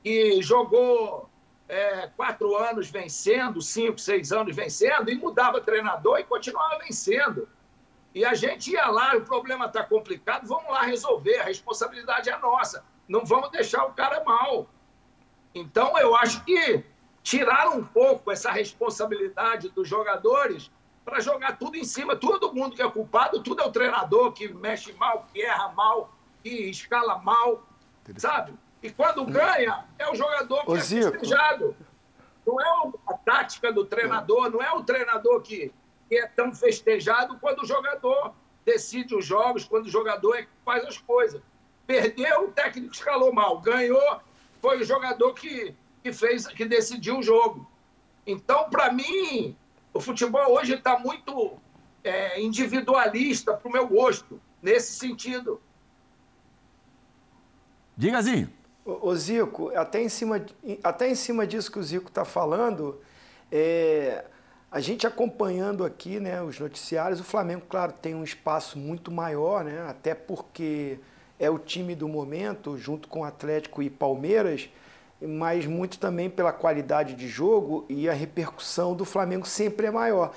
que 0.02 0.42
jogou 0.42 1.30
é, 1.66 2.08
quatro 2.14 2.54
anos 2.54 2.90
vencendo, 2.90 3.62
cinco, 3.62 3.98
seis 3.98 4.30
anos 4.30 4.54
vencendo, 4.54 5.10
e 5.10 5.14
mudava 5.14 5.58
treinador 5.58 6.18
e 6.18 6.24
continuava 6.24 6.78
vencendo. 6.80 7.48
E 8.14 8.26
a 8.26 8.34
gente 8.34 8.72
ia 8.72 8.88
lá, 8.88 9.16
o 9.16 9.22
problema 9.22 9.64
está 9.64 9.82
complicado, 9.82 10.46
vamos 10.46 10.70
lá 10.70 10.82
resolver, 10.82 11.38
a 11.38 11.44
responsabilidade 11.44 12.28
é 12.28 12.36
nossa. 12.38 12.84
Não 13.08 13.24
vamos 13.24 13.50
deixar 13.52 13.86
o 13.86 13.94
cara 13.94 14.22
mal. 14.22 14.68
Então, 15.54 15.96
eu 15.96 16.14
acho 16.14 16.44
que 16.44 16.84
tiraram 17.22 17.78
um 17.78 17.84
pouco 17.84 18.30
essa 18.30 18.50
responsabilidade 18.50 19.70
dos 19.70 19.88
jogadores 19.88 20.70
para 21.04 21.20
jogar 21.20 21.58
tudo 21.58 21.76
em 21.76 21.84
cima. 21.84 22.16
Todo 22.16 22.52
mundo 22.52 22.74
que 22.74 22.82
é 22.82 22.90
culpado, 22.90 23.42
tudo 23.42 23.62
é 23.62 23.66
o 23.66 23.72
treinador 23.72 24.32
que 24.32 24.52
mexe 24.52 24.92
mal, 24.94 25.26
que 25.32 25.42
erra 25.42 25.68
mal, 25.68 26.14
que 26.42 26.50
escala 26.70 27.18
mal, 27.18 27.66
sabe? 28.16 28.54
E 28.82 28.90
quando 28.90 29.24
ganha, 29.24 29.84
é 29.98 30.10
o 30.10 30.14
jogador 30.14 30.64
que 30.64 30.70
Ô, 30.70 30.76
é 30.76 30.80
festejado. 30.80 31.76
Não 32.46 32.60
é 32.60 32.92
a 33.08 33.14
tática 33.14 33.72
do 33.72 33.84
treinador, 33.86 34.50
não 34.50 34.62
é 34.62 34.72
o 34.72 34.82
treinador 34.82 35.40
que 35.40 35.72
que 36.08 36.16
é 36.16 36.26
tão 36.26 36.54
festejado 36.54 37.38
quando 37.40 37.62
o 37.62 37.66
jogador 37.66 38.34
decide 38.64 39.14
os 39.14 39.26
jogos, 39.26 39.64
quando 39.64 39.86
o 39.86 39.90
jogador 39.90 40.34
é 40.34 40.42
que 40.42 40.48
faz 40.64 40.84
as 40.84 40.98
coisas. 40.98 41.40
Perdeu, 41.86 42.44
o 42.44 42.52
técnico 42.52 42.94
escalou 42.94 43.32
mal. 43.32 43.60
Ganhou, 43.60 44.20
foi 44.60 44.80
o 44.80 44.84
jogador 44.84 45.34
que, 45.34 45.74
que 46.02 46.12
fez, 46.12 46.46
que 46.46 46.64
decidiu 46.64 47.18
o 47.18 47.22
jogo. 47.22 47.70
Então, 48.26 48.70
para 48.70 48.92
mim, 48.92 49.56
o 49.94 50.00
futebol 50.00 50.52
hoje 50.52 50.74
está 50.74 50.98
muito 50.98 51.56
é, 52.02 52.40
individualista 52.42 53.54
para 53.54 53.68
o 53.68 53.72
meu 53.72 53.86
gosto, 53.86 54.40
nesse 54.60 54.92
sentido. 54.92 55.62
Diga, 57.96 58.20
Zinho. 58.20 58.50
Ô, 58.84 59.14
Zico, 59.14 59.70
até 59.74 60.02
em, 60.02 60.10
cima, 60.10 60.44
até 60.82 61.08
em 61.08 61.14
cima 61.14 61.46
disso 61.46 61.72
que 61.72 61.78
o 61.78 61.82
Zico 61.82 62.08
está 62.08 62.24
falando, 62.24 63.00
é, 63.50 64.26
a 64.70 64.78
gente 64.78 65.06
acompanhando 65.06 65.84
aqui 65.84 66.20
né, 66.20 66.42
os 66.42 66.58
noticiários, 66.58 67.20
o 67.20 67.24
Flamengo, 67.24 67.62
claro, 67.66 67.92
tem 67.92 68.14
um 68.14 68.24
espaço 68.24 68.78
muito 68.78 69.10
maior, 69.10 69.64
né, 69.64 69.86
até 69.88 70.14
porque 70.14 70.98
é 71.38 71.48
o 71.48 71.58
time 71.58 71.94
do 71.94 72.06
momento, 72.08 72.76
junto 72.76 73.08
com 73.08 73.24
Atlético 73.24 73.82
e 73.82 73.88
Palmeiras, 73.88 74.68
mas 75.26 75.66
muito 75.66 75.98
também 75.98 76.28
pela 76.28 76.52
qualidade 76.52 77.14
de 77.14 77.28
jogo 77.28 77.84
e 77.88 78.08
a 78.08 78.12
repercussão 78.12 78.94
do 78.94 79.04
Flamengo 79.04 79.46
sempre 79.46 79.86
é 79.86 79.90
maior. 79.90 80.32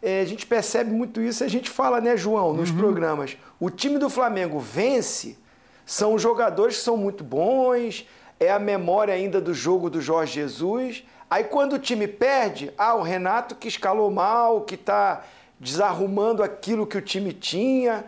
É, 0.00 0.20
a 0.20 0.24
gente 0.24 0.46
percebe 0.46 0.90
muito 0.90 1.20
isso, 1.20 1.44
a 1.44 1.48
gente 1.48 1.70
fala, 1.70 2.00
né, 2.00 2.16
João, 2.16 2.52
nos 2.52 2.70
uhum. 2.70 2.76
programas. 2.76 3.36
O 3.60 3.70
time 3.70 3.98
do 3.98 4.10
Flamengo 4.10 4.58
vence, 4.58 5.38
são 5.86 6.18
jogadores 6.18 6.76
que 6.76 6.82
são 6.82 6.96
muito 6.96 7.22
bons, 7.22 8.06
é 8.40 8.50
a 8.50 8.58
memória 8.58 9.14
ainda 9.14 9.40
do 9.40 9.54
jogo 9.54 9.88
do 9.88 10.00
Jorge 10.00 10.34
Jesus 10.34 11.04
Aí 11.32 11.44
quando 11.44 11.72
o 11.72 11.78
time 11.78 12.06
perde, 12.06 12.70
ah, 12.76 12.94
o 12.94 13.00
Renato 13.00 13.54
que 13.54 13.66
escalou 13.66 14.10
mal, 14.10 14.60
que 14.60 14.74
está 14.74 15.24
desarrumando 15.58 16.42
aquilo 16.42 16.86
que 16.86 16.98
o 16.98 17.00
time 17.00 17.32
tinha. 17.32 18.04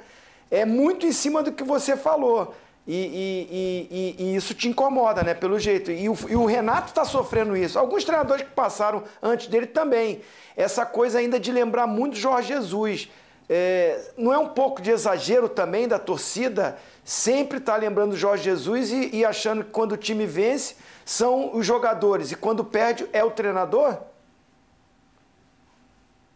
É 0.51 0.67
muito 0.67 1.07
em 1.07 1.13
cima 1.13 1.43
do 1.43 1.51
que 1.51 1.65
você 1.65 1.97
falou. 1.97 2.55
E, 2.87 2.95
e, 2.95 4.19
e, 4.21 4.25
e 4.25 4.37
isso 4.37 4.53
te 4.53 4.69
incomoda, 4.69 5.23
né? 5.23 5.33
Pelo 5.33 5.59
jeito. 5.59 5.91
E 5.91 6.09
o, 6.09 6.13
o 6.13 6.45
Renato 6.45 6.89
está 6.89 7.05
sofrendo 7.05 7.57
isso. 7.57 7.79
Alguns 7.79 8.05
treinadores 8.05 8.45
que 8.45 8.51
passaram 8.51 9.05
antes 9.23 9.47
dele 9.47 9.67
também. 9.67 10.21
Essa 10.55 10.85
coisa 10.85 11.19
ainda 11.19 11.41
de 11.41 11.51
lembrar 11.51 11.87
muito 11.87 12.17
Jorge 12.17 12.49
Jesus. 12.49 13.11
É, 13.49 14.13
não 14.17 14.33
é 14.33 14.39
um 14.39 14.49
pouco 14.49 14.81
de 14.81 14.91
exagero 14.91 15.49
também 15.49 15.87
da 15.87 15.99
torcida 15.99 16.79
sempre 17.05 17.59
estar 17.59 17.75
tá 17.75 17.79
lembrando 17.79 18.17
Jorge 18.17 18.45
Jesus 18.45 18.91
e, 18.91 19.17
e 19.17 19.25
achando 19.25 19.65
que 19.65 19.71
quando 19.71 19.93
o 19.93 19.97
time 19.97 20.27
vence 20.27 20.77
são 21.05 21.55
os 21.55 21.67
jogadores 21.67 22.33
e 22.33 22.37
quando 22.37 22.65
perde 22.65 23.07
é 23.13 23.23
o 23.23 23.31
treinador? 23.31 23.99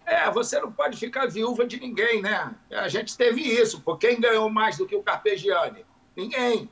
É, 0.04 0.30
você 0.30 0.58
não 0.60 0.72
pode 0.72 0.96
ficar 0.96 1.26
viúva 1.26 1.66
de 1.66 1.78
ninguém, 1.78 2.22
né? 2.22 2.54
A 2.70 2.88
gente 2.88 3.16
teve 3.16 3.42
isso, 3.42 3.80
porque 3.82 4.08
quem 4.08 4.20
ganhou 4.20 4.48
mais 4.48 4.76
do 4.78 4.86
que 4.86 4.96
o 4.96 5.02
Carpegiani? 5.02 5.84
Ninguém. 6.18 6.68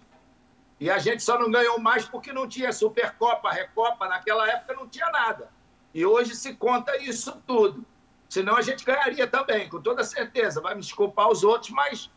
E 0.80 0.90
a 0.90 0.98
gente 0.98 1.22
só 1.22 1.38
não 1.38 1.50
ganhou 1.50 1.78
mais 1.78 2.04
porque 2.04 2.32
não 2.32 2.48
tinha 2.48 2.72
Supercopa, 2.72 3.50
Recopa, 3.50 4.08
naquela 4.08 4.46
época 4.50 4.74
não 4.74 4.88
tinha 4.88 5.08
nada. 5.10 5.48
E 5.94 6.04
hoje 6.04 6.34
se 6.34 6.54
conta 6.54 6.96
isso 6.98 7.40
tudo. 7.46 7.86
Senão 8.28 8.56
a 8.56 8.62
gente 8.62 8.84
ganharia 8.84 9.26
também, 9.26 9.68
com 9.68 9.80
toda 9.80 10.02
certeza. 10.02 10.60
Vai 10.60 10.74
me 10.74 10.80
desculpar 10.80 11.30
os 11.30 11.44
outros, 11.44 11.70
mas 11.70 12.10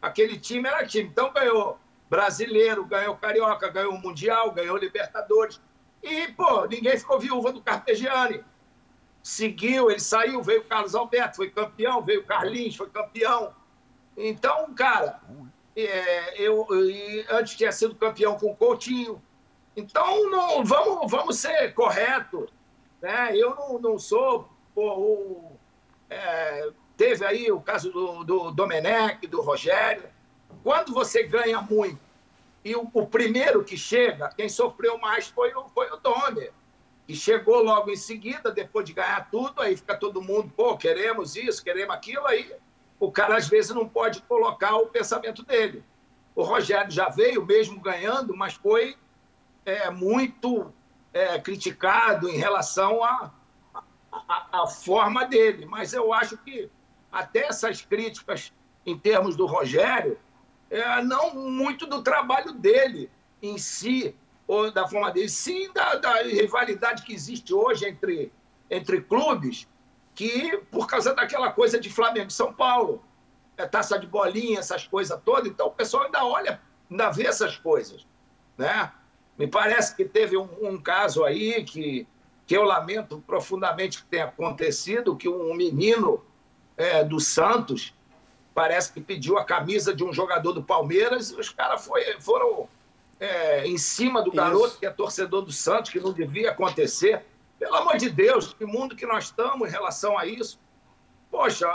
aquele 0.00 0.38
time 0.38 0.68
era 0.68 0.86
time. 0.86 1.08
Então 1.08 1.32
ganhou 1.32 1.78
brasileiro, 2.10 2.84
ganhou 2.84 3.16
carioca, 3.16 3.68
ganhou 3.68 3.98
mundial, 3.98 4.52
ganhou 4.52 4.76
Libertadores. 4.76 5.58
E, 6.02 6.28
pô, 6.32 6.66
ninguém 6.66 6.98
ficou 6.98 7.18
viúva 7.18 7.50
do 7.50 7.62
Carpegiani 7.62 8.44
seguiu, 9.24 9.90
ele 9.90 10.00
saiu, 10.00 10.42
veio 10.42 10.60
o 10.60 10.64
Carlos 10.64 10.94
Alberto, 10.94 11.36
foi 11.36 11.48
campeão, 11.48 12.02
veio 12.02 12.20
o 12.20 12.24
Carlinhos, 12.24 12.76
foi 12.76 12.90
campeão. 12.90 13.54
Então, 14.14 14.72
cara, 14.74 15.18
é, 15.76 16.40
eu, 16.40 16.66
antes 17.30 17.56
tinha 17.56 17.72
sido 17.72 17.94
campeão 17.94 18.38
com 18.38 18.52
o 18.52 18.56
Coutinho. 18.56 19.20
Então, 19.76 20.30
não, 20.30 20.64
vamos, 20.64 21.10
vamos 21.10 21.38
ser 21.38 21.74
corretos. 21.74 22.48
Né? 23.02 23.36
Eu 23.36 23.54
não, 23.56 23.78
não 23.78 23.98
sou. 23.98 24.48
Pô, 24.74 24.94
o, 24.94 25.58
é, 26.08 26.70
teve 26.96 27.24
aí 27.24 27.50
o 27.50 27.60
caso 27.60 27.90
do, 27.90 28.24
do 28.24 28.50
Domenech, 28.50 29.26
do 29.26 29.40
Rogério. 29.40 30.08
Quando 30.62 30.94
você 30.94 31.24
ganha 31.24 31.60
muito 31.60 31.98
e 32.64 32.74
o, 32.74 32.88
o 32.92 33.06
primeiro 33.06 33.62
que 33.62 33.76
chega, 33.76 34.30
quem 34.30 34.48
sofreu 34.48 34.96
mais 34.98 35.28
foi 35.28 35.52
o, 35.54 35.68
foi 35.68 35.90
o 35.90 35.96
Domer 35.96 36.52
e 37.06 37.14
chegou 37.14 37.62
logo 37.62 37.90
em 37.90 37.96
seguida, 37.96 38.50
depois 38.50 38.86
de 38.86 38.94
ganhar 38.94 39.28
tudo, 39.30 39.60
aí 39.60 39.76
fica 39.76 39.94
todo 39.94 40.22
mundo, 40.22 40.50
pô, 40.56 40.76
queremos 40.76 41.36
isso, 41.36 41.62
queremos 41.62 41.94
aquilo, 41.94 42.26
aí 42.26 42.50
o 42.98 43.10
cara 43.10 43.36
às 43.36 43.48
vezes 43.48 43.74
não 43.74 43.88
pode 43.88 44.22
colocar 44.22 44.76
o 44.76 44.86
pensamento 44.86 45.42
dele. 45.42 45.84
O 46.34 46.42
Rogério 46.42 46.90
já 46.90 47.08
veio 47.08 47.44
mesmo 47.44 47.80
ganhando, 47.80 48.36
mas 48.36 48.54
foi 48.54 48.96
é, 49.64 49.90
muito 49.90 50.72
é, 51.12 51.38
criticado 51.38 52.28
em 52.28 52.36
relação 52.36 53.02
à 53.04 53.32
a, 54.52 54.66
forma 54.66 55.24
dele. 55.24 55.66
Mas 55.66 55.92
eu 55.92 56.12
acho 56.12 56.36
que 56.38 56.70
até 57.10 57.46
essas 57.46 57.82
críticas 57.82 58.52
em 58.86 58.98
termos 58.98 59.36
do 59.36 59.46
Rogério, 59.46 60.18
é, 60.70 61.02
não 61.02 61.34
muito 61.34 61.86
do 61.86 62.02
trabalho 62.02 62.52
dele 62.52 63.10
em 63.40 63.56
si, 63.58 64.14
ou 64.46 64.70
da 64.70 64.86
forma 64.86 65.10
dele, 65.10 65.28
sim 65.28 65.72
da, 65.72 65.94
da 65.96 66.22
rivalidade 66.22 67.02
que 67.02 67.14
existe 67.14 67.54
hoje 67.54 67.86
entre, 67.86 68.30
entre 68.70 69.00
clubes, 69.00 69.66
que 70.14 70.58
por 70.70 70.86
causa 70.86 71.14
daquela 71.14 71.50
coisa 71.50 71.78
de 71.78 71.90
Flamengo 71.90 72.28
e 72.28 72.32
São 72.32 72.52
Paulo, 72.52 73.02
é, 73.56 73.66
taça 73.66 73.98
de 73.98 74.06
bolinha, 74.06 74.58
essas 74.58 74.86
coisas 74.86 75.18
todas, 75.24 75.46
então 75.46 75.66
o 75.66 75.70
pessoal 75.70 76.04
ainda 76.04 76.24
olha, 76.24 76.60
ainda 76.90 77.10
vê 77.10 77.26
essas 77.26 77.56
coisas, 77.56 78.06
né? 78.56 78.92
Me 79.36 79.48
parece 79.48 79.96
que 79.96 80.04
teve 80.04 80.36
um, 80.36 80.48
um 80.62 80.80
caso 80.80 81.24
aí 81.24 81.64
que, 81.64 82.06
que 82.46 82.56
eu 82.56 82.62
lamento 82.62 83.22
profundamente 83.26 83.98
que 83.98 84.08
tenha 84.08 84.26
acontecido, 84.26 85.16
que 85.16 85.28
um 85.28 85.54
menino 85.54 86.24
é, 86.76 87.02
do 87.02 87.18
Santos 87.18 87.92
parece 88.54 88.92
que 88.92 89.00
pediu 89.00 89.36
a 89.36 89.44
camisa 89.44 89.92
de 89.92 90.04
um 90.04 90.12
jogador 90.12 90.52
do 90.52 90.62
Palmeiras 90.62 91.30
e 91.30 91.34
os 91.34 91.50
caras 91.50 91.88
foram 92.20 92.68
é, 93.18 93.66
em 93.66 93.76
cima 93.76 94.22
do 94.22 94.30
garoto 94.30 94.68
Isso. 94.68 94.78
que 94.78 94.86
é 94.86 94.90
torcedor 94.90 95.42
do 95.42 95.50
Santos, 95.50 95.90
que 95.90 95.98
não 95.98 96.12
devia 96.12 96.50
acontecer. 96.50 97.24
Pelo 97.64 97.76
amor 97.76 97.96
de 97.96 98.10
Deus, 98.10 98.52
que 98.52 98.66
mundo 98.66 98.94
que 98.94 99.06
nós 99.06 99.24
estamos 99.24 99.66
em 99.66 99.70
relação 99.70 100.18
a 100.18 100.26
isso. 100.26 100.60
Poxa, 101.30 101.66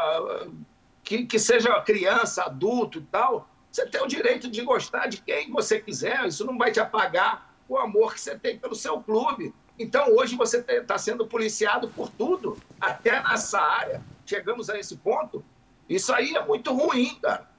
que, 1.03 1.25
que 1.25 1.39
seja 1.39 1.81
criança, 1.81 2.43
adulto 2.43 2.99
e 2.99 3.01
tal, 3.01 3.49
você 3.71 3.87
tem 3.87 3.99
o 3.99 4.05
direito 4.05 4.51
de 4.51 4.61
gostar 4.61 5.07
de 5.07 5.19
quem 5.19 5.51
você 5.51 5.79
quiser, 5.79 6.27
isso 6.27 6.45
não 6.45 6.59
vai 6.59 6.71
te 6.71 6.79
apagar 6.79 7.51
o 7.67 7.75
amor 7.75 8.13
que 8.13 8.21
você 8.21 8.37
tem 8.37 8.55
pelo 8.59 8.75
seu 8.75 9.01
clube. 9.01 9.51
Então, 9.79 10.15
hoje 10.15 10.35
você 10.35 10.59
está 10.59 10.95
sendo 10.99 11.25
policiado 11.25 11.89
por 11.89 12.07
tudo, 12.07 12.55
até 12.79 13.23
nessa 13.23 13.59
área. 13.59 13.99
Chegamos 14.27 14.69
a 14.69 14.77
esse 14.77 14.95
ponto. 14.95 15.43
Isso 15.89 16.13
aí 16.13 16.35
é 16.35 16.45
muito 16.45 16.71
ruim, 16.71 17.17
cara. 17.19 17.49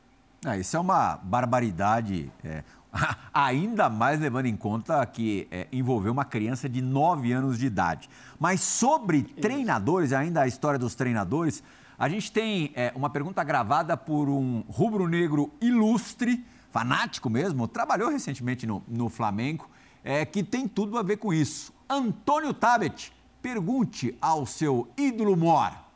Ah, 0.46 0.56
isso 0.56 0.76
é 0.76 0.80
uma 0.80 1.16
barbaridade. 1.16 2.30
É, 2.44 2.62
Ainda 3.32 3.88
mais 3.88 4.20
levando 4.20 4.46
em 4.46 4.56
conta 4.56 5.04
que 5.06 5.46
é, 5.50 5.66
envolveu 5.72 6.12
uma 6.12 6.24
criança 6.24 6.68
de 6.68 6.82
9 6.82 7.32
anos 7.32 7.58
de 7.58 7.66
idade. 7.66 8.08
Mas 8.38 8.60
sobre 8.60 9.22
treinadores, 9.22 10.12
ainda 10.12 10.42
a 10.42 10.46
história 10.46 10.78
dos 10.78 10.94
treinadores, 10.94 11.62
a 11.98 12.08
gente 12.08 12.32
tem 12.32 12.72
é, 12.74 12.92
uma 12.94 13.10
pergunta 13.10 13.44
gravada 13.44 13.96
por 13.96 14.28
um 14.28 14.64
rubro-negro 14.68 15.52
ilustre, 15.60 16.44
fanático 16.70 17.28
mesmo, 17.28 17.68
trabalhou 17.68 18.10
recentemente 18.10 18.66
no, 18.66 18.82
no 18.88 19.08
Flamengo, 19.08 19.68
é, 20.02 20.24
que 20.24 20.42
tem 20.42 20.66
tudo 20.66 20.98
a 20.98 21.02
ver 21.02 21.18
com 21.18 21.32
isso. 21.32 21.72
Antônio 21.88 22.54
Tabet, 22.54 23.12
pergunte 23.42 24.16
ao 24.20 24.46
seu 24.46 24.88
ídolo 24.96 25.36
Mor. 25.36 25.89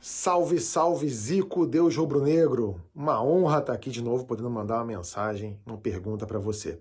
Salve, 0.00 0.60
salve, 0.60 1.08
Zico, 1.08 1.66
Deus 1.66 1.96
rubro-negro. 1.96 2.80
Uma 2.94 3.20
honra 3.20 3.58
estar 3.58 3.72
aqui 3.72 3.90
de 3.90 4.00
novo, 4.00 4.24
podendo 4.24 4.48
mandar 4.48 4.76
uma 4.76 4.84
mensagem, 4.84 5.58
uma 5.66 5.76
pergunta 5.76 6.24
para 6.24 6.38
você. 6.38 6.78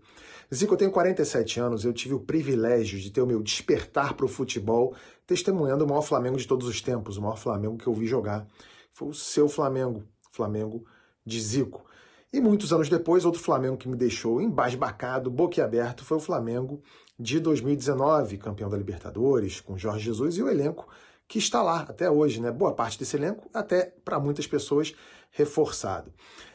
Zico, 0.54 0.76
eu 0.76 0.78
tenho 0.78 0.92
47 0.92 1.60
anos, 1.60 1.84
eu 1.84 1.92
tive 1.92 2.14
o 2.14 2.20
privilégio 2.20 3.00
de 3.00 3.10
ter 3.10 3.20
o 3.20 3.26
meu 3.26 3.42
despertar 3.42 4.14
para 4.14 4.26
o 4.26 4.30
futebol, 4.30 4.94
testemunhando 5.26 5.84
o 5.84 5.88
maior 5.88 6.04
Flamengo 6.04 6.38
de 6.38 6.48
todos 6.48 6.68
os 6.68 6.80
tempos, 6.80 7.18
o 7.18 7.22
maior 7.24 7.38
Flamengo 7.38 7.76
que 7.76 7.88
eu 7.88 7.94
vi 7.96 8.06
jogar. 8.06 8.46
Foi 8.92 9.08
o 9.08 9.14
seu 9.16 9.50
Flamengo, 9.50 10.04
Flamengo 10.32 10.86
de 11.26 11.42
Zico. 11.42 11.86
E 12.32 12.40
muitos 12.40 12.72
anos 12.72 12.88
depois, 12.88 13.26
outro 13.26 13.42
Flamengo 13.42 13.78
que 13.78 13.90
me 13.90 13.96
deixou 13.96 14.40
embasbacado, 14.40 15.32
boquiaberto, 15.32 16.06
foi 16.06 16.18
o 16.18 16.22
Flamengo 16.22 16.84
de 17.18 17.40
2019, 17.40 18.38
campeão 18.38 18.70
da 18.70 18.78
Libertadores, 18.78 19.60
com 19.60 19.76
Jorge 19.76 20.06
Jesus 20.06 20.38
e 20.38 20.44
o 20.44 20.50
elenco 20.50 20.88
que 21.28 21.38
está 21.38 21.62
lá 21.62 21.82
até 21.82 22.10
hoje, 22.10 22.42
né? 22.42 22.52
Boa 22.52 22.74
parte 22.74 22.98
desse 22.98 23.18
elenco, 23.18 23.50
até 23.54 23.94
para 24.04 24.20
muitas 24.20 24.48
pessoas, 24.48 24.94
reforçado. 25.32 26.12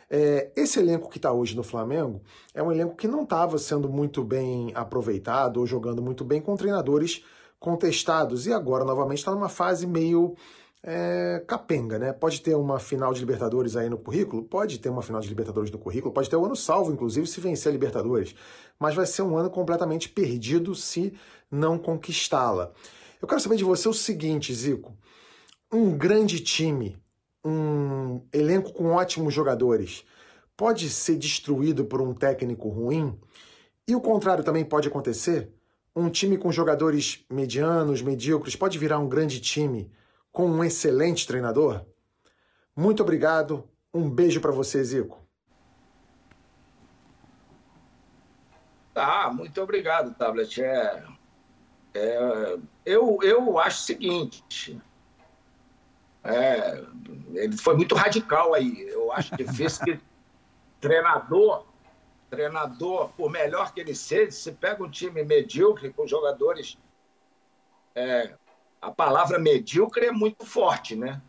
É, 0.09 0.51
esse 0.57 0.79
elenco 0.79 1.09
que 1.09 1.19
está 1.19 1.33
hoje 1.33 1.57
no 1.57 1.63
Flamengo 1.63 2.21
é 2.55 2.63
um 2.63 2.71
elenco 2.71 2.97
que 2.97 3.09
não 3.09 3.23
estava 3.23 3.57
sendo 3.59 3.89
muito 3.89 4.23
bem 4.23 4.71
aproveitado 4.75 5.59
ou 5.59 5.67
jogando 5.67 6.03
muito 6.03 6.25
bem 6.25 6.41
com 6.41 6.55
treinadores 6.55 7.25
contestados 7.59 8.47
e 8.47 8.53
agora 8.53 8.85
novamente 8.85 9.19
está 9.19 9.31
numa 9.31 9.49
fase 9.49 9.87
meio 9.87 10.35
é, 10.83 11.43
capenga, 11.47 11.99
né? 11.99 12.13
Pode 12.13 12.41
ter 12.41 12.55
uma 12.57 12.79
final 12.79 13.15
de 13.15 13.21
Libertadores 13.21 13.77
aí 13.77 13.89
no 13.89 13.97
currículo, 13.97 14.43
pode 14.43 14.79
ter 14.79 14.89
uma 14.89 15.01
final 15.01 15.21
de 15.21 15.29
Libertadores 15.29 15.71
no 15.71 15.79
currículo, 15.79 16.13
pode 16.13 16.29
ter 16.29 16.37
o 16.37 16.43
um 16.43 16.45
ano 16.45 16.57
salvo, 16.57 16.93
inclusive, 16.93 17.27
se 17.27 17.41
vencer 17.41 17.71
a 17.71 17.73
Libertadores, 17.73 18.35
mas 18.79 18.95
vai 18.95 19.07
ser 19.07 19.23
um 19.23 19.37
ano 19.37 19.49
completamente 19.49 20.09
perdido 20.09 20.75
se 20.75 21.15
não 21.51 21.79
conquistá-la. 21.79 22.73
Eu 23.23 23.29
quero 23.29 23.41
saber 23.41 23.55
de 23.55 23.63
você 23.63 23.89
o 23.89 23.95
seguinte, 23.95 24.53
Zico. 24.53 24.99
Um 25.73 25.97
grande 25.97 26.41
time, 26.41 27.01
um 27.45 28.27
elenco 28.33 28.73
com 28.73 28.91
ótimos 28.91 29.33
jogadores, 29.33 30.05
pode 30.57 30.91
ser 30.91 31.17
destruído 31.17 31.85
por 31.85 32.03
um 32.03 32.13
técnico 32.13 32.69
ruim? 32.69 33.17
E 33.87 33.95
o 33.95 34.01
contrário 34.01 34.43
também 34.43 34.65
pode 34.65 34.89
acontecer? 34.89 35.55
Um 35.95 36.11
time 36.11 36.37
com 36.37 36.51
jogadores 36.51 37.25
medianos, 37.31 38.03
medíocres, 38.03 38.57
pode 38.57 38.77
virar 38.77 38.99
um 38.99 39.09
grande 39.09 39.41
time 39.41 39.93
com 40.33 40.51
um 40.51 40.65
excelente 40.65 41.25
treinador? 41.25 41.87
Muito 42.75 43.05
obrigado. 43.05 43.69
Um 43.95 44.11
beijo 44.11 44.41
para 44.41 44.51
você, 44.51 44.83
Zico. 44.83 45.23
Tá, 48.93 49.31
muito 49.33 49.63
obrigado, 49.63 50.13
Tablet. 50.15 50.61
É, 50.61 51.05
é, 51.95 52.59
eu, 52.85 53.19
eu 53.23 53.59
acho 53.59 53.83
o 53.83 53.85
seguinte. 53.85 54.81
É, 56.25 56.83
ele 57.35 57.57
foi 57.57 57.77
muito 57.77 57.95
radical 57.95 58.55
aí. 58.55 58.89
Eu 58.89 59.13
acho 59.13 59.37
difícil 59.37 59.85
que 59.85 60.01
treinador, 60.81 61.65
treinador, 62.31 63.11
por 63.11 63.31
melhor 63.31 63.73
que 63.73 63.81
ele 63.81 63.95
seja, 63.95 64.31
se 64.31 64.53
pega 64.53 64.83
um 64.83 64.91
time 64.91 65.23
medíocre 65.23 65.93
com 65.93 66.07
jogadores. 66.07 66.79
É, 67.95 68.35
a 68.81 68.91
palavra 68.91 69.39
medíocre 69.39 70.07
é 70.07 70.13
muito 70.13 70.47
forte, 70.47 70.97
né? 70.97 71.21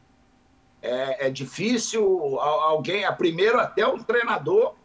É, 0.81 1.27
é 1.27 1.29
difícil 1.29 2.39
alguém, 2.39 3.05
a 3.05 3.13
primeiro 3.13 3.59
até 3.59 3.85
o 3.87 4.03
treinador 4.03 4.75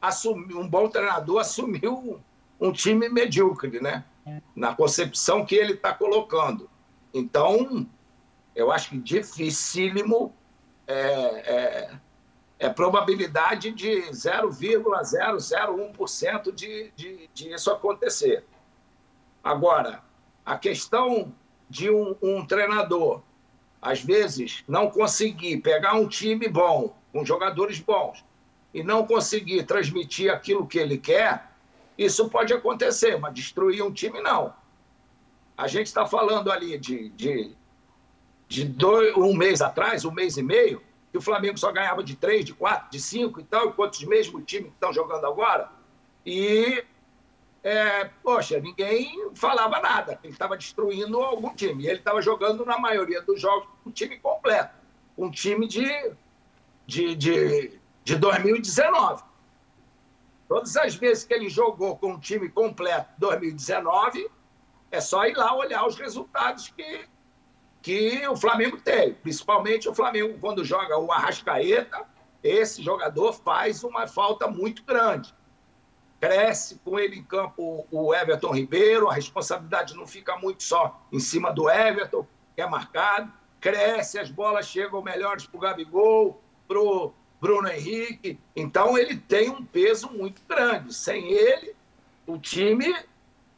assumir, 0.00 0.54
um 0.54 0.68
bom 0.68 0.88
treinador 0.88 1.40
assumiu 1.40 2.20
um 2.60 2.72
time 2.72 3.08
medíocre, 3.08 3.80
né? 3.80 4.04
Na 4.54 4.74
concepção 4.74 5.44
que 5.44 5.54
ele 5.54 5.74
está 5.74 5.92
colocando. 5.94 6.68
Então, 7.12 7.86
eu 8.54 8.70
acho 8.70 8.90
que 8.90 8.98
dificílimo 8.98 10.32
é, 10.86 10.94
é, 10.94 11.90
é 12.58 12.68
probabilidade 12.68 13.72
de 13.72 14.02
0,001% 14.10 16.52
de, 16.52 16.92
de, 16.94 17.30
de 17.32 17.52
isso 17.52 17.70
acontecer. 17.70 18.44
Agora, 19.42 20.02
a 20.44 20.58
questão 20.58 21.34
de 21.68 21.90
um, 21.90 22.14
um 22.20 22.44
treinador, 22.44 23.22
às 23.80 24.02
vezes, 24.02 24.62
não 24.68 24.90
conseguir 24.90 25.56
pegar 25.58 25.94
um 25.94 26.06
time 26.06 26.46
bom, 26.48 26.94
com 27.12 27.24
jogadores 27.24 27.80
bons, 27.80 28.22
e 28.74 28.82
não 28.82 29.06
conseguir 29.06 29.64
transmitir 29.64 30.30
aquilo 30.32 30.66
que 30.66 30.78
ele 30.78 30.98
quer, 30.98 31.49
isso 32.00 32.30
pode 32.30 32.50
acontecer, 32.54 33.18
mas 33.18 33.34
destruir 33.34 33.82
um 33.82 33.92
time, 33.92 34.22
não. 34.22 34.54
A 35.54 35.66
gente 35.66 35.88
está 35.88 36.06
falando 36.06 36.50
ali 36.50 36.78
de, 36.78 37.10
de, 37.10 37.54
de 38.48 38.64
dois, 38.64 39.14
um 39.18 39.34
mês 39.34 39.60
atrás, 39.60 40.06
um 40.06 40.10
mês 40.10 40.38
e 40.38 40.42
meio, 40.42 40.82
que 41.12 41.18
o 41.18 41.20
Flamengo 41.20 41.58
só 41.58 41.70
ganhava 41.70 42.02
de 42.02 42.16
três, 42.16 42.46
de 42.46 42.54
quatro, 42.54 42.90
de 42.90 42.98
cinco 42.98 43.38
e 43.38 43.44
tal, 43.44 43.68
enquanto 43.68 43.94
os 43.96 44.04
mesmos 44.04 44.42
times 44.46 44.72
estão 44.72 44.94
jogando 44.94 45.26
agora. 45.26 45.68
E, 46.24 46.82
é, 47.62 48.04
poxa, 48.22 48.58
ninguém 48.58 49.30
falava 49.34 49.78
nada. 49.80 50.18
Ele 50.24 50.32
estava 50.32 50.56
destruindo 50.56 51.20
algum 51.20 51.54
time. 51.54 51.86
Ele 51.86 51.98
estava 51.98 52.22
jogando, 52.22 52.64
na 52.64 52.78
maioria 52.78 53.20
dos 53.20 53.38
jogos, 53.38 53.68
um 53.84 53.90
time 53.90 54.18
completo. 54.18 54.74
Um 55.18 55.30
time 55.30 55.68
de, 55.68 56.12
de, 56.86 57.14
de, 57.14 57.78
de 58.04 58.16
2019. 58.16 59.22
Todas 60.50 60.76
as 60.76 60.96
vezes 60.96 61.22
que 61.22 61.32
ele 61.32 61.48
jogou 61.48 61.96
com 61.96 62.14
um 62.14 62.18
time 62.18 62.48
completo 62.48 63.08
2019, 63.18 64.28
é 64.90 65.00
só 65.00 65.24
ir 65.24 65.36
lá 65.36 65.54
olhar 65.54 65.86
os 65.86 65.96
resultados 65.96 66.70
que, 66.70 67.08
que 67.80 68.26
o 68.26 68.34
Flamengo 68.34 68.76
tem. 68.80 69.14
Principalmente 69.14 69.88
o 69.88 69.94
Flamengo, 69.94 70.36
quando 70.40 70.64
joga 70.64 70.98
o 70.98 71.12
Arrascaeta, 71.12 72.04
esse 72.42 72.82
jogador 72.82 73.32
faz 73.32 73.84
uma 73.84 74.08
falta 74.08 74.48
muito 74.48 74.82
grande. 74.82 75.32
Cresce 76.18 76.80
com 76.84 76.98
ele 76.98 77.20
em 77.20 77.22
campo 77.22 77.86
o 77.88 78.12
Everton 78.12 78.50
Ribeiro, 78.52 79.08
a 79.08 79.14
responsabilidade 79.14 79.94
não 79.94 80.04
fica 80.04 80.36
muito 80.36 80.64
só 80.64 81.00
em 81.12 81.20
cima 81.20 81.52
do 81.52 81.70
Everton, 81.70 82.26
que 82.56 82.60
é 82.60 82.66
marcado. 82.66 83.32
Cresce, 83.60 84.18
as 84.18 84.32
bolas 84.32 84.66
chegam 84.66 85.00
melhores 85.00 85.46
para 85.46 85.56
o 85.56 85.60
Gabigol, 85.60 86.42
para 86.66 86.80
o 86.80 87.14
Bruno 87.40 87.68
Henrique. 87.68 88.38
Então, 88.54 88.98
ele 88.98 89.16
tem 89.16 89.48
um 89.48 89.64
peso 89.64 90.10
muito 90.10 90.42
grande. 90.46 90.92
Sem 90.92 91.32
ele, 91.32 91.74
o 92.26 92.38
time 92.38 92.94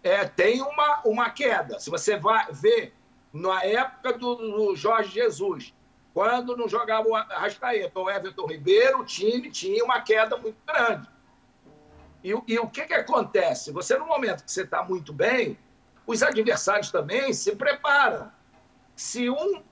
é, 0.02 0.24
tem 0.24 0.62
uma, 0.62 1.00
uma 1.04 1.30
queda. 1.30 1.80
Se 1.80 1.90
você 1.90 2.16
vai 2.16 2.46
ver 2.52 2.94
na 3.32 3.62
época 3.64 4.12
do, 4.12 4.36
do 4.36 4.76
Jorge 4.76 5.10
Jesus, 5.10 5.74
quando 6.14 6.56
não 6.56 6.68
jogava 6.68 7.08
o 7.08 7.14
Arrascaeta 7.14 7.98
ou 7.98 8.10
Everton 8.10 8.46
Ribeiro, 8.46 9.00
o 9.00 9.04
time 9.04 9.50
tinha 9.50 9.82
uma 9.84 10.00
queda 10.00 10.36
muito 10.36 10.58
grande. 10.66 11.08
E, 12.22 12.30
e 12.46 12.58
o 12.58 12.68
que, 12.68 12.84
que 12.86 12.94
acontece? 12.94 13.72
Você, 13.72 13.98
no 13.98 14.06
momento 14.06 14.44
que 14.44 14.52
você 14.52 14.62
está 14.62 14.84
muito 14.84 15.12
bem, 15.12 15.58
os 16.06 16.22
adversários 16.22 16.90
também 16.90 17.32
se 17.32 17.56
preparam. 17.56 18.30
Se 18.94 19.28
um 19.28 19.62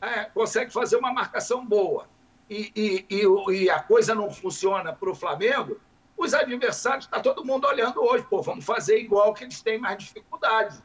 é, 0.00 0.24
consegue 0.26 0.72
fazer 0.72 0.96
uma 0.96 1.12
marcação 1.12 1.66
boa 1.66 2.06
e, 2.48 2.72
e, 2.74 3.06
e, 3.10 3.62
e 3.62 3.70
a 3.70 3.80
coisa 3.82 4.14
não 4.14 4.30
funciona 4.30 4.92
para 4.92 5.10
o 5.10 5.14
Flamengo, 5.14 5.80
os 6.16 6.34
adversários, 6.34 7.04
está 7.04 7.20
todo 7.20 7.44
mundo 7.44 7.66
olhando 7.66 8.02
hoje, 8.02 8.24
pô, 8.28 8.42
vamos 8.42 8.64
fazer 8.64 8.98
igual 8.98 9.32
que 9.32 9.44
eles 9.44 9.62
têm 9.62 9.78
mais 9.78 9.98
dificuldade. 9.98 10.82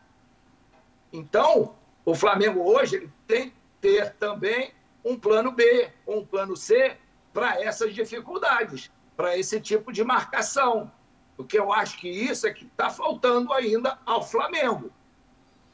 Então, 1.12 1.76
o 2.06 2.14
Flamengo 2.14 2.62
hoje 2.62 2.98
ele 2.98 3.12
tem 3.26 3.50
que 3.50 3.56
ter 3.82 4.14
também 4.16 4.74
um 5.04 5.18
plano 5.18 5.52
B, 5.52 5.92
um 6.08 6.26
plano 6.26 6.56
C 6.56 6.98
para 7.34 7.62
essas 7.62 7.94
dificuldades, 7.96 8.92
para 9.18 9.38
esse 9.38 9.60
tipo 9.60 9.92
de 9.92 10.04
marcação. 10.04 10.92
Porque 11.36 11.58
eu 11.58 11.74
acho 11.74 11.98
que 11.98 12.08
isso 12.08 12.46
é 12.46 12.54
que 12.54 12.66
está 12.66 12.90
faltando 12.90 13.52
ainda 13.54 13.98
ao 14.06 14.24
Flamengo. 14.24 14.92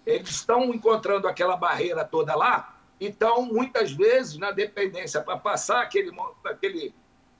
Eles 0.05 0.29
estão 0.29 0.73
encontrando 0.73 1.27
aquela 1.27 1.57
barreira 1.57 2.05
toda 2.05 2.33
lá, 2.33 2.78
então, 2.99 3.45
muitas 3.45 3.91
vezes, 3.91 4.37
na 4.37 4.51
dependência, 4.51 5.21
para 5.21 5.37
passar 5.37 5.81
aquele, 5.83 6.11
aquele, 6.43 6.93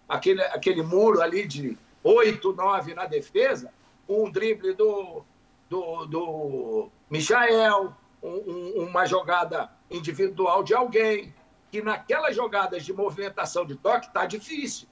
aquele, 0.08 0.42
aquele 0.44 0.82
muro 0.82 1.22
ali 1.22 1.46
de 1.46 1.78
8, 2.04 2.54
9 2.54 2.94
na 2.94 3.06
defesa, 3.06 3.74
um 4.08 4.32
drible 4.32 4.74
do, 4.74 5.24
do, 5.70 6.06
do 6.06 6.90
Michael, 7.10 7.94
um, 8.24 8.84
uma 8.84 9.06
jogada 9.06 9.70
individual 9.92 10.64
de 10.64 10.74
alguém, 10.74 11.34
que 11.70 11.82
naquelas 11.82 12.36
jogadas 12.36 12.86
de 12.86 12.94
movimentação 12.94 13.66
de 13.66 13.76
toque 13.76 14.08
está 14.08 14.26
difícil, 14.26 14.88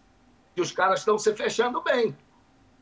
que 0.54 0.62
os 0.62 0.72
caras 0.72 1.00
estão 1.00 1.18
se 1.18 1.34
fechando 1.34 1.82
bem. 1.82 2.16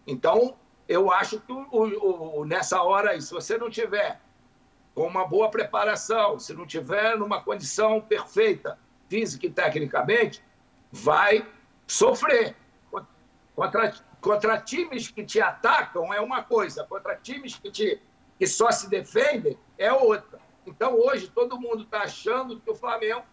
Então, 0.08 0.56
eu 0.88 1.12
acho 1.12 1.40
que 1.40 1.52
o, 1.52 2.40
o, 2.40 2.46
nessa 2.46 2.82
hora 2.82 3.12
aí, 3.12 3.22
se 3.22 3.32
você 3.32 3.58
não 3.58 3.70
tiver 3.70 4.20
com 4.96 5.06
uma 5.06 5.28
boa 5.28 5.52
preparação, 5.52 6.40
se 6.40 6.54
não 6.54 6.66
tiver 6.66 7.18
numa 7.18 7.44
condição 7.44 8.00
perfeita, 8.00 8.80
física 9.10 9.46
e 9.46 9.52
tecnicamente, 9.52 10.42
vai 10.90 11.46
sofrer. 11.86 12.56
Contra, 13.54 13.94
contra 14.22 14.58
times 14.58 15.10
que 15.10 15.24
te 15.24 15.42
atacam 15.42 16.14
é 16.14 16.20
uma 16.20 16.44
coisa, 16.44 16.86
contra 16.86 17.16
times 17.16 17.58
que, 17.58 17.70
te, 17.70 18.02
que 18.40 18.48
só 18.48 18.72
se 18.72 18.90
defendem 18.90 19.58
é 19.78 19.92
outra. 19.92 20.40
Então, 20.66 20.96
hoje, 20.96 21.28
todo 21.28 21.60
mundo 21.60 21.84
está 21.84 22.04
achando 22.04 22.60
que 22.60 22.72
o 22.72 22.76
Flamengo, 22.76 23.24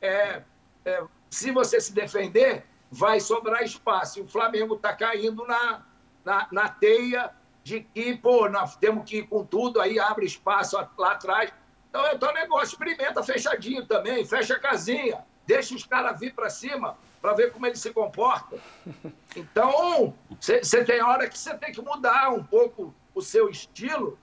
é, 0.00 0.42
é, 0.84 1.04
se 1.30 1.50
você 1.52 1.80
se 1.80 1.92
defender, 1.92 2.66
vai 2.90 3.20
sobrar 3.20 3.62
espaço. 3.62 4.18
E 4.18 4.22
o 4.22 4.28
Flamengo 4.28 4.74
está 4.74 4.92
caindo 4.92 5.44
na, 5.46 5.86
na, 6.24 6.48
na 6.52 6.68
teia 6.68 7.32
de 7.66 7.80
que, 7.80 8.16
pô, 8.16 8.48
nós 8.48 8.76
temos 8.76 9.10
que 9.10 9.18
ir 9.18 9.26
com 9.26 9.44
tudo, 9.44 9.80
aí 9.80 9.98
abre 9.98 10.24
espaço 10.24 10.76
lá 10.96 11.10
atrás. 11.10 11.52
Então, 11.90 12.06
é 12.06 12.14
o 12.14 12.18
teu 12.18 12.32
negócio, 12.32 12.66
experimenta 12.66 13.24
fechadinho 13.24 13.84
também, 13.84 14.24
fecha 14.24 14.54
a 14.54 14.60
casinha, 14.60 15.24
deixa 15.44 15.74
os 15.74 15.84
caras 15.84 16.20
vir 16.20 16.32
para 16.32 16.48
cima 16.48 16.96
para 17.20 17.32
ver 17.32 17.50
como 17.52 17.66
eles 17.66 17.80
se 17.80 17.92
comportam. 17.92 18.60
Então, 19.34 20.14
você 20.40 20.82
tem 20.82 21.02
hora 21.02 21.28
que 21.28 21.36
você 21.36 21.54
tem 21.58 21.70
que 21.70 21.82
mudar 21.82 22.30
um 22.30 22.42
pouco 22.42 22.94
o 23.14 23.20
seu 23.20 23.50
estilo 23.50 24.18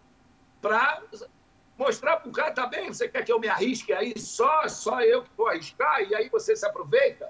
para 0.60 1.04
mostrar 1.78 2.18
para 2.18 2.30
o 2.30 2.32
cara, 2.32 2.52
tá 2.52 2.66
bem, 2.66 2.92
você 2.92 3.08
quer 3.08 3.24
que 3.24 3.32
eu 3.32 3.40
me 3.40 3.48
arrisque 3.48 3.94
aí, 3.94 4.18
só, 4.18 4.68
só 4.68 5.02
eu 5.02 5.22
que 5.22 5.30
vou 5.38 5.50
arriscar, 5.50 6.02
e 6.02 6.16
aí 6.16 6.30
você 6.30 6.56
se 6.56 6.66
aproveita. 6.66 7.30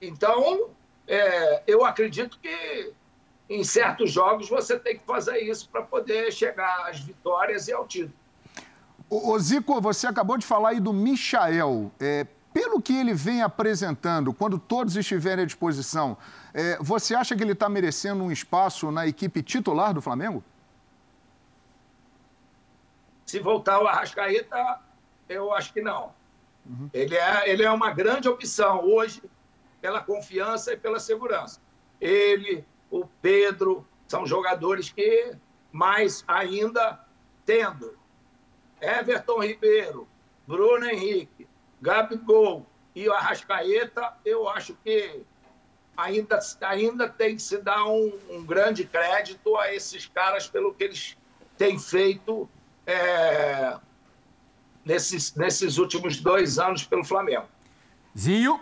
Então, 0.00 0.70
é, 1.08 1.62
eu 1.66 1.84
acredito 1.84 2.38
que 2.38 2.92
em 3.48 3.64
certos 3.64 4.10
jogos 4.10 4.48
você 4.48 4.78
tem 4.78 4.98
que 4.98 5.04
fazer 5.04 5.38
isso 5.38 5.68
para 5.68 5.82
poder 5.82 6.32
chegar 6.32 6.88
às 6.88 7.00
vitórias 7.00 7.68
e 7.68 7.72
ao 7.72 7.86
título. 7.86 8.14
Ô, 9.10 9.38
Zico, 9.38 9.80
você 9.80 10.06
acabou 10.06 10.38
de 10.38 10.46
falar 10.46 10.70
aí 10.70 10.80
do 10.80 10.92
Michael. 10.92 11.92
É, 12.00 12.26
pelo 12.52 12.80
que 12.80 12.94
ele 12.94 13.12
vem 13.12 13.42
apresentando, 13.42 14.32
quando 14.32 14.58
todos 14.58 14.96
estiverem 14.96 15.44
à 15.44 15.46
disposição, 15.46 16.16
é, 16.54 16.78
você 16.80 17.14
acha 17.14 17.36
que 17.36 17.42
ele 17.42 17.52
está 17.52 17.68
merecendo 17.68 18.22
um 18.22 18.32
espaço 18.32 18.90
na 18.90 19.06
equipe 19.06 19.42
titular 19.42 19.92
do 19.92 20.00
Flamengo? 20.00 20.42
Se 23.26 23.38
voltar 23.38 23.80
o 23.80 23.86
Arrascaeta, 23.86 24.80
eu 25.28 25.52
acho 25.52 25.72
que 25.72 25.80
não. 25.80 26.12
Uhum. 26.66 26.90
Ele, 26.92 27.16
é, 27.16 27.50
ele 27.50 27.62
é 27.62 27.70
uma 27.70 27.90
grande 27.90 28.28
opção 28.28 28.84
hoje 28.84 29.22
pela 29.80 30.00
confiança 30.00 30.72
e 30.72 30.76
pela 30.76 31.00
segurança. 31.00 31.60
Ele, 32.00 32.64
o 32.92 33.06
Pedro, 33.22 33.86
são 34.06 34.26
jogadores 34.26 34.90
que, 34.92 35.34
mais 35.72 36.22
ainda, 36.28 37.00
tendo 37.46 37.98
Everton 38.78 39.42
Ribeiro, 39.42 40.06
Bruno 40.46 40.84
Henrique, 40.84 41.48
Gabigol 41.80 42.66
e 42.94 43.08
o 43.08 43.12
Arrascaeta, 43.14 44.12
eu 44.26 44.46
acho 44.46 44.76
que 44.84 45.22
ainda, 45.96 46.38
ainda 46.60 47.08
tem 47.08 47.34
que 47.34 47.42
se 47.42 47.56
dar 47.58 47.86
um, 47.86 48.12
um 48.28 48.44
grande 48.44 48.84
crédito 48.84 49.56
a 49.56 49.74
esses 49.74 50.06
caras 50.06 50.46
pelo 50.46 50.74
que 50.74 50.84
eles 50.84 51.16
têm 51.56 51.78
feito 51.78 52.46
é, 52.86 53.78
nesses, 54.84 55.34
nesses 55.34 55.78
últimos 55.78 56.20
dois 56.20 56.58
anos 56.58 56.84
pelo 56.84 57.04
Flamengo. 57.04 57.48
Zinho. 58.16 58.60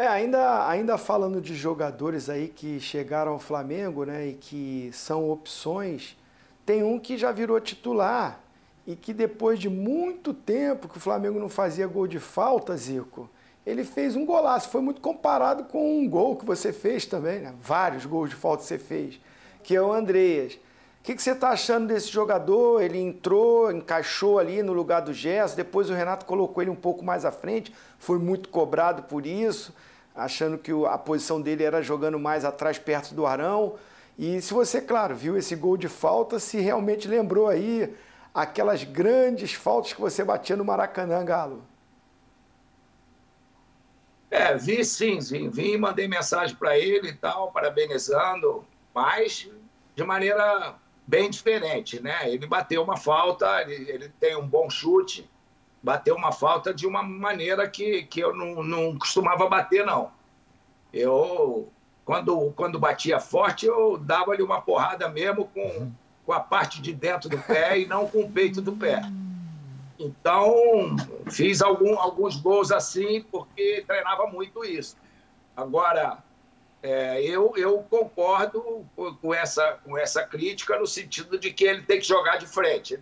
É, 0.00 0.06
ainda, 0.06 0.66
ainda 0.66 0.96
falando 0.96 1.42
de 1.42 1.54
jogadores 1.54 2.30
aí 2.30 2.48
que 2.48 2.80
chegaram 2.80 3.32
ao 3.32 3.38
Flamengo, 3.38 4.06
né, 4.06 4.28
e 4.28 4.32
que 4.32 4.88
são 4.94 5.30
opções, 5.30 6.16
tem 6.64 6.82
um 6.82 6.98
que 6.98 7.18
já 7.18 7.30
virou 7.30 7.60
titular 7.60 8.40
e 8.86 8.96
que 8.96 9.12
depois 9.12 9.58
de 9.58 9.68
muito 9.68 10.32
tempo 10.32 10.88
que 10.88 10.96
o 10.96 11.00
Flamengo 11.00 11.38
não 11.38 11.50
fazia 11.50 11.86
gol 11.86 12.06
de 12.06 12.18
falta, 12.18 12.74
Zico, 12.78 13.28
ele 13.66 13.84
fez 13.84 14.16
um 14.16 14.24
golaço. 14.24 14.70
Foi 14.70 14.80
muito 14.80 15.02
comparado 15.02 15.64
com 15.64 15.98
um 15.98 16.08
gol 16.08 16.34
que 16.34 16.46
você 16.46 16.72
fez 16.72 17.04
também, 17.04 17.40
né? 17.40 17.54
Vários 17.60 18.06
gols 18.06 18.30
de 18.30 18.36
falta 18.36 18.62
você 18.62 18.78
fez, 18.78 19.20
que 19.62 19.76
é 19.76 19.82
o 19.82 19.92
Andreas. 19.92 20.54
O 20.54 21.02
que, 21.02 21.14
que 21.14 21.22
você 21.22 21.32
está 21.32 21.50
achando 21.50 21.88
desse 21.88 22.08
jogador? 22.08 22.82
Ele 22.82 22.98
entrou, 22.98 23.70
encaixou 23.70 24.38
ali 24.38 24.62
no 24.62 24.72
lugar 24.72 25.00
do 25.00 25.12
Gerson, 25.12 25.56
depois 25.56 25.90
o 25.90 25.94
Renato 25.94 26.24
colocou 26.24 26.62
ele 26.62 26.70
um 26.70 26.74
pouco 26.74 27.04
mais 27.04 27.26
à 27.26 27.30
frente, 27.30 27.70
foi 27.98 28.18
muito 28.18 28.48
cobrado 28.48 29.02
por 29.02 29.26
isso, 29.26 29.74
achando 30.24 30.58
que 30.58 30.72
a 30.86 30.98
posição 30.98 31.40
dele 31.40 31.64
era 31.64 31.82
jogando 31.82 32.18
mais 32.18 32.44
atrás, 32.44 32.78
perto 32.78 33.14
do 33.14 33.26
Arão. 33.26 33.76
E 34.18 34.40
se 34.40 34.52
você, 34.52 34.80
claro, 34.80 35.14
viu 35.14 35.36
esse 35.36 35.56
gol 35.56 35.76
de 35.76 35.88
falta, 35.88 36.38
se 36.38 36.60
realmente 36.60 37.08
lembrou 37.08 37.48
aí 37.48 37.94
aquelas 38.34 38.84
grandes 38.84 39.52
faltas 39.52 39.92
que 39.92 40.00
você 40.00 40.22
batia 40.22 40.56
no 40.56 40.64
Maracanã, 40.64 41.24
Galo. 41.24 41.64
É, 44.30 44.56
vi 44.56 44.84
sim, 44.84 45.18
vi, 45.18 45.48
vi 45.48 45.76
mandei 45.76 46.06
mensagem 46.06 46.54
para 46.54 46.78
ele 46.78 47.08
e 47.08 47.14
tal, 47.14 47.50
parabenizando, 47.50 48.64
mas 48.94 49.50
de 49.96 50.04
maneira 50.04 50.76
bem 51.04 51.28
diferente, 51.28 52.00
né? 52.00 52.30
Ele 52.32 52.46
bateu 52.46 52.82
uma 52.82 52.96
falta, 52.96 53.62
ele, 53.62 53.90
ele, 53.90 54.08
tem 54.20 54.36
um 54.36 54.46
bom 54.46 54.70
chute, 54.70 55.28
bateu 55.82 56.14
uma 56.14 56.32
falta 56.32 56.72
de 56.74 56.86
uma 56.86 57.02
maneira 57.02 57.68
que, 57.68 58.02
que 58.04 58.20
eu 58.20 58.34
não, 58.34 58.62
não 58.62 58.98
costumava 58.98 59.48
bater, 59.48 59.84
não. 59.84 60.10
Eu, 60.92 61.68
quando, 62.04 62.52
quando 62.56 62.78
batia 62.78 63.20
forte, 63.20 63.66
eu 63.66 63.96
dava-lhe 63.96 64.42
uma 64.42 64.60
porrada 64.60 65.08
mesmo 65.08 65.46
com, 65.46 65.60
uhum. 65.60 65.92
com 66.26 66.32
a 66.32 66.40
parte 66.40 66.82
de 66.82 66.92
dentro 66.92 67.28
do 67.28 67.38
pé 67.38 67.78
e 67.78 67.86
não 67.86 68.06
com 68.06 68.20
o 68.20 68.30
peito 68.30 68.60
do 68.60 68.72
pé. 68.72 69.00
Então, 69.98 70.96
fiz 71.30 71.60
algum, 71.60 71.98
alguns 71.98 72.36
gols 72.36 72.72
assim, 72.72 73.22
porque 73.30 73.84
treinava 73.86 74.26
muito 74.26 74.64
isso. 74.64 74.96
Agora, 75.56 76.18
é, 76.82 77.22
eu, 77.22 77.52
eu 77.56 77.84
concordo 77.90 78.86
com 79.20 79.34
essa, 79.34 79.78
com 79.84 79.96
essa 79.98 80.22
crítica 80.22 80.78
no 80.78 80.86
sentido 80.86 81.38
de 81.38 81.52
que 81.52 81.64
ele 81.64 81.82
tem 81.82 81.98
que 81.98 82.08
jogar 82.08 82.38
de 82.38 82.46
frente. 82.46 82.98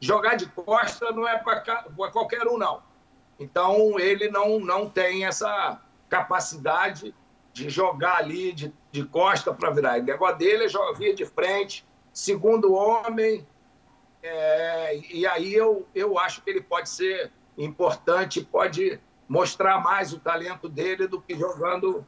Jogar 0.00 0.36
de 0.36 0.46
costa 0.46 1.10
não 1.12 1.26
é 1.26 1.38
para 1.38 1.60
qualquer 2.12 2.46
um, 2.46 2.56
não. 2.56 2.82
Então, 3.38 3.98
ele 3.98 4.28
não, 4.28 4.58
não 4.58 4.88
tem 4.88 5.24
essa 5.24 5.80
capacidade 6.08 7.14
de 7.52 7.68
jogar 7.68 8.18
ali 8.18 8.52
de, 8.52 8.72
de 8.90 9.04
costa 9.04 9.52
para 9.52 9.70
virar. 9.70 9.98
O 9.98 10.02
negócio 10.02 10.38
dele 10.38 10.64
é 10.64 10.68
jogar 10.68 10.92
vir 10.98 11.14
de 11.14 11.24
frente, 11.24 11.86
segundo 12.12 12.72
homem. 12.72 13.46
É, 14.22 14.96
e 15.12 15.26
aí 15.26 15.54
eu, 15.54 15.86
eu 15.94 16.18
acho 16.18 16.42
que 16.42 16.50
ele 16.50 16.60
pode 16.60 16.88
ser 16.88 17.32
importante, 17.56 18.44
pode 18.44 19.00
mostrar 19.28 19.80
mais 19.80 20.12
o 20.12 20.18
talento 20.18 20.68
dele 20.68 21.06
do 21.06 21.20
que 21.20 21.36
jogando 21.36 22.06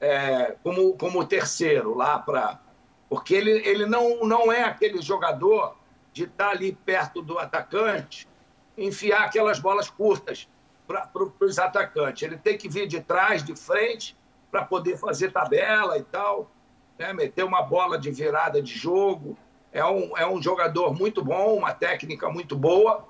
é, 0.00 0.56
como, 0.62 0.96
como 0.96 1.26
terceiro 1.26 1.94
lá 1.94 2.18
para. 2.18 2.60
Porque 3.08 3.34
ele, 3.34 3.50
ele 3.50 3.86
não, 3.86 4.20
não 4.24 4.52
é 4.52 4.64
aquele 4.64 5.00
jogador 5.00 5.75
de 6.16 6.24
estar 6.24 6.48
ali 6.48 6.72
perto 6.72 7.20
do 7.20 7.38
atacante, 7.38 8.26
enfiar 8.74 9.24
aquelas 9.24 9.58
bolas 9.58 9.90
curtas 9.90 10.48
para 10.86 11.10
os 11.40 11.58
atacantes. 11.58 12.22
Ele 12.22 12.38
tem 12.38 12.56
que 12.56 12.70
vir 12.70 12.86
de 12.86 13.02
trás, 13.02 13.44
de 13.44 13.54
frente, 13.54 14.16
para 14.50 14.64
poder 14.64 14.96
fazer 14.96 15.30
tabela 15.30 15.98
e 15.98 16.02
tal, 16.04 16.50
né? 16.98 17.12
meter 17.12 17.44
uma 17.44 17.60
bola 17.60 17.98
de 17.98 18.10
virada 18.10 18.62
de 18.62 18.74
jogo. 18.74 19.36
É 19.70 19.84
um, 19.84 20.16
é 20.16 20.26
um 20.26 20.40
jogador 20.40 20.94
muito 20.94 21.22
bom, 21.22 21.54
uma 21.54 21.74
técnica 21.74 22.30
muito 22.30 22.56
boa. 22.56 23.06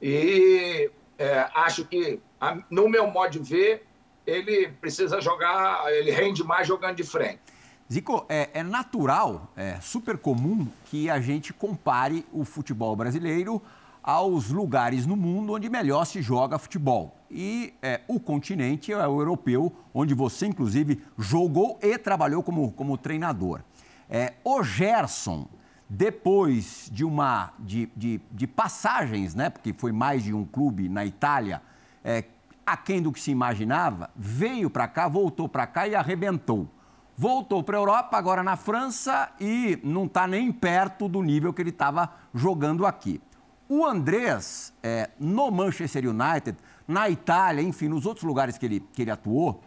E 0.00 0.88
é, 1.18 1.50
acho 1.52 1.84
que, 1.84 2.20
no 2.70 2.88
meu 2.88 3.08
modo 3.08 3.30
de 3.30 3.38
ver, 3.40 3.84
ele 4.24 4.68
precisa 4.80 5.20
jogar, 5.20 5.92
ele 5.92 6.12
rende 6.12 6.44
mais 6.44 6.68
jogando 6.68 6.94
de 6.94 7.02
frente. 7.02 7.40
Zico, 7.92 8.26
é, 8.28 8.50
é, 8.52 8.62
natural, 8.64 9.52
é 9.56 9.78
super 9.80 10.18
comum 10.18 10.66
que 10.86 11.08
a 11.08 11.20
gente 11.20 11.52
compare 11.52 12.26
o 12.32 12.44
futebol 12.44 12.96
brasileiro 12.96 13.62
aos 14.02 14.50
lugares 14.50 15.06
no 15.06 15.16
mundo 15.16 15.52
onde 15.52 15.68
melhor 15.68 16.04
se 16.04 16.20
joga 16.20 16.58
futebol. 16.58 17.16
E 17.30 17.74
é, 17.80 18.00
o 18.08 18.18
continente 18.18 18.92
é 18.92 19.06
o 19.06 19.20
europeu, 19.20 19.72
onde 19.94 20.14
você, 20.14 20.46
inclusive, 20.46 21.00
jogou 21.16 21.78
e 21.80 21.96
trabalhou 21.96 22.42
como, 22.42 22.72
como 22.72 22.98
treinador. 22.98 23.60
É, 24.10 24.34
o 24.42 24.64
Gerson, 24.64 25.46
depois 25.88 26.90
de 26.92 27.04
uma 27.04 27.52
de, 27.56 27.88
de, 27.96 28.20
de, 28.32 28.46
passagens, 28.48 29.32
né, 29.32 29.48
porque 29.48 29.72
foi 29.72 29.92
mais 29.92 30.24
de 30.24 30.34
um 30.34 30.44
clube 30.44 30.88
na 30.88 31.06
Itália, 31.06 31.62
é, 32.02 32.24
aquém 32.64 33.00
do 33.00 33.12
que 33.12 33.20
se 33.20 33.30
imaginava, 33.30 34.10
veio 34.16 34.68
para 34.68 34.88
cá, 34.88 35.06
voltou 35.06 35.48
para 35.48 35.68
cá 35.68 35.86
e 35.86 35.94
arrebentou. 35.94 36.68
Voltou 37.18 37.62
para 37.62 37.78
a 37.78 37.80
Europa, 37.80 38.18
agora 38.18 38.42
na 38.42 38.56
França, 38.56 39.30
e 39.40 39.78
não 39.82 40.04
está 40.04 40.26
nem 40.26 40.52
perto 40.52 41.08
do 41.08 41.22
nível 41.22 41.50
que 41.50 41.62
ele 41.62 41.70
estava 41.70 42.12
jogando 42.34 42.84
aqui. 42.84 43.22
O 43.66 43.86
Andrés, 43.86 44.70
é, 44.82 45.08
no 45.18 45.50
Manchester 45.50 46.04
United, 46.06 46.58
na 46.86 47.08
Itália, 47.08 47.62
enfim, 47.62 47.88
nos 47.88 48.04
outros 48.04 48.22
lugares 48.22 48.58
que 48.58 48.66
ele, 48.66 48.80
que 48.92 49.00
ele 49.00 49.10
atuou, 49.10 49.62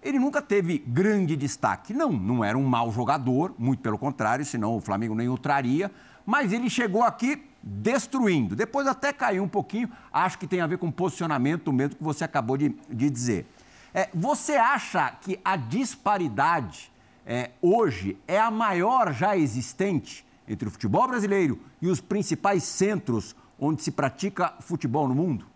ele 0.00 0.16
nunca 0.16 0.40
teve 0.40 0.78
grande 0.78 1.34
destaque. 1.34 1.92
Não, 1.92 2.12
não 2.12 2.44
era 2.44 2.56
um 2.56 2.64
mau 2.64 2.92
jogador, 2.92 3.52
muito 3.58 3.80
pelo 3.80 3.98
contrário, 3.98 4.44
senão 4.44 4.76
o 4.76 4.80
Flamengo 4.80 5.16
nem 5.16 5.28
o 5.28 5.36
traria, 5.36 5.90
mas 6.24 6.52
ele 6.52 6.70
chegou 6.70 7.02
aqui 7.02 7.50
destruindo. 7.60 8.54
Depois 8.54 8.86
até 8.86 9.12
caiu 9.12 9.42
um 9.42 9.48
pouquinho, 9.48 9.90
acho 10.12 10.38
que 10.38 10.46
tem 10.46 10.60
a 10.60 10.68
ver 10.68 10.78
com 10.78 10.88
posicionamento 10.88 11.72
mesmo 11.72 11.96
que 11.96 12.04
você 12.04 12.22
acabou 12.22 12.56
de, 12.56 12.68
de 12.88 13.10
dizer. 13.10 13.44
É, 13.92 14.08
você 14.14 14.52
acha 14.52 15.10
que 15.20 15.40
a 15.44 15.56
disparidade 15.56 16.91
é, 17.26 17.50
hoje 17.60 18.18
é 18.26 18.38
a 18.38 18.50
maior 18.50 19.12
já 19.12 19.36
existente 19.36 20.26
entre 20.46 20.68
o 20.68 20.70
futebol 20.70 21.06
brasileiro 21.06 21.60
e 21.80 21.88
os 21.88 22.00
principais 22.00 22.64
centros 22.64 23.36
onde 23.58 23.82
se 23.82 23.90
pratica 23.92 24.54
futebol 24.60 25.06
no 25.06 25.14
mundo? 25.14 25.46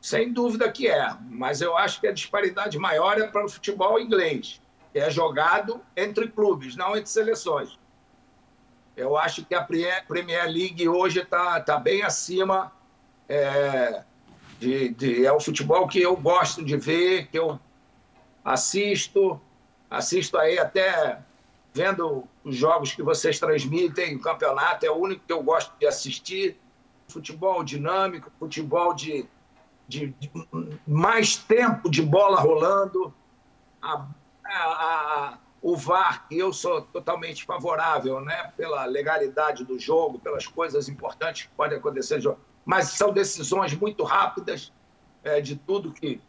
Sem 0.00 0.32
dúvida 0.32 0.70
que 0.72 0.88
é, 0.88 1.14
mas 1.28 1.60
eu 1.60 1.76
acho 1.76 2.00
que 2.00 2.06
a 2.06 2.12
disparidade 2.12 2.78
maior 2.78 3.20
é 3.20 3.26
para 3.26 3.44
o 3.44 3.48
futebol 3.48 4.00
inglês, 4.00 4.60
que 4.92 4.98
é 4.98 5.10
jogado 5.10 5.82
entre 5.94 6.28
clubes, 6.28 6.74
não 6.74 6.96
entre 6.96 7.10
seleções. 7.10 7.78
Eu 8.96 9.16
acho 9.16 9.44
que 9.44 9.54
a 9.54 9.62
Premier 9.62 10.46
League 10.46 10.88
hoje 10.88 11.20
está 11.20 11.60
tá 11.60 11.78
bem 11.78 12.02
acima. 12.02 12.72
É, 13.28 14.02
de, 14.58 14.90
de, 14.90 15.24
é 15.24 15.32
o 15.32 15.40
futebol 15.40 15.86
que 15.86 16.00
eu 16.02 16.16
gosto 16.16 16.64
de 16.64 16.76
ver, 16.76 17.28
que 17.28 17.38
eu 17.38 17.58
assisto. 18.44 19.40
Assisto 19.90 20.38
aí 20.38 20.58
até 20.58 21.20
vendo 21.72 22.24
os 22.44 22.56
jogos 22.56 22.92
que 22.92 23.02
vocês 23.02 23.38
transmitem, 23.38 24.16
o 24.16 24.20
campeonato 24.20 24.84
é 24.84 24.90
o 24.90 24.94
único 24.94 25.24
que 25.26 25.32
eu 25.32 25.42
gosto 25.42 25.76
de 25.78 25.86
assistir. 25.86 26.58
Futebol 27.08 27.64
dinâmico, 27.64 28.30
futebol 28.38 28.94
de, 28.94 29.26
de, 29.88 30.14
de 30.18 30.30
mais 30.86 31.36
tempo 31.36 31.90
de 31.90 32.02
bola 32.02 32.40
rolando. 32.40 33.12
A, 33.82 34.06
a, 34.44 35.38
o 35.62 35.76
VAR, 35.76 36.26
que 36.28 36.38
eu 36.38 36.52
sou 36.52 36.82
totalmente 36.82 37.44
favorável, 37.44 38.20
né, 38.20 38.52
pela 38.56 38.84
legalidade 38.86 39.64
do 39.64 39.78
jogo, 39.78 40.18
pelas 40.18 40.46
coisas 40.46 40.88
importantes 40.88 41.42
que 41.42 41.48
podem 41.54 41.78
acontecer 41.78 42.20
mas 42.64 42.88
são 42.88 43.12
decisões 43.12 43.74
muito 43.74 44.04
rápidas 44.04 44.72
é, 45.24 45.40
de 45.40 45.56
tudo 45.56 45.92
que. 45.92 46.20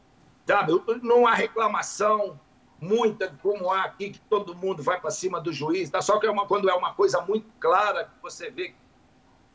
Sabe, 0.52 0.74
não 1.02 1.26
há 1.26 1.34
reclamação 1.34 2.38
muita 2.78 3.34
como 3.42 3.72
há 3.72 3.84
aqui, 3.86 4.10
que 4.10 4.20
todo 4.22 4.54
mundo 4.54 4.84
vai 4.84 5.00
para 5.00 5.10
cima 5.10 5.40
do 5.40 5.54
juiz, 5.54 5.90
tá? 5.90 6.02
só 6.02 6.20
que 6.20 6.28
é 6.28 6.30
uma, 6.30 6.46
quando 6.46 6.70
é 6.70 6.74
uma 6.74 6.94
coisa 6.94 7.22
muito 7.22 7.50
clara, 7.58 8.04
que 8.04 8.22
você 8.22 8.52
vê, 8.52 8.74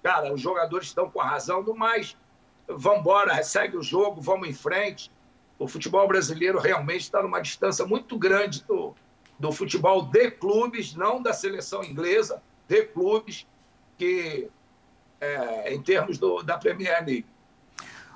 cara, 0.02 0.32
os 0.32 0.40
jogadores 0.40 0.86
estão 0.86 1.10
com 1.10 1.20
a 1.20 1.26
razão, 1.26 1.62
do 1.62 1.74
mais, 1.74 2.16
vamos 2.66 3.00
embora, 3.00 3.42
segue 3.42 3.76
o 3.76 3.82
jogo, 3.82 4.22
vamos 4.22 4.48
em 4.48 4.54
frente. 4.54 5.12
O 5.58 5.68
futebol 5.68 6.08
brasileiro 6.08 6.58
realmente 6.58 7.02
está 7.02 7.22
numa 7.22 7.40
distância 7.40 7.84
muito 7.84 8.18
grande 8.18 8.64
do, 8.64 8.94
do 9.38 9.52
futebol 9.52 10.00
de 10.00 10.30
clubes, 10.30 10.94
não 10.94 11.20
da 11.20 11.34
seleção 11.34 11.84
inglesa, 11.84 12.42
de 12.66 12.84
clubes, 12.84 13.46
que 13.98 14.48
é, 15.20 15.74
em 15.74 15.82
termos 15.82 16.16
do, 16.16 16.42
da 16.42 16.56
Premier 16.56 17.04
League. 17.04 17.26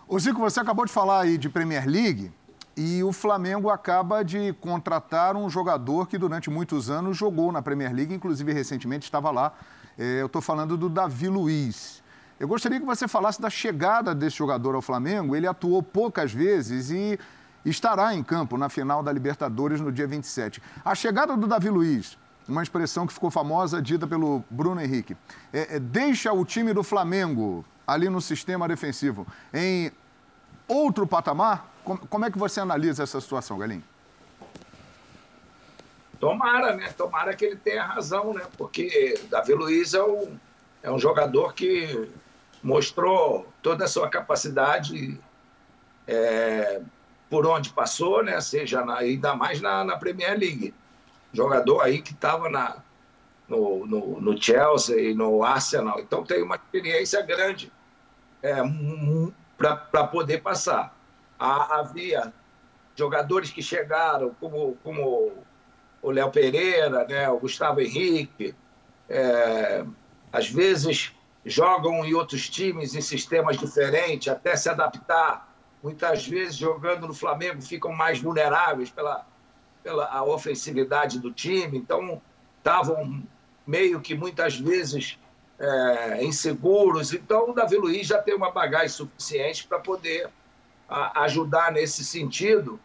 Ô 0.08 0.18
Zico, 0.18 0.40
você 0.40 0.60
acabou 0.60 0.86
de 0.86 0.92
falar 0.92 1.20
aí 1.20 1.36
de 1.36 1.50
Premier 1.50 1.86
League 1.86 2.32
e 2.76 3.02
o 3.02 3.12
Flamengo 3.12 3.68
acaba 3.70 4.24
de 4.24 4.52
contratar 4.54 5.36
um 5.36 5.50
jogador 5.50 6.06
que 6.06 6.16
durante 6.16 6.48
muitos 6.48 6.88
anos 6.88 7.16
jogou 7.16 7.52
na 7.52 7.60
Premier 7.60 7.92
League, 7.94 8.14
inclusive 8.14 8.52
recentemente 8.52 9.04
estava 9.04 9.30
lá. 9.30 9.52
É, 9.98 10.20
eu 10.20 10.26
estou 10.26 10.40
falando 10.40 10.76
do 10.76 10.88
Davi 10.88 11.28
Luiz. 11.28 12.02
Eu 12.38 12.48
gostaria 12.48 12.80
que 12.80 12.86
você 12.86 13.06
falasse 13.06 13.40
da 13.40 13.50
chegada 13.50 14.14
desse 14.14 14.36
jogador 14.36 14.74
ao 14.74 14.80
Flamengo. 14.80 15.36
Ele 15.36 15.46
atuou 15.46 15.82
poucas 15.82 16.32
vezes 16.32 16.90
e 16.90 17.18
estará 17.64 18.14
em 18.14 18.22
campo 18.22 18.56
na 18.56 18.68
final 18.68 19.02
da 19.02 19.12
Libertadores 19.12 19.80
no 19.80 19.92
dia 19.92 20.06
27. 20.06 20.62
A 20.82 20.94
chegada 20.94 21.36
do 21.36 21.46
Davi 21.46 21.68
Luiz, 21.68 22.16
uma 22.48 22.62
expressão 22.62 23.06
que 23.06 23.12
ficou 23.12 23.30
famosa, 23.30 23.82
dita 23.82 24.06
pelo 24.06 24.42
Bruno 24.50 24.80
Henrique, 24.80 25.16
é, 25.52 25.76
é, 25.76 25.78
deixa 25.78 26.32
o 26.32 26.44
time 26.44 26.72
do 26.72 26.82
Flamengo 26.82 27.64
ali 27.86 28.08
no 28.08 28.20
sistema 28.20 28.66
defensivo 28.66 29.26
em 29.52 29.90
outro 30.70 31.06
patamar? 31.06 31.66
Como, 31.84 32.24
é 32.24 32.30
que 32.30 32.38
você 32.38 32.60
analisa 32.60 33.02
essa 33.02 33.20
situação, 33.20 33.58
Galinho? 33.58 33.82
Tomara, 36.20 36.76
né? 36.76 36.92
Tomara 36.96 37.34
que 37.34 37.44
ele 37.44 37.56
tenha 37.56 37.82
razão, 37.82 38.34
né? 38.34 38.46
Porque 38.56 39.18
Davi 39.30 39.54
Luiz 39.54 39.94
é 39.94 40.02
um, 40.02 40.38
é 40.82 40.90
um 40.90 40.98
jogador 40.98 41.54
que 41.54 42.08
mostrou 42.62 43.48
toda 43.62 43.86
a 43.86 43.88
sua 43.88 44.08
capacidade 44.08 45.18
é, 46.06 46.82
por 47.30 47.46
onde 47.46 47.70
passou, 47.70 48.22
né? 48.22 48.38
Seja 48.40 48.84
na, 48.84 48.98
ainda 48.98 49.34
mais 49.34 49.60
na, 49.60 49.82
na 49.82 49.96
Premier 49.96 50.38
League. 50.38 50.74
Jogador 51.32 51.80
aí 51.80 52.02
que 52.02 52.12
estava 52.12 52.50
na, 52.50 52.76
no, 53.48 53.86
no, 53.86 54.20
no, 54.20 54.40
Chelsea 54.42 55.10
e 55.10 55.14
no 55.14 55.42
Arsenal. 55.42 56.00
Então 56.00 56.22
tem 56.22 56.42
uma 56.42 56.56
experiência 56.56 57.22
grande 57.22 57.72
é, 58.42 58.62
para 59.60 60.06
poder 60.06 60.40
passar. 60.40 60.96
Há, 61.38 61.80
havia 61.80 62.32
jogadores 62.96 63.50
que 63.50 63.62
chegaram, 63.62 64.34
como, 64.40 64.76
como 64.82 65.32
o 66.00 66.10
Léo 66.10 66.30
Pereira, 66.30 67.06
né, 67.06 67.28
o 67.28 67.38
Gustavo 67.38 67.80
Henrique, 67.80 68.54
é, 69.08 69.84
às 70.32 70.48
vezes 70.48 71.14
jogam 71.44 72.04
em 72.04 72.14
outros 72.14 72.48
times 72.48 72.94
em 72.94 73.00
sistemas 73.02 73.58
diferentes 73.58 74.28
até 74.28 74.56
se 74.56 74.68
adaptar. 74.68 75.54
Muitas 75.82 76.26
vezes 76.26 76.56
jogando 76.56 77.06
no 77.06 77.14
Flamengo 77.14 77.60
ficam 77.60 77.92
mais 77.92 78.20
vulneráveis 78.20 78.90
pela, 78.90 79.26
pela 79.82 80.06
a 80.06 80.24
ofensividade 80.24 81.18
do 81.18 81.32
time, 81.32 81.78
então 81.78 82.20
estavam 82.58 83.22
meio 83.66 84.00
que 84.00 84.14
muitas 84.14 84.58
vezes 84.58 85.18
é, 85.60 86.24
inseguros. 86.24 87.12
Então 87.12 87.50
o 87.50 87.52
Davi 87.52 87.76
Luiz 87.76 88.06
já 88.06 88.20
tem 88.20 88.34
uma 88.34 88.50
bagagem 88.50 88.88
suficiente 88.88 89.66
para 89.66 89.78
poder 89.78 90.28
a, 90.88 91.22
ajudar 91.24 91.70
nesse 91.70 92.04
sentido. 92.04 92.80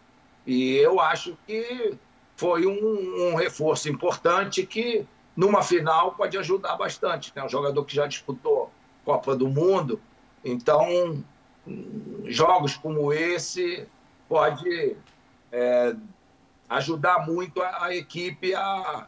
E 0.45 0.75
eu 0.75 0.99
acho 0.99 1.35
que 1.47 1.97
foi 2.35 2.67
um, 2.67 3.29
um, 3.31 3.35
reforço 3.35 3.89
importante 3.89 4.65
que, 4.65 5.07
numa 5.35 5.63
final, 5.63 6.11
pode 6.11 6.37
ajudar 6.37 6.75
bastante. 6.75 7.31
Né? 7.35 7.43
Um 7.43 7.49
jogador 7.49 7.83
que 7.85 7.95
já 7.95 8.05
disputou 8.05 8.69
Copa 9.03 9.35
do 9.35 9.47
Mundo. 9.47 9.99
Então, 10.43 11.23
jogos 12.25 12.75
como 12.75 13.11
esse 13.11 13.87
pode 14.27 14.95
é, 15.51 15.95
ajudar 16.69 17.25
muito 17.25 17.61
a, 17.61 17.85
a 17.85 17.95
equipe 17.95 18.53
a, 18.53 19.07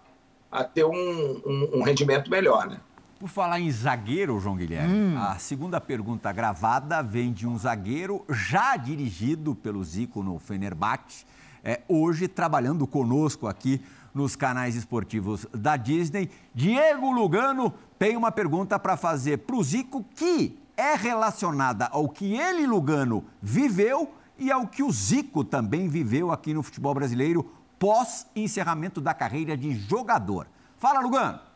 a 0.51 0.63
ter 0.63 0.85
um, 0.85 1.41
um, 1.45 1.69
um, 1.75 1.83
rendimento 1.83 2.31
melhor. 2.31 2.67
Né? 2.67 2.79
Por 3.19 3.27
falar 3.27 3.59
em 3.59 3.71
zagueiro, 3.71 4.39
João 4.39 4.55
Guilherme, 4.55 4.93
hum. 4.93 5.17
a 5.17 5.39
segunda 5.39 5.81
pergunta 5.81 6.31
gravada 6.31 7.01
vem 7.01 7.33
de 7.33 7.47
um 7.47 7.57
zagueiro 7.57 8.23
já 8.29 8.77
dirigido 8.77 9.55
pelo 9.55 9.83
Zico 9.83 10.21
no 10.21 10.37
Fenerbahçe, 10.37 11.25
é, 11.63 11.81
hoje 11.87 12.27
trabalhando 12.27 12.85
conosco 12.85 13.47
aqui 13.47 13.81
nos 14.13 14.35
canais 14.35 14.75
esportivos 14.75 15.47
da 15.51 15.75
Disney. 15.75 16.29
Diego 16.53 17.11
Lugano 17.11 17.73
tem 17.97 18.15
uma 18.15 18.31
pergunta 18.31 18.77
para 18.77 18.95
fazer 18.95 19.39
para 19.39 19.55
o 19.55 19.63
Zico 19.63 20.05
que 20.15 20.59
é 20.77 20.93
relacionada 20.95 21.87
ao 21.87 22.07
que 22.07 22.35
ele, 22.35 22.67
Lugano, 22.67 23.25
viveu 23.41 24.13
e 24.37 24.51
ao 24.51 24.67
que 24.67 24.83
o 24.83 24.91
Zico 24.91 25.43
também 25.43 25.89
viveu 25.89 26.31
aqui 26.31 26.53
no 26.53 26.61
futebol 26.61 26.93
brasileiro 26.93 27.51
pós 27.79 28.27
encerramento 28.35 29.01
da 29.01 29.15
carreira 29.15 29.57
de 29.57 29.73
jogador. 29.73 30.45
Fala, 30.77 30.99
Lugano. 30.99 31.46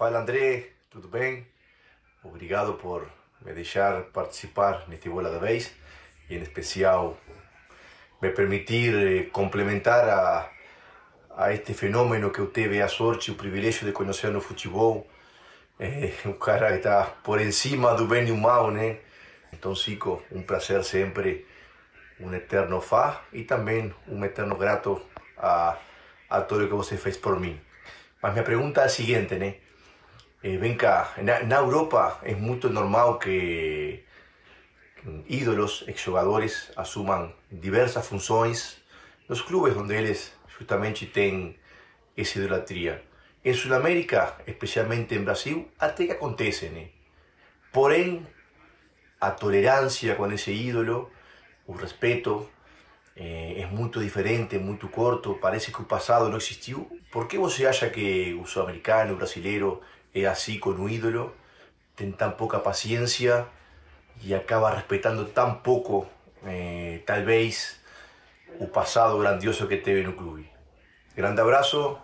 Fala, 0.00 0.20
André. 0.20 0.70
Tudo 0.88 1.08
bem? 1.08 1.46
Obrigado 2.24 2.72
por 2.72 3.06
me 3.44 3.52
deixar 3.52 4.04
participar 4.04 4.88
neste 4.88 5.10
Bola 5.10 5.30
da 5.30 5.38
Vez 5.38 5.74
e, 6.30 6.36
em 6.36 6.40
especial, 6.40 7.18
me 8.22 8.30
permitir 8.30 8.94
eh, 8.94 9.28
complementar 9.30 10.08
a, 10.08 10.50
a 11.36 11.52
este 11.52 11.74
fenômeno 11.74 12.30
que 12.30 12.38
eu 12.38 12.50
tive 12.50 12.80
a 12.80 12.88
sorte 12.88 13.30
e 13.30 13.34
o 13.34 13.36
privilégio 13.36 13.84
de 13.84 13.92
conhecer 13.92 14.30
no 14.30 14.40
futebol. 14.40 15.06
É 15.78 16.14
um 16.24 16.32
cara 16.32 16.70
que 16.70 16.78
está 16.78 17.04
por 17.22 17.38
cima 17.52 17.94
do 17.94 18.06
bem 18.06 18.22
e 18.22 18.28
do 18.28 18.36
mal, 18.38 18.70
né? 18.70 19.00
Então, 19.52 19.74
Zico, 19.74 20.22
um 20.32 20.40
prazer 20.40 20.82
sempre, 20.82 21.46
um 22.18 22.32
eterno 22.32 22.80
fã 22.80 23.20
e 23.34 23.44
também 23.44 23.94
um 24.08 24.24
eterno 24.24 24.56
grato 24.56 24.98
a, 25.36 25.76
a 26.30 26.40
tudo 26.40 26.68
que 26.68 26.74
você 26.74 26.96
fez 26.96 27.18
por 27.18 27.38
mim. 27.38 27.60
Mas 28.22 28.32
minha 28.32 28.44
pergunta 28.44 28.80
é 28.80 28.84
a 28.84 28.88
seguinte, 28.88 29.34
né? 29.34 29.56
Eh, 30.42 30.56
vem 30.56 30.74
cá, 30.74 31.12
na, 31.18 31.42
na 31.42 31.56
Europa 31.56 32.18
é 32.22 32.34
muito 32.34 32.70
normal 32.70 33.18
que 33.18 34.02
ídolos, 35.28 35.84
exjugadores, 35.86 36.72
asuman 36.76 37.32
diversas 37.50 38.06
funções 38.06 38.80
nos 39.28 39.42
clubes 39.42 39.76
onde 39.76 39.94
eles 39.94 40.32
justamente 40.48 41.06
têm 41.06 41.56
essa 42.16 42.38
idolatria. 42.38 43.02
Em 43.44 43.52
Sudamérica, 43.52 44.36
especialmente 44.46 45.14
em 45.14 45.24
Brasil, 45.24 45.68
até 45.78 46.06
que 46.06 46.12
acontece, 46.12 46.70
né? 46.70 46.88
Porém, 47.72 48.26
a 49.20 49.30
tolerância 49.30 50.14
com 50.14 50.30
esse 50.32 50.52
ídolo, 50.52 51.10
o 51.66 51.72
respeito, 51.72 52.48
é, 53.14 53.60
é 53.60 53.66
muito 53.66 54.00
diferente, 54.00 54.58
muito 54.58 54.88
curto, 54.88 55.38
parece 55.40 55.70
que 55.70 55.82
o 55.82 55.84
passado 55.84 56.28
não 56.28 56.38
existiu. 56.38 56.98
Por 57.12 57.26
que 57.28 57.38
você 57.38 57.66
acha 57.66 57.90
que 57.90 58.34
o 58.34 58.46
sul-americano, 58.46 59.14
o 59.14 59.16
brasileiro, 59.16 59.80
é 60.14 60.26
assim 60.26 60.58
com 60.58 60.70
o 60.70 60.88
ídolo? 60.88 61.34
Tem 61.96 62.10
tão 62.12 62.32
pouca 62.32 62.58
paciência 62.60 63.46
y 64.22 64.34
acaba 64.34 64.70
respetando 64.74 65.26
tan 65.26 65.62
poco, 65.62 66.06
eh, 66.44 67.02
tal 67.06 67.24
vez, 67.24 67.80
o 68.58 68.66
passado 68.66 69.18
grandioso 69.18 69.66
que 69.66 69.78
teve 69.78 70.02
no 70.02 70.12
clube. 70.12 70.48
Grande 71.16 71.40
abraço. 71.40 71.98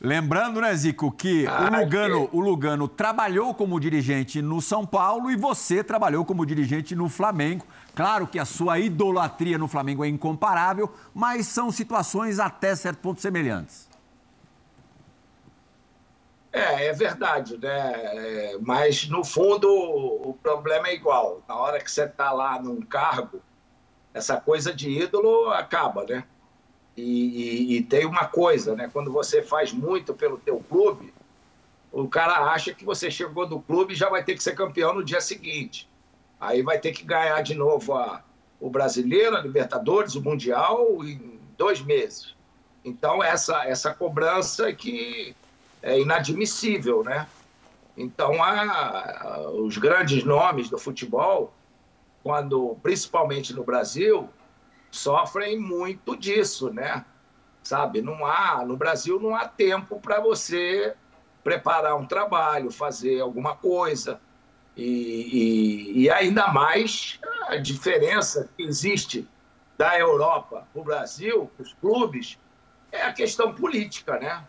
Lembrando, 0.00 0.60
né, 0.60 0.74
Zico, 0.74 1.10
que 1.12 1.46
ah, 1.46 1.62
o, 1.62 1.80
Lugano, 1.80 2.28
o 2.32 2.40
Lugano 2.40 2.88
trabalhou 2.88 3.54
como 3.54 3.80
dirigente 3.80 4.42
no 4.42 4.60
São 4.60 4.84
Paulo 4.84 5.30
e 5.30 5.36
você 5.36 5.82
trabalhou 5.82 6.26
como 6.26 6.44
dirigente 6.44 6.94
no 6.94 7.08
Flamengo. 7.08 7.64
Claro 7.94 8.26
que 8.26 8.38
a 8.38 8.44
sua 8.44 8.78
idolatria 8.78 9.56
no 9.56 9.66
Flamengo 9.66 10.04
é 10.04 10.08
incomparável, 10.08 10.92
mas 11.14 11.46
são 11.46 11.70
situações 11.70 12.38
até 12.38 12.76
certo 12.76 12.98
ponto 12.98 13.20
semelhantes. 13.20 13.88
É, 16.54 16.86
é 16.86 16.92
verdade, 16.92 17.58
né? 17.58 17.92
É, 17.94 18.58
mas, 18.60 19.08
no 19.08 19.24
fundo, 19.24 19.68
o 19.68 20.38
problema 20.40 20.86
é 20.86 20.94
igual. 20.94 21.42
Na 21.48 21.56
hora 21.56 21.80
que 21.80 21.90
você 21.90 22.04
está 22.04 22.30
lá 22.30 22.62
num 22.62 22.80
cargo, 22.80 23.42
essa 24.14 24.40
coisa 24.40 24.72
de 24.72 24.88
ídolo 24.88 25.50
acaba, 25.50 26.04
né? 26.04 26.22
E, 26.96 27.02
e, 27.02 27.76
e, 27.76 27.82
tem 27.82 28.06
uma 28.06 28.28
coisa, 28.28 28.76
né? 28.76 28.88
Quando 28.92 29.10
você 29.10 29.42
faz 29.42 29.72
muito 29.72 30.14
pelo 30.14 30.38
teu 30.38 30.60
clube, 30.60 31.12
o 31.90 32.06
cara 32.06 32.52
acha 32.52 32.72
que 32.72 32.84
você 32.84 33.10
chegou 33.10 33.48
do 33.48 33.58
clube 33.58 33.92
e 33.92 33.96
já 33.96 34.08
vai 34.08 34.22
ter 34.22 34.34
que 34.34 34.42
ser 34.42 34.54
campeão 34.54 34.94
no 34.94 35.02
dia 35.02 35.20
seguinte. 35.20 35.90
Aí 36.40 36.62
vai 36.62 36.78
ter 36.78 36.92
que 36.92 37.02
ganhar 37.02 37.42
de 37.42 37.56
novo 37.56 37.94
a, 37.94 38.22
o 38.60 38.70
Brasileiro, 38.70 39.36
a 39.36 39.40
Libertadores, 39.40 40.14
o 40.14 40.22
Mundial 40.22 41.04
em 41.04 41.40
dois 41.58 41.80
meses. 41.80 42.36
Então, 42.84 43.24
essa, 43.24 43.64
essa 43.64 43.92
cobrança 43.92 44.72
que 44.72 45.34
é 45.84 46.00
inadmissível, 46.00 47.04
né? 47.04 47.28
Então, 47.94 48.42
a, 48.42 49.50
os 49.52 49.76
grandes 49.76 50.24
nomes 50.24 50.70
do 50.70 50.78
futebol, 50.78 51.54
quando 52.22 52.76
principalmente 52.82 53.52
no 53.52 53.62
Brasil, 53.62 54.28
sofrem 54.90 55.58
muito 55.60 56.16
disso, 56.16 56.72
né? 56.72 57.04
Sabe, 57.62 58.00
não 58.00 58.26
há 58.26 58.64
no 58.64 58.76
Brasil 58.76 59.20
não 59.20 59.34
há 59.34 59.46
tempo 59.46 60.00
para 60.00 60.20
você 60.20 60.94
preparar 61.42 61.96
um 61.96 62.06
trabalho, 62.06 62.70
fazer 62.70 63.20
alguma 63.20 63.54
coisa. 63.54 64.20
E, 64.76 65.92
e, 65.94 66.02
e, 66.02 66.10
ainda 66.10 66.48
mais 66.48 67.20
a 67.46 67.56
diferença 67.56 68.48
que 68.56 68.64
existe 68.64 69.28
da 69.78 69.98
Europa 69.98 70.66
para 70.72 70.80
o 70.80 70.84
Brasil, 70.84 71.50
os 71.58 71.74
clubes, 71.74 72.38
é 72.90 73.02
a 73.02 73.12
questão 73.12 73.54
política, 73.54 74.18
né? 74.18 74.44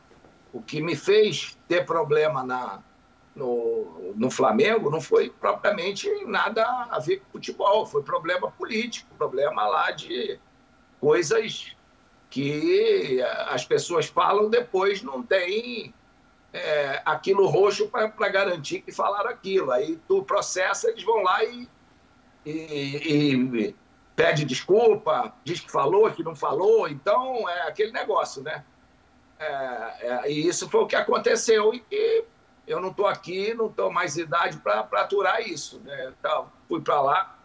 O 0.55 0.61
que 0.61 0.81
me 0.81 0.95
fez 0.95 1.57
ter 1.67 1.85
problema 1.85 2.41
na, 2.41 2.81
no, 3.35 4.13
no 4.15 4.31
Flamengo 4.31 4.89
não 4.89 5.01
foi 5.01 5.29
propriamente 5.29 6.09
nada 6.23 6.63
a 6.89 6.97
ver 6.97 7.17
com 7.17 7.33
futebol, 7.33 7.85
foi 7.85 8.01
problema 8.01 8.49
político, 8.49 9.13
problema 9.17 9.67
lá 9.67 9.91
de 9.91 10.39
coisas 11.01 11.75
que 12.29 13.21
as 13.47 13.65
pessoas 13.65 14.05
falam 14.05 14.49
depois 14.49 15.01
não 15.03 15.21
tem 15.21 15.93
é, 16.53 17.01
aquilo 17.03 17.47
roxo 17.47 17.89
para 17.89 18.29
garantir 18.29 18.79
que 18.79 18.93
falaram 18.93 19.31
aquilo. 19.31 19.71
Aí 19.71 19.99
tu 20.07 20.23
processa, 20.23 20.89
eles 20.89 21.03
vão 21.03 21.21
lá 21.21 21.43
e, 21.43 21.67
e, 22.45 23.33
e 23.33 23.75
pede 24.15 24.45
desculpa, 24.45 25.33
diz 25.43 25.59
que 25.59 25.69
falou, 25.69 26.09
que 26.11 26.23
não 26.23 26.33
falou. 26.33 26.87
Então 26.87 27.49
é 27.49 27.67
aquele 27.67 27.91
negócio, 27.91 28.41
né? 28.41 28.63
É, 29.39 29.45
é, 29.45 30.31
e 30.31 30.47
isso 30.47 30.69
foi 30.69 30.81
o 30.81 30.87
que 30.87 30.95
aconteceu 30.95 31.73
e 31.73 31.79
que 31.79 32.25
eu 32.67 32.79
não 32.81 32.89
estou 32.89 33.07
aqui, 33.07 33.53
não 33.53 33.67
estou 33.67 33.91
mais 33.91 34.17
idade 34.17 34.57
para 34.57 34.79
aturar 34.79 35.41
isso. 35.41 35.79
Né? 35.81 36.13
Então, 36.17 36.51
fui 36.67 36.81
para 36.81 37.01
lá 37.01 37.35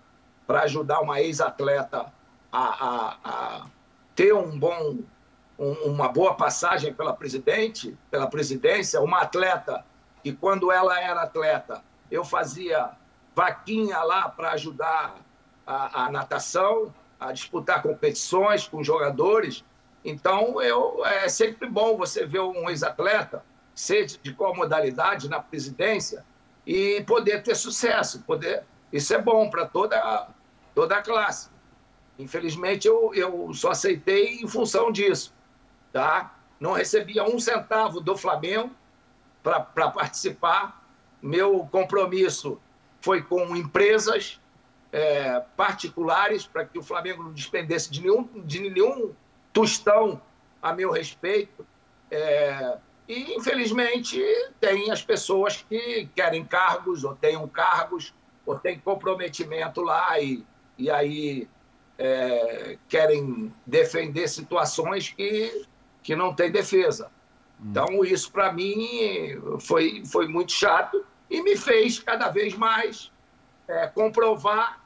para 0.47 0.63
ajudar 0.63 1.01
uma 1.01 1.21
ex-atleta 1.21 2.13
a, 2.51 2.59
a, 2.59 3.17
a, 3.25 3.67
ter 4.15 4.35
um 4.35 4.59
bom 4.59 4.99
um, 5.61 5.73
uma 5.85 6.09
boa 6.09 6.35
passagem 6.35 6.93
pela 6.95 7.13
presidente, 7.13 7.97
pela 8.11 8.27
presidência, 8.27 9.01
uma 9.01 9.21
atleta 9.21 9.85
que 10.23 10.33
quando 10.33 10.73
ela 10.73 10.99
era 10.99 11.23
atleta, 11.23 11.83
eu 12.11 12.25
fazia 12.25 12.91
vaquinha 13.35 14.03
lá 14.03 14.29
para 14.29 14.53
ajudar 14.53 15.17
a, 15.67 16.05
a, 16.05 16.11
natação, 16.11 16.93
a 17.19 17.31
disputar 17.33 17.83
competições 17.83 18.67
com 18.67 18.83
jogadores. 18.83 19.65
Então, 20.05 20.61
eu, 20.63 21.05
é 21.05 21.29
sempre 21.29 21.69
bom 21.69 21.97
você 21.97 22.27
ver 22.27 22.41
um 22.41 22.71
ex-atleta, 22.71 23.45
seja 23.75 24.19
de 24.23 24.33
qual 24.33 24.55
modalidade, 24.55 25.29
na 25.29 25.41
presidência, 25.41 26.25
e 26.67 27.03
poder 27.03 27.43
ter 27.43 27.55
sucesso. 27.55 28.23
Poder, 28.23 28.65
isso 28.93 29.13
é 29.15 29.21
bom 29.21 29.51
para 29.51 29.67
toda, 29.67 30.29
toda 30.75 30.97
a 30.97 31.03
classe. 31.03 31.51
Infelizmente, 32.19 32.87
eu, 32.87 33.15
eu 33.15 33.53
só 33.55 33.71
aceitei 33.71 34.41
em 34.41 34.49
função 34.49 34.91
disso. 34.91 35.35
Tá? 35.93 36.35
Não 36.59 36.73
recebia 36.73 37.25
um 37.25 37.39
centavo 37.39 38.01
do 38.01 38.17
Flamengo 38.17 38.71
para 39.43 39.91
participar. 39.91 40.85
Meu 41.23 41.69
compromisso 41.71 42.61
foi 43.01 43.23
com 43.23 43.57
empresas 43.57 44.41
é, 44.93 45.41
particulares 45.57 46.47
para 46.47 46.65
que 46.65 46.79
o 46.79 46.83
Flamengo 46.83 47.23
não 47.23 47.33
despendesse 47.33 47.91
de 47.91 48.03
nenhum, 48.03 48.25
de 48.45 48.61
nenhum 48.61 49.15
tostão 49.53 50.21
a 50.63 50.73
meu 50.73 50.91
respeito. 50.91 51.67
É, 52.11 52.79
e, 53.09 53.35
infelizmente, 53.35 54.23
tem 54.61 54.91
as 54.91 55.03
pessoas 55.03 55.65
que 55.69 56.09
querem 56.15 56.45
cargos, 56.45 57.05
ou 57.05 57.15
tenham 57.15 57.47
cargos, 57.49 58.15
ou 58.47 58.59
têm 58.59 58.79
comprometimento 58.79 59.81
lá, 59.81 60.21
e, 60.21 60.45
e 60.79 60.91
aí 60.91 61.49
é, 61.99 62.79
querem 62.89 63.53
defender 63.67 64.29
situações 64.29 65.11
que, 65.11 65.67
que 66.03 66.17
não 66.17 66.35
têm 66.35 66.51
defesa. 66.51 67.11
Então, 67.63 68.05
isso 68.05 68.33
para 68.33 68.53
mim 68.53 69.39
foi, 69.61 70.03
foi 70.07 70.27
muito 70.27 70.53
chato 70.53 71.05
e 71.29 71.43
me 71.43 71.57
fez 71.57 71.99
cada 71.99 72.31
vez 72.31 72.55
mais 72.55 73.13
é, 73.69 73.87
comprovar 73.87 74.81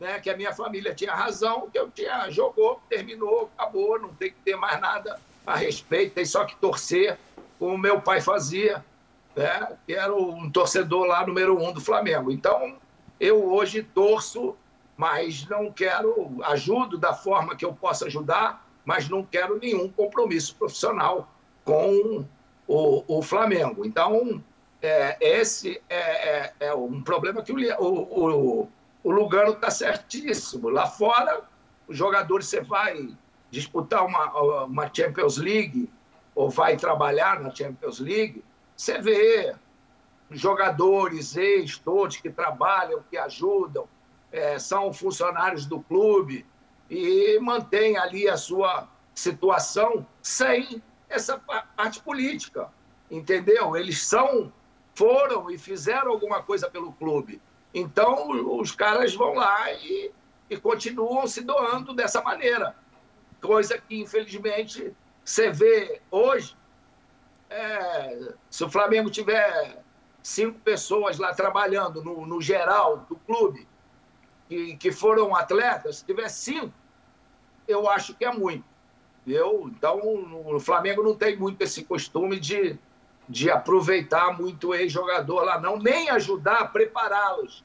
né, 0.00 0.20
que 0.20 0.30
a 0.30 0.36
minha 0.36 0.52
família 0.52 0.94
tinha 0.94 1.14
razão, 1.14 1.68
que 1.70 1.78
eu 1.78 1.90
tinha 1.90 2.30
jogou, 2.30 2.80
terminou, 2.88 3.50
acabou, 3.56 3.98
não 3.98 4.10
tem 4.14 4.30
que 4.30 4.38
ter 4.44 4.56
mais 4.56 4.80
nada 4.80 5.20
a 5.46 5.56
respeito, 5.56 6.14
tem 6.14 6.24
só 6.24 6.44
que 6.44 6.56
torcer, 6.56 7.18
como 7.58 7.76
meu 7.76 8.00
pai 8.00 8.20
fazia, 8.20 8.84
né, 9.34 9.76
que 9.86 9.94
era 9.94 10.14
um 10.14 10.50
torcedor 10.50 11.06
lá 11.06 11.26
número 11.26 11.60
um 11.60 11.72
do 11.72 11.80
Flamengo. 11.80 12.30
Então, 12.30 12.76
eu 13.18 13.50
hoje 13.52 13.82
torço 13.82 14.56
mas 14.98 15.46
não 15.46 15.70
quero, 15.70 16.40
ajudo 16.42 16.98
da 16.98 17.14
forma 17.14 17.54
que 17.54 17.64
eu 17.64 17.72
possa 17.72 18.06
ajudar, 18.06 18.66
mas 18.84 19.08
não 19.08 19.22
quero 19.22 19.56
nenhum 19.56 19.88
compromisso 19.88 20.56
profissional 20.56 21.32
com 21.64 22.24
o, 22.66 23.04
o 23.06 23.22
Flamengo. 23.22 23.86
Então, 23.86 24.42
é, 24.82 25.16
esse 25.20 25.80
é, 25.88 25.96
é, 25.96 26.52
é, 26.58 26.74
um 26.74 27.00
problema 27.00 27.42
que 27.42 27.52
o, 27.52 27.56
o, 27.80 28.62
o 28.62 28.68
Lugano 29.10 29.52
está 29.52 29.70
certíssimo. 29.70 30.68
Lá 30.68 30.86
fora, 30.86 31.42
os 31.86 31.96
jogadores, 31.96 32.46
você 32.46 32.60
vai 32.60 33.08
disputar 33.50 34.04
uma, 34.04 34.64
uma 34.64 34.90
Champions 34.92 35.38
League 35.38 35.90
ou 36.34 36.50
vai 36.50 36.76
trabalhar 36.76 37.40
na 37.40 37.54
Champions 37.54 37.98
League, 37.98 38.44
você 38.76 39.00
vê 39.00 39.56
jogadores 40.30 41.36
ex 41.36 41.78
todos 41.78 42.18
que 42.18 42.30
trabalham, 42.30 43.02
que 43.10 43.16
ajudam, 43.16 43.88
é, 44.30 44.58
são 44.58 44.92
funcionários 44.92 45.66
do 45.66 45.80
clube 45.80 46.46
e 46.88 47.38
mantém 47.40 47.96
ali 47.96 48.28
a 48.28 48.36
sua 48.36 48.88
situação 49.14 50.06
sem 50.22 50.82
essa 51.08 51.38
parte 51.38 52.00
política, 52.00 52.68
entendeu? 53.10 53.76
Eles 53.76 54.06
são, 54.06 54.52
foram 54.94 55.50
e 55.50 55.58
fizeram 55.58 56.12
alguma 56.12 56.42
coisa 56.42 56.70
pelo 56.70 56.92
clube. 56.92 57.40
Então, 57.72 58.58
os 58.58 58.72
caras 58.72 59.14
vão 59.14 59.34
lá 59.34 59.72
e, 59.72 60.10
e 60.48 60.56
continuam 60.56 61.26
se 61.26 61.42
doando 61.42 61.94
dessa 61.94 62.22
maneira. 62.22 62.74
Coisa 63.40 63.78
que, 63.78 64.00
infelizmente, 64.00 64.94
você 65.24 65.50
vê 65.50 66.00
hoje. 66.10 66.56
É, 67.50 68.34
se 68.50 68.64
o 68.64 68.70
Flamengo 68.70 69.10
tiver 69.10 69.82
cinco 70.22 70.58
pessoas 70.60 71.18
lá 71.18 71.34
trabalhando 71.34 72.02
no, 72.02 72.26
no 72.26 72.42
geral 72.42 72.98
do 73.08 73.16
clube, 73.16 73.66
que, 74.48 74.76
que 74.76 74.92
foram 74.92 75.34
atletas, 75.34 75.98
se 75.98 76.04
tiver 76.04 76.28
cinco, 76.28 76.72
eu 77.66 77.88
acho 77.88 78.14
que 78.14 78.24
é 78.24 78.32
muito. 78.32 78.64
Eu, 79.26 79.68
então, 79.68 80.00
o 80.46 80.58
Flamengo 80.58 81.02
não 81.02 81.14
tem 81.14 81.36
muito 81.36 81.60
esse 81.60 81.84
costume 81.84 82.40
de, 82.40 82.78
de 83.28 83.50
aproveitar 83.50 84.36
muito 84.36 84.74
ex-jogador 84.74 85.44
lá, 85.44 85.60
não, 85.60 85.76
nem 85.78 86.08
ajudar 86.10 86.60
a 86.60 86.66
prepará-los. 86.66 87.64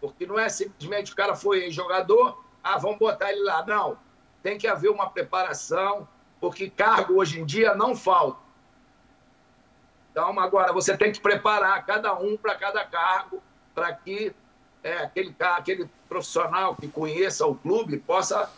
Porque 0.00 0.26
não 0.26 0.38
é 0.38 0.48
simplesmente 0.48 1.12
o 1.12 1.16
cara 1.16 1.34
foi 1.34 1.64
ex-jogador, 1.64 2.40
ah, 2.62 2.78
vamos 2.78 2.98
botar 2.98 3.32
ele 3.32 3.42
lá. 3.42 3.64
Não, 3.66 3.98
tem 4.42 4.56
que 4.56 4.68
haver 4.68 4.90
uma 4.90 5.10
preparação, 5.10 6.06
porque 6.40 6.70
cargo 6.70 7.14
hoje 7.14 7.40
em 7.40 7.44
dia 7.44 7.74
não 7.74 7.96
falta. 7.96 8.38
Então, 10.12 10.38
agora, 10.40 10.72
você 10.72 10.96
tem 10.96 11.12
que 11.12 11.20
preparar 11.20 11.84
cada 11.84 12.14
um 12.14 12.36
para 12.36 12.54
cada 12.54 12.84
cargo, 12.84 13.42
para 13.74 13.92
que 13.92 14.34
é, 14.82 14.98
aquele, 14.98 15.34
aquele 15.38 15.90
profissional 16.08 16.74
que 16.76 16.88
conheça 16.88 17.46
o 17.46 17.54
clube 17.54 17.98
possa 17.98 18.50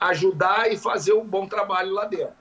ajudar 0.00 0.70
e 0.70 0.76
fazer 0.76 1.14
um 1.14 1.24
bom 1.24 1.46
trabalho 1.46 1.92
lá 1.92 2.04
dentro. 2.04 2.34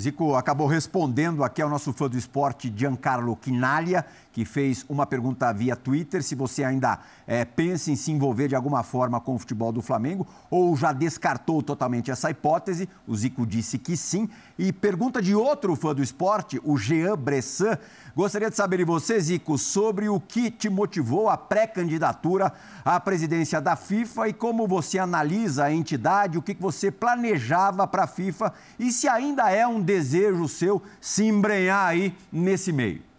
Zico 0.00 0.34
acabou 0.34 0.66
respondendo 0.66 1.44
aqui 1.44 1.60
ao 1.60 1.68
nosso 1.68 1.92
fã 1.92 2.08
do 2.08 2.16
esporte, 2.16 2.72
Giancarlo 2.74 3.36
Quinalha, 3.36 4.06
que 4.32 4.44
fez 4.44 4.84
uma 4.88 5.06
pergunta 5.06 5.52
via 5.52 5.76
Twitter, 5.76 6.22
se 6.22 6.34
você 6.34 6.64
ainda 6.64 6.98
é, 7.26 7.44
pensa 7.44 7.90
em 7.90 7.96
se 7.96 8.10
envolver 8.10 8.48
de 8.48 8.56
alguma 8.56 8.82
forma 8.82 9.20
com 9.20 9.34
o 9.34 9.38
futebol 9.38 9.70
do 9.70 9.82
Flamengo 9.82 10.26
ou 10.50 10.76
já 10.76 10.92
descartou 10.92 11.62
totalmente 11.62 12.10
essa 12.10 12.30
hipótese. 12.30 12.88
O 13.06 13.14
Zico 13.14 13.46
disse 13.46 13.78
que 13.78 13.96
sim. 13.96 14.28
E 14.58 14.72
pergunta 14.72 15.20
de 15.20 15.34
outro 15.34 15.76
fã 15.76 15.94
do 15.94 16.02
esporte, 16.02 16.60
o 16.64 16.76
Jean 16.76 17.16
Bressan, 17.16 17.78
Gostaria 18.14 18.50
de 18.50 18.56
saber 18.56 18.76
de 18.76 18.84
você, 18.84 19.18
Zico, 19.18 19.56
sobre 19.56 20.06
o 20.06 20.20
que 20.20 20.50
te 20.50 20.68
motivou 20.68 21.30
a 21.30 21.36
pré-candidatura 21.38 22.52
à 22.84 23.00
presidência 23.00 23.58
da 23.58 23.74
FIFA 23.74 24.28
e 24.28 24.32
como 24.34 24.68
você 24.68 24.98
analisa 24.98 25.64
a 25.64 25.72
entidade, 25.72 26.36
o 26.36 26.42
que 26.42 26.52
você 26.52 26.90
planejava 26.90 27.86
para 27.86 28.04
a 28.04 28.06
FIFA 28.06 28.52
e 28.78 28.92
se 28.92 29.08
ainda 29.08 29.50
é 29.50 29.66
um 29.66 29.80
desejo 29.80 30.46
seu 30.46 30.82
se 31.00 31.24
embrenhar 31.24 31.86
aí 31.86 32.14
nesse 32.30 32.70
meio. 32.70 33.11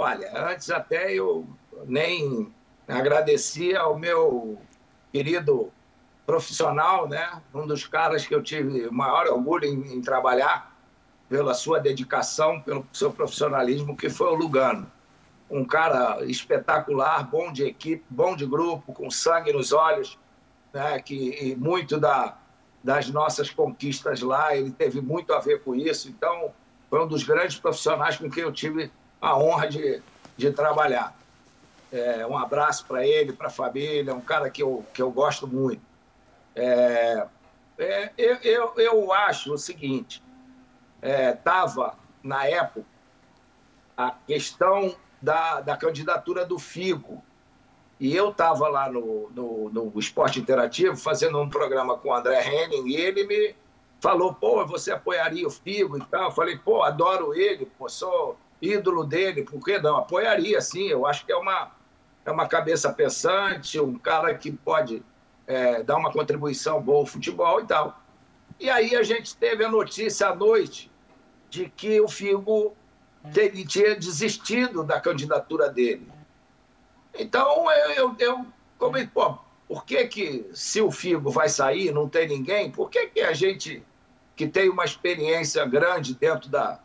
Olha, 0.00 0.32
antes 0.48 0.70
até 0.70 1.12
eu 1.12 1.46
nem 1.84 2.50
agradecia 2.88 3.80
ao 3.80 3.98
meu 3.98 4.58
querido 5.12 5.70
profissional, 6.24 7.06
né? 7.06 7.42
Um 7.52 7.66
dos 7.66 7.86
caras 7.86 8.24
que 8.24 8.34
eu 8.34 8.42
tive 8.42 8.86
o 8.86 8.94
maior 8.94 9.26
orgulho 9.26 9.66
em, 9.66 9.92
em 9.92 10.00
trabalhar, 10.00 10.74
pela 11.28 11.52
sua 11.52 11.78
dedicação, 11.78 12.62
pelo 12.62 12.86
seu 12.94 13.12
profissionalismo, 13.12 13.94
que 13.94 14.08
foi 14.08 14.28
o 14.28 14.34
Lugano. 14.34 14.90
Um 15.50 15.66
cara 15.66 16.24
espetacular, 16.24 17.22
bom 17.28 17.52
de 17.52 17.64
equipe, 17.64 18.02
bom 18.08 18.34
de 18.34 18.46
grupo, 18.46 18.94
com 18.94 19.10
sangue 19.10 19.52
nos 19.52 19.70
olhos, 19.70 20.18
né? 20.72 20.98
que 21.00 21.54
muito 21.56 22.00
da, 22.00 22.38
das 22.82 23.10
nossas 23.10 23.50
conquistas 23.50 24.22
lá, 24.22 24.56
ele 24.56 24.70
teve 24.70 25.02
muito 25.02 25.34
a 25.34 25.40
ver 25.40 25.62
com 25.62 25.74
isso. 25.74 26.08
Então, 26.08 26.54
foi 26.88 27.04
um 27.04 27.06
dos 27.06 27.22
grandes 27.22 27.60
profissionais 27.60 28.16
com 28.16 28.30
quem 28.30 28.44
eu 28.44 28.50
tive 28.50 28.90
a 29.20 29.36
honra 29.36 29.68
de, 29.68 30.02
de 30.36 30.50
trabalhar. 30.50 31.16
É, 31.92 32.24
um 32.26 32.38
abraço 32.38 32.86
para 32.86 33.06
ele, 33.06 33.32
para 33.32 33.48
a 33.48 33.50
família, 33.50 34.14
um 34.14 34.20
cara 34.20 34.48
que 34.48 34.62
eu, 34.62 34.84
que 34.94 35.02
eu 35.02 35.10
gosto 35.10 35.46
muito. 35.46 35.82
É, 36.54 37.26
é, 37.78 38.12
eu, 38.16 38.36
eu, 38.42 38.74
eu 38.76 39.12
acho 39.12 39.52
o 39.52 39.58
seguinte: 39.58 40.22
estava, 41.02 41.96
é, 42.22 42.26
na 42.26 42.46
época, 42.46 42.86
a 43.96 44.12
questão 44.26 44.94
da, 45.20 45.60
da 45.60 45.76
candidatura 45.76 46.44
do 46.46 46.58
Figo. 46.58 47.22
E 47.98 48.16
eu 48.16 48.30
estava 48.30 48.66
lá 48.68 48.90
no, 48.90 49.28
no, 49.30 49.68
no, 49.68 49.98
Esporte 49.98 50.40
Interativo 50.40 50.96
fazendo 50.96 51.38
um 51.38 51.50
programa 51.50 51.98
com 51.98 52.08
o 52.08 52.14
André 52.14 52.42
Henning 52.42 52.88
e 52.88 52.96
ele 52.96 53.26
me 53.26 53.54
falou, 54.00 54.32
pô, 54.32 54.64
você 54.66 54.90
apoiaria 54.90 55.46
o 55.46 55.50
Figo 55.50 55.98
e 55.98 56.04
tal? 56.06 56.24
Eu 56.24 56.30
falei, 56.30 56.56
pô, 56.56 56.82
adoro 56.82 57.34
ele, 57.34 57.66
pô, 57.66 57.90
sou 57.90 58.38
ídolo 58.60 59.04
dele, 59.04 59.42
por 59.42 59.64
que 59.64 59.78
não? 59.78 59.96
Apoiaria, 59.96 60.60
sim, 60.60 60.86
eu 60.88 61.06
acho 61.06 61.24
que 61.24 61.32
é 61.32 61.36
uma, 61.36 61.72
é 62.24 62.30
uma 62.30 62.46
cabeça 62.46 62.92
pensante, 62.92 63.80
um 63.80 63.98
cara 63.98 64.34
que 64.34 64.52
pode 64.52 65.02
é, 65.46 65.82
dar 65.82 65.96
uma 65.96 66.12
contribuição 66.12 66.80
boa 66.80 67.00
ao 67.00 67.06
futebol 67.06 67.60
e 67.60 67.66
tal. 67.66 68.00
E 68.58 68.68
aí 68.68 68.94
a 68.94 69.02
gente 69.02 69.36
teve 69.36 69.64
a 69.64 69.70
notícia 69.70 70.28
à 70.28 70.34
noite 70.34 70.90
de 71.48 71.68
que 71.68 72.00
o 72.00 72.08
Figo 72.08 72.76
teria, 73.32 73.66
tinha 73.66 73.96
desistido 73.96 74.84
da 74.84 75.00
candidatura 75.00 75.68
dele. 75.68 76.06
Então, 77.18 77.70
eu, 77.70 77.90
eu, 77.90 78.16
eu 78.18 78.46
como, 78.78 79.08
pô, 79.08 79.38
por 79.66 79.84
que, 79.84 80.06
que 80.06 80.50
se 80.52 80.80
o 80.80 80.90
Figo 80.90 81.30
vai 81.30 81.48
sair, 81.48 81.92
não 81.92 82.08
tem 82.08 82.28
ninguém, 82.28 82.70
por 82.70 82.90
que, 82.90 83.06
que 83.08 83.20
a 83.20 83.32
gente 83.32 83.82
que 84.36 84.46
tem 84.46 84.70
uma 84.70 84.84
experiência 84.84 85.64
grande 85.66 86.14
dentro 86.14 86.48
da, 86.48 86.80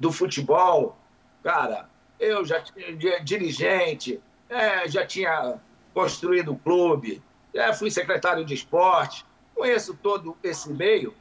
do 0.00 0.10
futebol, 0.10 0.96
cara, 1.44 1.90
eu 2.18 2.42
já 2.44 2.60
tinha 2.62 3.22
dirigente, 3.22 4.20
é, 4.48 4.88
já 4.88 5.06
tinha 5.06 5.60
construído 5.92 6.52
o 6.52 6.58
clube, 6.58 7.22
é, 7.54 7.72
fui 7.74 7.90
secretário 7.90 8.44
de 8.46 8.54
esporte, 8.54 9.24
conheço 9.54 9.94
todo 9.94 10.36
esse 10.42 10.72
meio. 10.72 11.14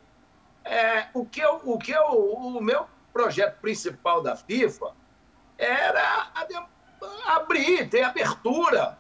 É, 0.64 1.08
o 1.14 1.26
que 1.26 1.42
eu, 1.42 1.60
o 1.66 1.78
que 1.78 1.92
eu, 1.92 2.06
o 2.08 2.62
meu 2.62 2.88
projeto 3.12 3.60
principal 3.60 4.24
da 4.24 4.36
FIFA 4.36 4.94
era 5.58 6.32
abrir, 7.26 7.90
ter 7.90 8.02
abertura 8.02 8.98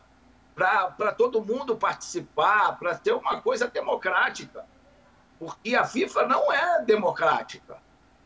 para 0.53 1.13
todo 1.13 1.43
mundo 1.43 1.76
participar, 1.78 2.78
para 2.78 2.95
ter 2.95 3.13
uma 3.13 3.41
coisa 3.41 3.67
democrática. 3.67 4.65
Porque 5.39 5.74
a 5.74 5.86
FIFA 5.86 6.28
não 6.28 6.51
é 6.51 6.84
democrática, 6.84 7.78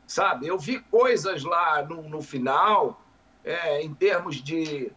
sabe? 0.07 0.47
Eu 0.47 0.57
vi 0.57 0.79
coisas 0.79 1.43
lá 1.43 1.83
no, 1.83 2.01
no 2.03 2.21
final, 2.21 3.01
é, 3.43 3.81
em 3.81 3.93
termos 3.93 4.41
de, 4.41 4.91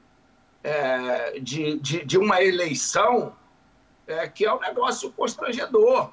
é, 0.63 1.39
de, 1.41 1.79
de, 1.81 2.05
de, 2.05 2.17
uma 2.17 2.43
eleição, 2.43 3.37
é, 4.07 4.29
que 4.29 4.47
é 4.47 4.55
um 4.55 4.61
negócio 4.61 5.13
constrangedor. 5.13 6.13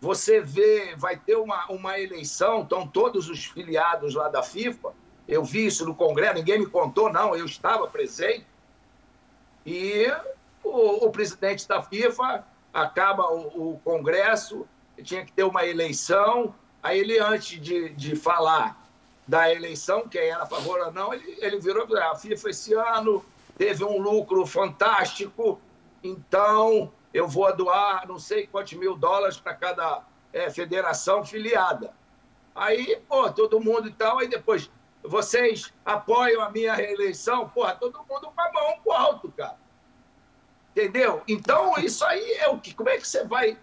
Você 0.00 0.40
vê, 0.40 0.96
vai 0.96 1.16
ter 1.16 1.36
uma, 1.36 1.66
uma 1.66 1.98
eleição, 1.98 2.62
estão 2.62 2.86
todos 2.86 3.28
os 3.28 3.44
filiados 3.44 4.14
lá 4.14 4.28
da 4.28 4.42
FIFA. 4.42 4.94
Eu 5.26 5.44
vi 5.44 5.66
isso 5.66 5.84
no 5.84 5.94
Congresso, 5.94 6.34
ninguém 6.34 6.60
me 6.60 6.66
contou, 6.66 7.12
não, 7.12 7.36
eu 7.36 7.44
estava 7.44 7.86
presente. 7.88 8.46
E 9.66 10.06
o, 10.64 11.06
o 11.06 11.10
presidente 11.10 11.68
da 11.68 11.82
FIFA 11.82 12.44
acaba 12.72 13.30
o, 13.30 13.72
o, 13.72 13.78
Congresso, 13.80 14.66
tinha 15.02 15.24
que 15.24 15.32
ter 15.32 15.42
uma 15.42 15.66
eleição. 15.66 16.54
Aí 16.82 17.00
ele, 17.00 17.18
antes 17.18 17.60
de, 17.60 17.90
de 17.90 18.16
falar 18.16 18.80
da 19.26 19.52
eleição, 19.52 20.08
quem 20.08 20.22
era 20.22 20.44
a 20.44 20.46
favor 20.46 20.80
ou 20.80 20.92
não, 20.92 21.12
ele, 21.12 21.36
ele 21.40 21.58
virou 21.58 21.86
para 21.86 22.12
a 22.12 22.16
FIFA 22.16 22.50
esse 22.50 22.74
ano 22.74 23.24
teve 23.58 23.84
um 23.84 23.98
lucro 23.98 24.46
fantástico, 24.46 25.60
então 26.02 26.92
eu 27.12 27.26
vou 27.26 27.54
doar 27.54 28.06
não 28.06 28.18
sei 28.18 28.46
quantos 28.46 28.74
mil 28.74 28.96
dólares 28.96 29.36
para 29.36 29.52
cada 29.52 30.04
é, 30.32 30.48
federação 30.48 31.24
filiada. 31.24 31.92
Aí, 32.54 33.00
pô, 33.08 33.30
todo 33.30 33.60
mundo 33.60 33.88
e 33.88 33.92
tal, 33.92 34.20
aí 34.20 34.28
depois, 34.28 34.70
vocês 35.02 35.72
apoiam 35.84 36.40
a 36.40 36.50
minha 36.50 36.74
reeleição? 36.74 37.48
Porra, 37.48 37.74
todo 37.74 37.98
mundo 38.08 38.30
com 38.34 38.40
a 38.40 38.52
mão 38.52 38.80
pro 38.82 38.92
alto, 38.92 39.32
cara. 39.36 39.56
Entendeu? 40.70 41.22
Então, 41.26 41.74
isso 41.78 42.04
aí 42.04 42.32
é 42.34 42.48
o 42.48 42.58
que. 42.58 42.72
Como 42.72 42.88
é 42.88 42.98
que 42.98 43.06
você 43.06 43.24
vai, 43.24 43.58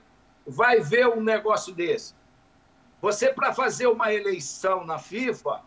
vai 0.46 0.82
ver 0.82 1.08
um 1.08 1.22
negócio 1.22 1.74
desse? 1.74 2.14
Você, 3.06 3.32
para 3.32 3.54
fazer 3.54 3.86
uma 3.86 4.12
eleição 4.12 4.84
na 4.84 4.98
FIFA, 4.98 5.62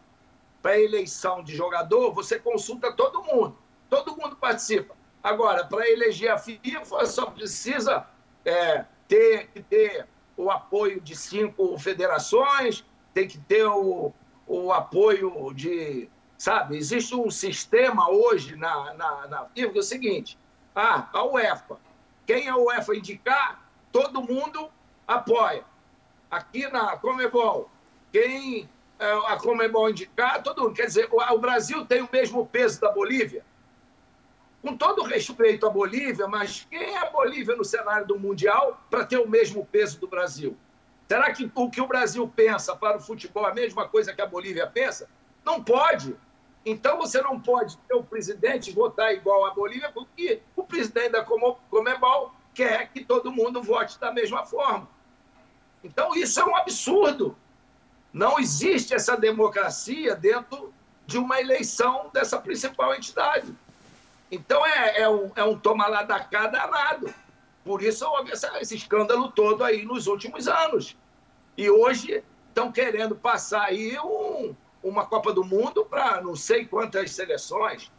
para 0.61 0.77
eleição 0.77 1.41
de 1.41 1.55
jogador, 1.55 2.13
você 2.13 2.37
consulta 2.37 2.93
todo 2.93 3.23
mundo. 3.23 3.57
Todo 3.89 4.17
mundo 4.17 4.35
participa. 4.35 4.97
Agora, 5.23 5.65
para 5.65 5.89
eleger 5.89 6.33
a 6.33 6.37
FIFA, 6.37 7.07
só 7.07 7.27
precisa 7.27 8.05
é, 8.45 8.85
ter, 9.07 9.51
ter 9.71 10.09
o 10.37 10.51
apoio 10.51 11.01
de 11.01 11.15
cinco 11.15 11.79
federações, 11.79 12.85
tem 13.15 13.29
que 13.29 13.39
ter 13.39 13.67
o, 13.67 14.13
o 14.45 14.73
apoio 14.73 15.55
de. 15.55 16.11
Sabe, 16.37 16.77
existe 16.77 17.15
um 17.15 17.31
sistema 17.31 18.11
hoje 18.11 18.57
na, 18.57 18.95
na, 18.95 19.27
na 19.29 19.45
FIFA 19.45 19.71
que 19.71 19.79
é 19.79 19.81
o 19.81 19.85
seguinte: 19.85 20.37
ah, 20.75 21.09
a 21.13 21.23
UEFA. 21.25 21.79
Quem 22.27 22.49
a 22.49 22.57
UEFA 22.57 22.97
indicar, 22.97 23.63
todo 23.93 24.21
mundo 24.21 24.69
apoia. 25.07 25.65
Aqui 26.31 26.71
na 26.71 26.97
Comebol, 26.97 27.71
quem 28.13 28.69
é, 28.99 29.13
a 29.27 29.37
Comebol 29.37 29.91
indicar, 29.91 30.43
todo 30.43 30.63
mundo. 30.63 30.75
Quer 30.75 30.87
dizer, 30.87 31.09
o 31.11 31.39
Brasil 31.39 31.85
tem 31.87 32.03
o 32.03 32.09
mesmo 32.13 32.47
peso 32.47 32.81
da 32.81 32.91
Bolívia? 32.91 33.45
com 34.63 34.77
todo 34.77 35.03
respeito 35.03 35.67
à 35.67 35.71
Bolívia, 35.71 36.27
mas 36.27 36.67
quem 36.69 36.95
é 36.95 36.99
a 36.99 37.11
Bolívia 37.11 37.55
no 37.57 37.65
cenário 37.65 38.07
do 38.07 38.19
Mundial 38.19 38.81
para 38.91 39.05
ter 39.05 39.19
o 39.19 39.29
mesmo 39.29 39.65
peso 39.65 40.01
do 40.01 40.09
Brasil? 40.09 40.57
Será 41.09 41.33
que 41.33 41.51
o 41.55 41.71
que 41.71 41.81
o 41.81 41.87
Brasil 41.87 42.31
pensa 42.35 42.77
para 42.77 42.99
o 42.99 43.01
futebol 43.01 43.47
é 43.47 43.51
a 43.51 43.55
mesma 43.55 43.89
coisa 43.89 44.13
que 44.13 44.21
a 44.21 44.27
Bolívia 44.27 44.67
pensa? 44.67 45.09
Não 45.45 45.63
pode. 45.63 46.15
Então 46.67 46.99
você 46.99 47.23
não 47.23 47.41
pode 47.41 47.79
ter 47.79 47.95
o 47.95 48.05
presidente 48.05 48.73
votar 48.73 49.15
igual 49.15 49.47
a 49.47 49.55
Bolívia, 49.55 49.91
porque 49.91 50.43
o 50.55 50.65
presidente 50.65 51.13
da 51.13 51.25
Comebol 51.25 52.33
quer 52.53 52.91
que 52.93 53.05
todo 53.05 53.33
mundo 53.33 53.63
vote 53.63 53.99
da 53.99 54.13
mesma 54.13 54.45
forma. 54.45 54.89
Então 55.83 56.15
isso 56.15 56.41
é 56.41 56.45
um 56.45 56.57
absurdo. 56.57 57.37
Não 58.13 58.39
existe 58.39 58.95
essa 58.95 59.17
democracia 59.17 60.15
dentro 60.15 60.73
de 61.07 61.19
uma 61.19 61.41
eleição 61.41 62.11
dessa 62.13 62.39
principal 62.39 62.95
entidade. 62.95 63.55
Então 64.31 64.65
é, 64.67 65.01
é, 65.01 65.09
um, 65.09 65.31
é 65.37 65.45
um 65.45 65.59
toma 65.59 65.87
lá 65.87 66.03
da 66.03 66.21
cá 66.21 66.47
danado. 66.47 67.13
Por 67.65 67.83
isso 67.83 68.07
houve 68.07 68.33
essa, 68.33 68.61
esse 68.61 68.77
escândalo 68.77 69.31
todo 69.31 69.65
aí 69.65 69.85
nos 69.85 70.07
últimos 70.07 70.49
anos. 70.49 70.97
E 71.57 71.69
hoje 71.71 72.23
estão 72.49 72.73
querendo 72.73 73.15
passar 73.15 73.65
aí 73.65 73.99
um, 73.99 74.55
uma 74.83 75.07
Copa 75.07 75.33
do 75.33 75.45
Mundo 75.45 75.85
para 75.85 76.21
não 76.21 76.35
sei 76.35 76.65
quantas 76.65 77.11
seleções. 77.13 77.91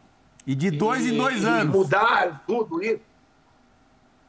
E 0.45 0.55
de 0.55 0.71
dois 0.71 1.05
e, 1.05 1.13
em 1.13 1.17
dois 1.17 1.45
anos. 1.45 1.75
mudar 1.75 2.43
tudo 2.47 2.84
isso. 2.84 3.01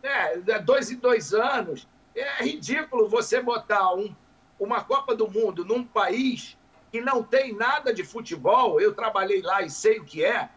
É, 0.03 0.39
dois 0.61 0.91
em 0.91 0.97
dois 0.97 1.33
anos. 1.35 1.87
É 2.15 2.43
ridículo 2.43 3.09
você 3.09 3.41
botar 3.41 3.95
um, 3.95 4.15
uma 4.59 4.83
Copa 4.83 5.15
do 5.15 5.29
Mundo 5.29 5.65
num 5.65 5.85
país 5.85 6.57
que 6.91 7.01
não 7.01 7.23
tem 7.23 7.55
nada 7.55 7.95
de 7.95 8.05
futebol. 8.05 8.81
Eu 8.81 8.95
trabalhei 8.95 9.43
lá 9.43 9.63
e 9.63 9.71
sei 9.71 9.99
o 9.99 10.05
que 10.05 10.25
é. 10.25 10.51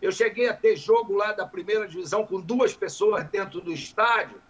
Eu 0.00 0.12
cheguei 0.12 0.48
a 0.48 0.54
ter 0.54 0.76
jogo 0.76 1.14
lá 1.14 1.32
da 1.32 1.46
primeira 1.46 1.88
divisão 1.88 2.24
com 2.24 2.40
duas 2.40 2.74
pessoas 2.74 3.24
dentro 3.24 3.60
do 3.60 3.72
estádio, 3.72 4.40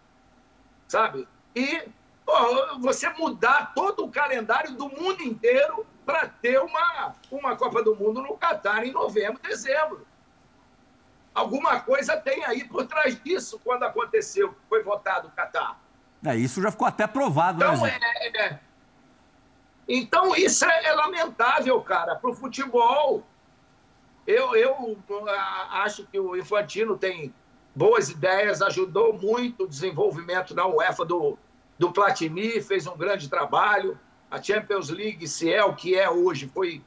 sabe? 0.86 1.26
E 1.54 1.88
você 2.80 3.08
mudar 3.10 3.72
todo 3.74 4.04
o 4.04 4.10
calendário 4.10 4.72
do 4.74 4.88
mundo 4.88 5.22
inteiro 5.22 5.86
para 6.04 6.28
ter 6.28 6.60
uma, 6.60 7.14
uma 7.30 7.56
Copa 7.56 7.82
do 7.82 7.96
Mundo 7.96 8.22
no 8.22 8.36
Catar 8.36 8.84
em 8.84 8.92
novembro, 8.92 9.40
dezembro. 9.42 10.06
Alguma 11.34 11.80
coisa 11.80 12.16
tem 12.16 12.44
aí 12.44 12.64
por 12.64 12.86
trás 12.86 13.22
disso 13.22 13.60
quando 13.64 13.84
aconteceu, 13.84 14.54
foi 14.68 14.82
votado 14.82 15.28
o 15.28 15.30
Catar. 15.30 15.80
É, 16.24 16.36
isso 16.36 16.60
já 16.60 16.70
ficou 16.70 16.86
até 16.86 17.06
provado, 17.06 17.62
então, 17.62 17.82
né? 17.82 17.98
É, 18.00 18.46
é, 18.46 18.58
então, 19.88 20.34
isso 20.36 20.64
é, 20.64 20.84
é 20.84 20.92
lamentável, 20.92 21.80
cara, 21.80 22.16
para 22.16 22.30
o 22.30 22.34
futebol. 22.34 23.22
Eu, 24.26 24.54
eu 24.54 24.98
acho 25.70 26.06
que 26.06 26.18
o 26.18 26.36
Infantino 26.36 26.98
tem 26.98 27.32
boas 27.74 28.10
ideias, 28.10 28.60
ajudou 28.60 29.12
muito 29.14 29.64
o 29.64 29.68
desenvolvimento 29.68 30.54
na 30.54 30.66
UEFA 30.66 31.04
do, 31.04 31.38
do 31.78 31.92
Platini, 31.92 32.60
fez 32.60 32.86
um 32.86 32.96
grande 32.96 33.28
trabalho. 33.28 33.98
A 34.30 34.42
Champions 34.42 34.90
League, 34.90 35.26
se 35.26 35.50
é 35.50 35.64
o 35.64 35.74
que 35.74 35.96
é 35.96 36.10
hoje, 36.10 36.50
foi 36.52 36.82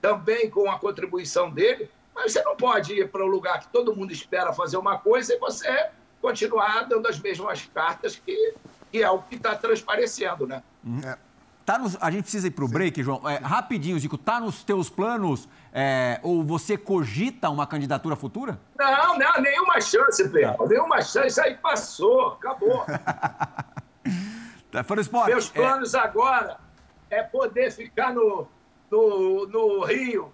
também 0.00 0.48
com 0.48 0.70
a 0.70 0.78
contribuição 0.78 1.50
dele. 1.50 1.90
Mas 2.14 2.32
você 2.32 2.42
não 2.42 2.56
pode 2.56 2.94
ir 2.94 3.10
para 3.10 3.22
um 3.22 3.28
lugar 3.28 3.60
que 3.60 3.68
todo 3.68 3.94
mundo 3.94 4.10
espera 4.12 4.52
fazer 4.52 4.78
uma 4.78 4.96
coisa 4.96 5.34
e 5.34 5.38
você 5.38 5.90
continuar 6.22 6.84
dando 6.88 7.06
as 7.08 7.18
mesmas 7.18 7.66
cartas 7.74 8.16
que, 8.16 8.54
que 8.96 9.02
é 9.02 9.10
o 9.10 9.18
que 9.20 9.34
está 9.34 9.54
transparecendo, 9.54 10.46
né? 10.46 10.62
É. 11.04 11.18
Tá 11.66 11.78
nos, 11.78 11.98
a 12.00 12.10
gente 12.10 12.22
precisa 12.22 12.46
ir 12.46 12.52
para 12.52 12.64
o 12.64 12.68
break, 12.68 13.02
João. 13.02 13.28
É, 13.28 13.38
rapidinho, 13.38 13.98
Zico, 13.98 14.16
tá 14.16 14.38
nos 14.40 14.62
teus 14.62 14.88
planos 14.88 15.48
é, 15.72 16.20
ou 16.22 16.42
você 16.42 16.78
cogita 16.78 17.50
uma 17.50 17.66
candidatura 17.66 18.14
futura? 18.14 18.58
Não, 18.78 19.18
não, 19.18 19.42
nenhuma 19.42 19.80
chance, 19.80 20.26
Pedro. 20.28 20.66
Nenhuma 20.68 21.02
chance. 21.02 21.26
Isso 21.26 21.40
aí 21.42 21.56
passou, 21.56 22.28
acabou. 22.34 22.86
tá, 24.70 24.84
foi 24.84 24.96
no 24.96 25.02
esporte. 25.02 25.30
Meus 25.30 25.50
é. 25.50 25.52
planos 25.52 25.94
é... 25.94 25.98
agora 25.98 26.56
é 27.10 27.22
poder 27.22 27.72
ficar 27.72 28.14
no, 28.14 28.48
no, 28.90 29.46
no 29.48 29.84
Rio, 29.84 30.32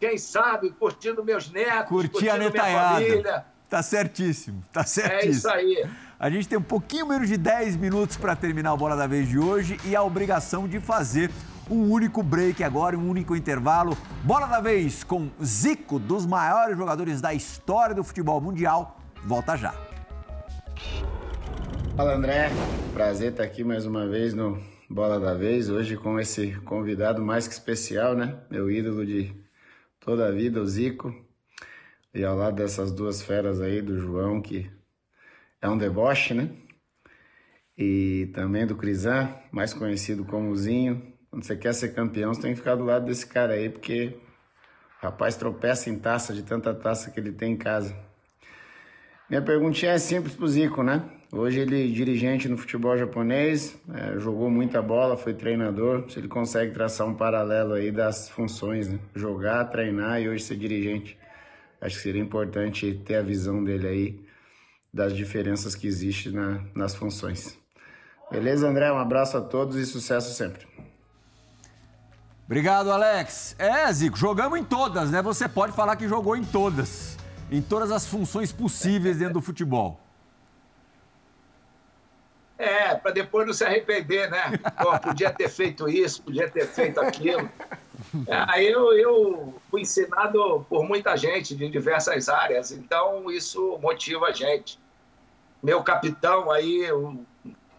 quem 0.00 0.16
sabe, 0.16 0.70
curtindo 0.70 1.22
meus 1.22 1.50
netos, 1.50 1.90
Curtir 1.90 2.10
curtindo 2.10 2.32
a 2.32 2.38
minha 2.38 2.52
família. 2.52 3.44
Tá 3.68 3.82
certíssimo, 3.82 4.64
tá 4.72 4.82
certíssimo. 4.82 5.28
É 5.28 5.30
isso 5.30 5.48
aí. 5.48 5.90
A 6.20 6.28
gente 6.28 6.46
tem 6.46 6.58
um 6.58 6.62
pouquinho 6.62 7.06
menos 7.06 7.28
de 7.28 7.38
10 7.38 7.76
minutos 7.76 8.18
para 8.18 8.36
terminar 8.36 8.74
o 8.74 8.76
Bola 8.76 8.94
da 8.94 9.06
Vez 9.06 9.26
de 9.26 9.38
hoje 9.38 9.78
e 9.86 9.96
a 9.96 10.02
obrigação 10.02 10.68
de 10.68 10.78
fazer 10.78 11.30
um 11.70 11.90
único 11.90 12.22
break 12.22 12.62
agora, 12.62 12.94
um 12.94 13.08
único 13.08 13.34
intervalo. 13.34 13.96
Bola 14.22 14.46
da 14.46 14.60
Vez 14.60 15.02
com 15.02 15.30
Zico, 15.42 15.98
dos 15.98 16.26
maiores 16.26 16.76
jogadores 16.76 17.22
da 17.22 17.32
história 17.32 17.94
do 17.94 18.04
futebol 18.04 18.38
mundial. 18.38 19.00
Volta 19.24 19.56
já. 19.56 19.72
Fala 21.96 22.16
André, 22.16 22.50
prazer 22.92 23.30
estar 23.30 23.44
aqui 23.44 23.64
mais 23.64 23.86
uma 23.86 24.06
vez 24.06 24.34
no 24.34 24.62
Bola 24.90 25.18
da 25.18 25.32
Vez, 25.32 25.70
hoje 25.70 25.96
com 25.96 26.20
esse 26.20 26.52
convidado 26.66 27.22
mais 27.22 27.48
que 27.48 27.54
especial, 27.54 28.14
né? 28.14 28.36
Meu 28.50 28.70
ídolo 28.70 29.06
de 29.06 29.34
toda 29.98 30.28
a 30.28 30.30
vida, 30.30 30.60
o 30.60 30.66
Zico. 30.66 31.14
E 32.12 32.22
ao 32.22 32.36
lado 32.36 32.56
dessas 32.56 32.92
duas 32.92 33.22
feras 33.22 33.58
aí, 33.58 33.80
do 33.80 33.98
João, 33.98 34.42
que 34.42 34.70
é 35.60 35.68
um 35.68 35.76
deboche, 35.76 36.34
né? 36.34 36.50
E 37.76 38.30
também 38.34 38.66
do 38.66 38.76
Crisan, 38.76 39.34
mais 39.50 39.72
conhecido 39.72 40.24
como 40.24 40.54
Zinho. 40.54 41.02
Quando 41.30 41.44
você 41.44 41.56
quer 41.56 41.72
ser 41.72 41.94
campeão, 41.94 42.34
você 42.34 42.42
tem 42.42 42.52
que 42.52 42.58
ficar 42.58 42.74
do 42.74 42.84
lado 42.84 43.06
desse 43.06 43.26
cara 43.26 43.54
aí, 43.54 43.68
porque 43.68 44.18
o 45.00 45.06
rapaz 45.06 45.36
tropeça 45.36 45.88
em 45.88 45.98
taça 45.98 46.34
de 46.34 46.42
tanta 46.42 46.74
taça 46.74 47.10
que 47.10 47.20
ele 47.20 47.32
tem 47.32 47.52
em 47.52 47.56
casa. 47.56 47.96
Minha 49.28 49.40
perguntinha 49.40 49.92
é 49.92 49.98
simples 49.98 50.34
pro 50.34 50.48
Zico, 50.48 50.82
né? 50.82 51.08
Hoje 51.32 51.60
ele 51.60 51.84
é 51.84 51.86
dirigente 51.86 52.48
no 52.48 52.56
futebol 52.56 52.98
japonês, 52.98 53.80
é, 53.94 54.18
jogou 54.18 54.50
muita 54.50 54.82
bola, 54.82 55.16
foi 55.16 55.32
treinador. 55.32 56.10
Se 56.10 56.18
ele 56.18 56.26
consegue 56.26 56.74
traçar 56.74 57.06
um 57.06 57.14
paralelo 57.14 57.74
aí 57.74 57.92
das 57.92 58.28
funções, 58.28 58.88
né? 58.88 58.98
Jogar, 59.14 59.64
treinar 59.66 60.20
e 60.20 60.28
hoje 60.28 60.42
ser 60.42 60.56
dirigente. 60.56 61.16
Acho 61.80 61.96
que 61.96 62.02
seria 62.02 62.20
importante 62.20 63.00
ter 63.04 63.14
a 63.14 63.22
visão 63.22 63.62
dele 63.62 63.86
aí 63.86 64.29
das 64.92 65.14
diferenças 65.14 65.74
que 65.74 65.86
existem 65.86 66.32
na, 66.32 66.60
nas 66.74 66.94
funções. 66.94 67.56
Beleza, 68.30 68.68
André? 68.68 68.92
Um 68.92 68.98
abraço 68.98 69.36
a 69.36 69.40
todos 69.40 69.76
e 69.76 69.84
sucesso 69.86 70.34
sempre. 70.34 70.66
Obrigado, 72.46 72.90
Alex. 72.90 73.54
É, 73.58 73.92
Zico, 73.92 74.16
jogamos 74.16 74.58
em 74.58 74.64
todas, 74.64 75.10
né? 75.10 75.22
Você 75.22 75.48
pode 75.48 75.72
falar 75.72 75.96
que 75.96 76.08
jogou 76.08 76.36
em 76.36 76.44
todas. 76.44 77.16
Em 77.50 77.62
todas 77.62 77.90
as 77.92 78.06
funções 78.06 78.52
possíveis 78.52 79.18
dentro 79.18 79.34
do 79.34 79.40
futebol. 79.40 80.00
É, 82.60 82.94
para 82.94 83.10
depois 83.10 83.46
não 83.46 83.54
se 83.54 83.64
arrepender, 83.64 84.30
né? 84.30 84.52
Pô, 84.82 84.98
podia 84.98 85.30
ter 85.30 85.48
feito 85.48 85.88
isso, 85.88 86.22
podia 86.22 86.46
ter 86.50 86.66
feito 86.66 87.00
aquilo. 87.00 87.50
É, 88.26 88.62
eu, 88.62 88.92
eu 88.92 89.54
fui 89.70 89.80
ensinado 89.80 90.66
por 90.68 90.84
muita 90.84 91.16
gente 91.16 91.54
de 91.54 91.70
diversas 91.70 92.28
áreas, 92.28 92.70
então 92.70 93.30
isso 93.30 93.78
motiva 93.80 94.26
a 94.26 94.32
gente. 94.32 94.78
Meu 95.62 95.82
capitão 95.82 96.50
aí, 96.50 96.84
eu 96.84 97.24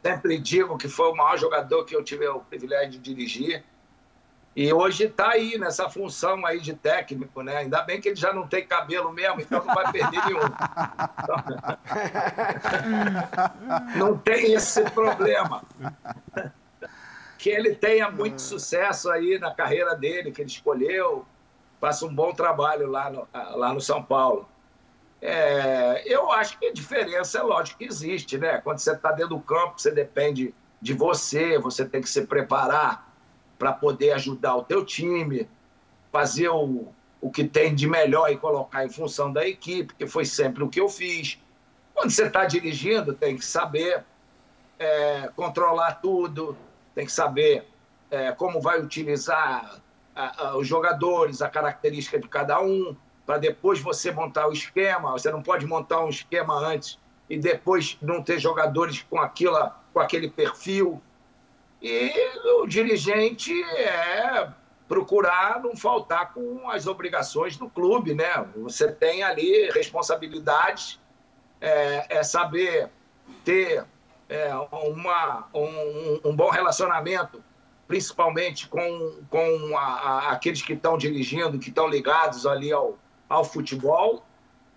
sempre 0.04 0.40
digo 0.40 0.78
que 0.80 0.88
foi 0.88 1.12
o 1.12 1.16
maior 1.16 1.38
jogador 1.38 1.86
que 1.86 1.96
eu 1.96 2.04
tive 2.04 2.28
o 2.28 2.40
privilégio 2.40 2.92
de 2.92 3.00
dirigir. 3.00 3.64
E 4.54 4.74
hoje 4.74 5.06
está 5.06 5.30
aí 5.30 5.58
nessa 5.58 5.90
função 5.90 6.46
aí 6.46 6.60
de 6.60 6.74
técnico, 6.74 7.42
né? 7.42 7.56
Ainda 7.58 7.82
bem 7.84 8.02
que 8.02 8.10
ele 8.10 8.18
já 8.18 8.34
não 8.34 8.46
tem 8.46 8.68
cabelo 8.68 9.14
mesmo, 9.14 9.40
então 9.40 9.64
não 9.64 9.74
vai 9.74 9.90
perder 9.94 10.26
nenhum. 10.26 10.42
não 13.96 14.18
tem 14.18 14.54
esse 14.54 14.84
problema. 14.92 15.64
Que 17.38 17.50
ele 17.50 17.76
tenha 17.76 18.12
muito 18.12 18.42
sucesso 18.42 19.10
aí 19.10 19.40
na 19.40 19.56
carreira 19.56 19.96
dele, 19.96 20.34
que 20.34 20.42
ele 20.42 20.50
escolheu, 20.50 21.26
faça 21.80 22.06
um 22.06 22.14
bom 22.14 22.34
trabalho 22.34 22.88
lá 22.88 23.10
no, 23.10 23.26
lá 23.34 23.74
no 23.74 23.80
São 23.80 24.04
Paulo. 24.04 24.50
É, 25.22 26.04
eu 26.06 26.30
acho 26.30 26.60
que 26.60 26.66
a 26.66 26.74
diferença 26.74 27.40
é 27.40 27.42
lógico 27.42 27.80
que 27.80 27.86
existe, 27.86 28.38
né? 28.38 28.58
Quando 28.58 28.80
você 28.80 28.92
está 28.92 29.12
dentro 29.12 29.30
do 29.30 29.40
campo, 29.40 29.80
você 29.80 29.92
depende 29.92 30.54
de 30.82 30.94
você, 30.94 31.58
você 31.58 31.86
tem 31.86 32.02
que 32.02 32.10
se 32.10 32.26
preparar 32.26 33.11
para 33.62 33.74
poder 33.74 34.14
ajudar 34.14 34.56
o 34.56 34.64
teu 34.64 34.84
time, 34.84 35.48
fazer 36.12 36.50
o, 36.50 36.88
o 37.22 37.30
que 37.30 37.44
tem 37.44 37.76
de 37.76 37.88
melhor 37.88 38.32
e 38.32 38.36
colocar 38.36 38.84
em 38.84 38.90
função 38.90 39.32
da 39.32 39.48
equipe, 39.48 39.94
que 39.94 40.08
foi 40.08 40.26
sempre 40.26 40.64
o 40.64 40.68
que 40.68 40.82
eu 40.82 40.90
fiz. 40.90 41.40
Quando 41.94 42.10
você 42.10 42.26
está 42.26 42.44
dirigindo, 42.44 43.14
tem 43.14 43.38
que 43.38 43.46
saber 43.46 44.04
é, 44.80 45.30
controlar 45.36 46.02
tudo, 46.02 46.58
tem 46.96 47.06
que 47.06 47.12
saber 47.12 47.68
é, 48.10 48.32
como 48.32 48.60
vai 48.60 48.82
utilizar 48.82 49.80
a, 50.16 50.48
a, 50.48 50.58
os 50.58 50.68
jogadores, 50.68 51.44
a 51.44 51.48
característica 51.48 52.18
de 52.18 52.28
cada 52.28 52.60
um, 52.60 52.96
para 53.28 53.38
depois 53.38 53.80
você 53.80 54.12
montar 54.12 54.48
o 54.48 54.54
esquema. 54.54 55.12
Você 55.12 55.30
não 55.30 55.44
pode 55.44 55.68
montar 55.68 56.04
um 56.04 56.10
esquema 56.10 56.56
antes 56.56 56.98
e 57.30 57.38
depois 57.38 57.96
não 58.02 58.24
ter 58.24 58.40
jogadores 58.40 59.06
com, 59.08 59.20
aquilo, 59.20 59.70
com 59.94 60.00
aquele 60.00 60.32
perfil. 60.32 61.00
E 61.82 62.14
o 62.62 62.68
dirigente 62.68 63.52
é 63.64 64.48
procurar 64.88 65.62
não 65.64 65.76
faltar 65.76 66.34
com 66.34 66.70
as 66.70 66.86
obrigações 66.86 67.58
do 67.58 67.70
clube, 67.70 68.14
né? 68.14 68.46
Você 68.58 68.92
tem 68.92 69.24
ali 69.24 69.72
responsabilidades, 69.72 71.00
é, 71.60 72.18
é 72.18 72.24
saber 72.24 72.90
ter 73.44 73.84
é, 74.30 74.54
uma, 74.54 75.48
um, 75.54 76.30
um, 76.30 76.36
bom 76.36 76.50
relacionamento, 76.50 77.44
principalmente 77.88 78.68
com, 78.68 79.24
com 79.30 79.78
a, 79.78 79.82
a, 79.82 80.32
aqueles 80.34 80.62
que 80.62 80.74
estão 80.74 80.98
dirigindo, 80.98 81.58
que 81.58 81.70
estão 81.70 81.88
ligados 81.88 82.46
ali 82.46 82.72
ao, 82.72 83.00
ao 83.28 83.44
futebol, 83.44 84.24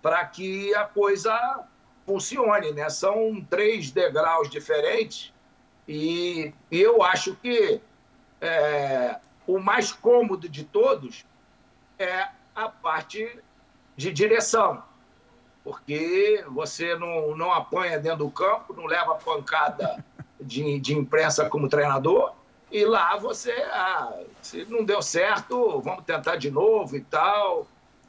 para 0.01 0.25
que 0.25 0.73
a 0.73 0.85
coisa 0.85 1.65
funcione, 2.05 2.71
né? 2.71 2.89
São 2.89 3.45
três 3.49 3.91
degraus 3.91 4.49
diferentes 4.49 5.34
e, 5.87 6.53
e 6.71 6.81
eu 6.81 7.03
acho 7.03 7.35
que 7.35 7.81
é, 8.41 9.19
o 9.47 9.59
mais 9.59 9.91
cômodo 9.91 10.49
de 10.49 10.63
todos 10.63 11.25
é 11.97 12.27
a 12.55 12.69
parte 12.69 13.39
de 13.95 14.11
direção, 14.11 14.83
porque 15.63 16.43
você 16.49 16.95
não, 16.95 17.35
não 17.35 17.51
apanha 17.51 17.99
dentro 17.99 18.19
do 18.25 18.31
campo, 18.31 18.73
não 18.73 18.85
leva 18.85 19.15
pancada 19.15 20.03
de, 20.39 20.79
de 20.79 20.95
imprensa 20.95 21.49
como 21.49 21.69
treinador, 21.69 22.33
e 22.71 22.83
lá 22.83 23.15
você, 23.15 23.51
ah, 23.71 24.19
se 24.41 24.65
não 24.65 24.83
deu 24.83 25.01
certo, 25.01 25.79
vamos 25.81 26.03
tentar 26.03 26.35
de 26.35 26.51
novo 26.51 26.97
e 26.97 27.01
tal. 27.01 27.67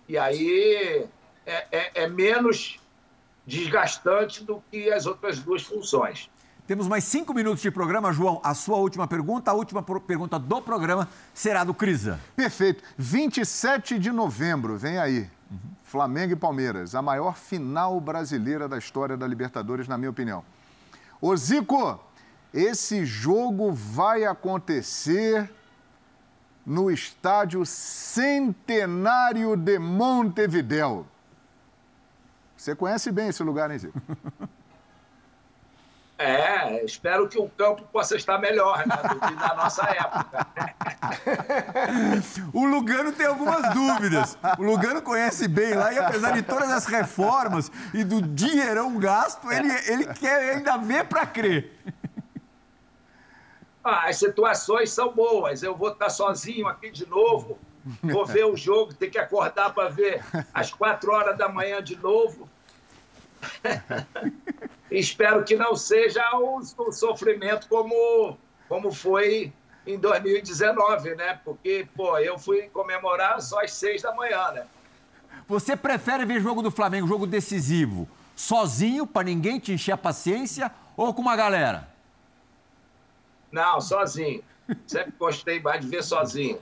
E 0.09 0.17
aí 0.17 1.07
é, 1.45 1.67
é, 1.71 1.91
é 2.03 2.09
menos 2.09 2.81
desgastante 3.47 4.43
do 4.43 4.63
que 4.71 4.91
as 4.91 5.07
outras 5.07 5.39
duas 5.41 5.63
funções. 5.63 6.29
Temos 6.67 6.89
mais 6.89 7.05
cinco 7.05 7.33
minutos 7.33 7.63
de 7.63 7.71
programa, 7.71 8.13
João. 8.13 8.41
A 8.43 8.53
sua 8.53 8.77
última 8.79 9.07
pergunta, 9.07 9.53
a 9.53 9.55
última 9.55 9.83
pergunta 9.83 10.37
do 10.37 10.61
programa 10.61 11.09
será 11.33 11.63
do 11.63 11.73
Crisa. 11.73 12.19
Perfeito. 12.35 12.83
27 12.99 14.01
de 14.01 14.11
novembro, 14.11 14.77
vem 14.77 14.99
aí. 14.99 15.31
Uhum. 15.49 15.59
Flamengo 15.85 16.33
e 16.33 16.37
Palmeiras, 16.37 16.97
a 16.97 17.01
maior 17.01 17.37
final 17.37 18.01
brasileira 18.01 18.69
da 18.69 18.77
história 18.77 19.17
da 19.17 19.29
Libertadores, 19.29 19.87
na 19.87 19.97
minha 19.97 20.11
opinião. 20.11 20.43
Ô 21.21 21.37
Zico, 21.37 22.01
esse 22.53 23.05
jogo 23.05 23.73
vai 23.73 24.25
acontecer 24.25 25.49
no 26.67 26.91
estádio 26.91 27.65
Centenário 27.65 29.57
de 29.57 29.79
Montevidéu. 29.79 31.07
Você 32.57 32.75
conhece 32.75 33.13
bem 33.13 33.29
esse 33.29 33.45
lugar, 33.45 33.71
hein, 33.71 33.79
Zico? 33.79 34.03
É, 36.19 36.83
espero 36.83 37.29
que 37.29 37.39
o 37.39 37.47
campo 37.47 37.83
possa 37.93 38.17
estar 38.17 38.39
melhor 38.39 38.87
né, 38.87 38.97
do 38.97 39.21
que 39.21 39.35
na 39.35 39.55
nossa 39.55 39.83
época. 39.85 40.47
o 42.55 42.65
Lugano 42.65 43.13
tem 43.13 43.27
algumas 43.27 43.75
dúvidas. 43.75 44.39
O 44.59 44.63
Lugano 44.63 45.03
conhece 45.03 45.47
bem 45.47 45.75
lá 45.75 45.93
e 45.93 45.99
apesar 45.99 46.31
de 46.33 46.43
todas 46.43 46.71
as 46.71 46.87
reformas 46.87 47.71
e 47.93 48.03
do 48.03 48.23
dinheirão 48.23 48.99
gasto, 48.99 49.53
ele, 49.53 49.71
ele 49.87 50.07
quer 50.15 50.55
ainda 50.55 50.79
ver 50.79 51.05
para 51.05 51.27
crer. 51.27 51.71
Ah, 53.85 54.09
as 54.09 54.17
situações 54.17 54.91
são 54.91 55.13
boas. 55.13 55.63
Eu 55.63 55.77
vou 55.77 55.93
estar 55.93 56.09
sozinho 56.09 56.67
aqui 56.67 56.91
de 56.91 57.07
novo, 57.07 57.59
vou 58.03 58.25
ver 58.25 58.47
o 58.47 58.57
jogo, 58.57 58.95
ter 58.95 59.11
que 59.11 59.19
acordar 59.19 59.75
para 59.75 59.91
ver 59.91 60.25
às 60.55 60.73
quatro 60.73 61.13
horas 61.13 61.37
da 61.37 61.49
manhã 61.49 61.83
de 61.83 61.95
novo. 61.95 62.49
Espero 64.91 65.45
que 65.45 65.57
não 65.57 65.75
seja 65.75 66.23
um, 66.35 66.59
um 66.59 66.93
sofrimento 66.93 67.69
como, 67.69 68.39
como 68.69 68.93
foi 68.93 69.53
em 69.87 69.99
2019, 69.99 71.15
né? 71.15 71.41
Porque, 71.45 71.89
pô, 71.97 72.19
eu 72.19 72.39
fui 72.39 72.69
comemorar 72.69 73.41
só 73.41 73.63
às 73.63 73.73
seis 73.73 74.03
da 74.03 74.15
manhã, 74.15 74.53
né? 74.53 74.67
Você 75.49 75.77
prefere 75.77 76.25
ver 76.25 76.41
jogo 76.41 76.63
do 76.63 76.71
Flamengo, 76.71 77.07
jogo 77.07 77.27
decisivo, 77.27 78.09
sozinho, 78.35 79.07
para 79.07 79.25
ninguém 79.25 79.59
te 79.61 79.73
encher 79.73 79.93
a 79.93 79.97
paciência, 79.97 80.71
ou 80.97 81.15
com 81.15 81.23
uma 81.23 81.37
galera? 81.37 81.89
Não, 83.51 83.81
sozinho. 83.81 84.43
Sempre 84.87 85.15
gostei 85.19 85.61
mais 85.61 85.81
de 85.81 85.89
ver 85.89 86.03
sozinho. 86.03 86.59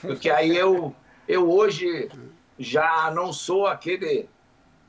Porque 0.00 0.28
aí 0.28 0.56
eu, 0.56 0.94
eu 1.28 1.48
hoje 1.48 2.10
já 2.58 3.10
não 3.12 3.32
sou 3.32 3.66
aquele 3.66 4.28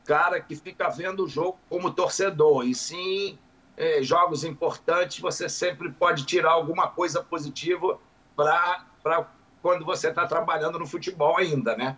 cara 0.06 0.40
que 0.40 0.56
fica 0.56 0.88
vendo 0.90 1.26
o 1.26 1.28
jogo 1.28 1.58
como 1.70 1.92
torcedor, 1.92 2.66
e 2.66 2.74
sim 2.74 3.38
é, 3.76 4.02
jogos 4.02 4.44
importantes, 4.44 5.20
você 5.20 5.50
sempre 5.50 5.92
pode 5.92 6.26
tirar 6.26 6.52
alguma 6.52 6.88
coisa 6.88 7.22
positiva 7.22 8.00
para 8.36 9.28
quando 9.62 9.84
você 9.84 10.10
está 10.10 10.26
trabalhando 10.28 10.80
no 10.80 10.86
futebol 10.86 11.38
ainda, 11.38 11.76
né? 11.76 11.98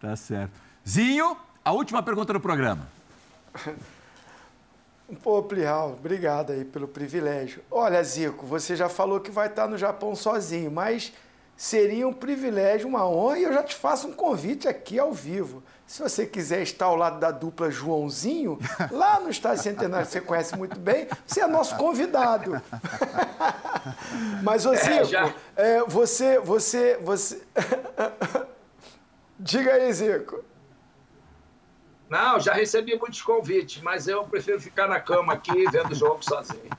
Tá 0.00 0.16
certo. 0.16 0.52
Zinho, 0.88 1.36
a 1.64 1.72
última 1.72 2.02
pergunta 2.02 2.32
do 2.32 2.40
programa. 2.40 2.88
Pô, 5.22 5.42
Plihal, 5.42 5.92
obrigado 5.92 6.52
aí 6.52 6.64
pelo 6.64 6.88
privilégio. 6.88 7.62
Olha, 7.70 8.02
Zico, 8.02 8.44
você 8.44 8.74
já 8.74 8.88
falou 8.88 9.20
que 9.20 9.30
vai 9.30 9.46
estar 9.46 9.68
no 9.68 9.78
Japão 9.78 10.16
sozinho, 10.16 10.70
mas 10.70 11.12
seria 11.56 12.08
um 12.08 12.12
privilégio, 12.12 12.88
uma 12.88 13.08
honra, 13.08 13.38
e 13.38 13.44
eu 13.44 13.52
já 13.52 13.62
te 13.62 13.74
faço 13.74 14.08
um 14.08 14.12
convite 14.12 14.66
aqui 14.66 14.98
ao 14.98 15.12
vivo. 15.12 15.62
Se 15.86 16.02
você 16.02 16.26
quiser 16.26 16.62
estar 16.62 16.86
ao 16.86 16.96
lado 16.96 17.20
da 17.20 17.30
dupla 17.30 17.70
Joãozinho, 17.70 18.58
lá 18.90 19.20
no 19.20 19.30
Estádio 19.30 19.62
Centenário, 19.62 20.06
você 20.06 20.20
conhece 20.20 20.56
muito 20.56 20.78
bem, 20.78 21.06
você 21.24 21.40
é 21.40 21.46
nosso 21.46 21.76
convidado. 21.76 22.60
Mas, 24.42 24.66
ô 24.66 24.74
Zico, 24.74 24.90
é, 24.90 25.04
já... 25.04 25.34
é, 25.54 25.80
você, 25.84 26.40
você, 26.40 26.98
você... 27.00 27.40
Diga 29.38 29.74
aí, 29.74 29.92
Zico. 29.92 30.44
Não, 32.10 32.40
já 32.40 32.52
recebi 32.52 32.96
muitos 32.96 33.20
convites, 33.20 33.82
mas 33.82 34.06
eu 34.06 34.22
prefiro 34.22 34.60
ficar 34.60 34.86
na 34.86 35.00
cama 35.00 35.32
aqui 35.32 35.68
vendo 35.72 35.90
o 35.90 35.94
jogo 35.94 36.24
sozinho. 36.24 36.70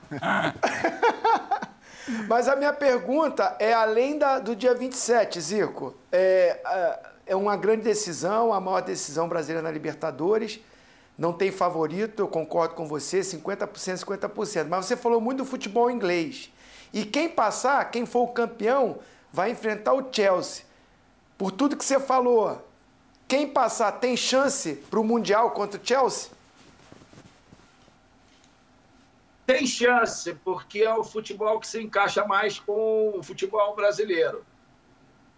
mas 2.26 2.48
a 2.48 2.56
minha 2.56 2.72
pergunta 2.72 3.54
é 3.58 3.74
além 3.74 4.18
da, 4.18 4.38
do 4.38 4.56
dia 4.56 4.74
27, 4.74 5.38
Zico. 5.38 5.94
É, 6.10 6.58
é 7.28 7.36
uma 7.36 7.56
grande 7.56 7.82
decisão, 7.82 8.54
a 8.54 8.60
maior 8.60 8.80
decisão 8.80 9.28
brasileira 9.28 9.62
na 9.62 9.70
Libertadores. 9.70 10.58
Não 11.16 11.32
tem 11.32 11.52
favorito, 11.52 12.20
eu 12.20 12.28
concordo 12.28 12.74
com 12.74 12.86
você, 12.86 13.20
50%, 13.20 13.68
50%. 14.04 14.66
Mas 14.66 14.86
você 14.86 14.96
falou 14.96 15.20
muito 15.20 15.38
do 15.38 15.44
futebol 15.44 15.90
inglês. 15.90 16.50
E 16.90 17.04
quem 17.04 17.28
passar, 17.28 17.90
quem 17.90 18.06
for 18.06 18.22
o 18.22 18.28
campeão, 18.28 18.98
vai 19.30 19.50
enfrentar 19.50 19.92
o 19.92 20.08
Chelsea. 20.10 20.64
Por 21.36 21.52
tudo 21.52 21.76
que 21.76 21.84
você 21.84 22.00
falou, 22.00 22.66
quem 23.28 23.46
passar 23.46 23.92
tem 23.92 24.16
chance 24.16 24.76
para 24.88 24.98
o 24.98 25.04
Mundial 25.04 25.50
contra 25.50 25.78
o 25.78 25.86
Chelsea? 25.86 26.30
Tem 29.46 29.66
chance, 29.66 30.34
porque 30.44 30.80
é 30.80 30.94
o 30.94 31.04
futebol 31.04 31.60
que 31.60 31.66
se 31.66 31.82
encaixa 31.82 32.24
mais 32.24 32.58
com 32.58 33.18
o 33.18 33.22
futebol 33.22 33.76
brasileiro. 33.76 34.44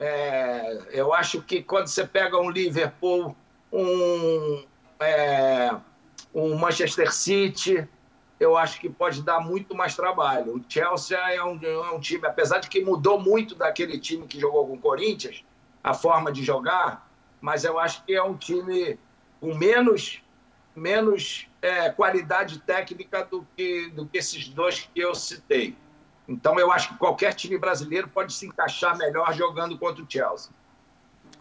É, 0.00 0.78
eu 0.92 1.12
acho 1.12 1.42
que 1.42 1.62
quando 1.62 1.88
você 1.88 2.06
pega 2.06 2.40
um 2.40 2.50
Liverpool, 2.50 3.36
um, 3.70 4.64
é, 4.98 5.76
um 6.34 6.56
Manchester 6.56 7.12
City, 7.12 7.86
eu 8.40 8.56
acho 8.56 8.80
que 8.80 8.88
pode 8.88 9.22
dar 9.22 9.40
muito 9.40 9.76
mais 9.76 9.94
trabalho. 9.94 10.56
O 10.56 10.64
Chelsea 10.66 11.18
é 11.18 11.44
um, 11.44 11.60
é 11.62 11.90
um 11.90 12.00
time, 12.00 12.26
apesar 12.26 12.60
de 12.60 12.70
que 12.70 12.82
mudou 12.82 13.20
muito 13.20 13.54
daquele 13.54 13.98
time 13.98 14.26
que 14.26 14.40
jogou 14.40 14.66
com 14.66 14.74
o 14.74 14.78
Corinthians, 14.78 15.44
a 15.84 15.92
forma 15.92 16.32
de 16.32 16.42
jogar, 16.42 17.06
mas 17.38 17.64
eu 17.64 17.78
acho 17.78 18.02
que 18.04 18.14
é 18.14 18.22
um 18.22 18.34
time 18.34 18.98
com 19.38 19.54
menos, 19.54 20.22
menos 20.74 21.46
é, 21.60 21.90
qualidade 21.90 22.58
técnica 22.60 23.22
do 23.24 23.46
que, 23.54 23.90
do 23.90 24.06
que 24.06 24.16
esses 24.16 24.48
dois 24.48 24.88
que 24.94 25.00
eu 25.00 25.14
citei. 25.14 25.76
Então 26.30 26.58
eu 26.60 26.70
acho 26.70 26.90
que 26.90 26.94
qualquer 26.94 27.34
time 27.34 27.58
brasileiro 27.58 28.06
pode 28.08 28.32
se 28.32 28.46
encaixar 28.46 28.96
melhor 28.96 29.34
jogando 29.34 29.76
contra 29.76 30.02
o 30.02 30.06
Chelsea. 30.08 30.52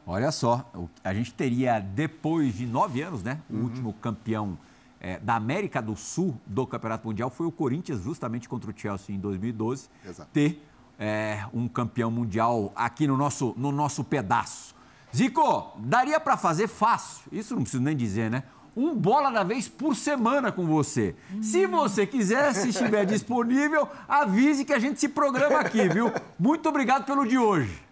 Olha 0.05 0.31
só, 0.31 0.67
a 1.03 1.13
gente 1.13 1.31
teria, 1.31 1.79
depois 1.79 2.55
de 2.55 2.65
nove 2.65 2.99
anos, 3.03 3.21
né? 3.21 3.39
O 3.47 3.53
uhum. 3.53 3.63
último 3.65 3.93
campeão 3.93 4.57
é, 4.99 5.19
da 5.19 5.35
América 5.35 5.79
do 5.79 5.95
Sul 5.95 6.35
do 6.43 6.65
Campeonato 6.65 7.07
Mundial 7.07 7.29
foi 7.29 7.45
o 7.45 7.51
Corinthians, 7.51 8.01
justamente 8.01 8.49
contra 8.49 8.71
o 8.71 8.73
Chelsea 8.75 9.15
em 9.15 9.19
2012. 9.19 9.87
Exato. 10.03 10.31
Ter 10.33 10.65
é, 10.97 11.45
um 11.53 11.67
campeão 11.67 12.09
mundial 12.09 12.73
aqui 12.75 13.05
no 13.05 13.15
nosso, 13.15 13.53
no 13.55 13.71
nosso 13.71 14.03
pedaço. 14.03 14.75
Zico, 15.15 15.73
daria 15.77 16.19
para 16.19 16.35
fazer 16.35 16.67
fácil, 16.67 17.23
isso 17.31 17.55
não 17.55 17.61
preciso 17.61 17.83
nem 17.83 17.95
dizer, 17.95 18.31
né? 18.31 18.43
Um 18.79 18.95
bola 18.95 19.29
da 19.29 19.43
vez 19.43 19.67
por 19.67 19.93
semana 19.93 20.53
com 20.53 20.65
você. 20.65 21.13
Se 21.41 21.65
você 21.65 22.07
quiser, 22.07 22.53
se 22.53 22.69
estiver 22.69 23.03
disponível, 23.05 23.87
avise 24.07 24.63
que 24.63 24.71
a 24.71 24.79
gente 24.79 24.99
se 24.99 25.09
programa 25.09 25.59
aqui, 25.59 25.89
viu? 25.89 26.11
Muito 26.39 26.69
obrigado 26.69 27.05
pelo 27.05 27.27
de 27.27 27.37
hoje. 27.37 27.83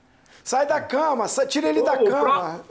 Sai 0.46 0.66
da 0.66 0.80
cama, 0.80 1.26
tira 1.46 1.68
ele 1.68 1.82
o, 1.82 1.84
da 1.84 1.98
cama. 1.98 2.62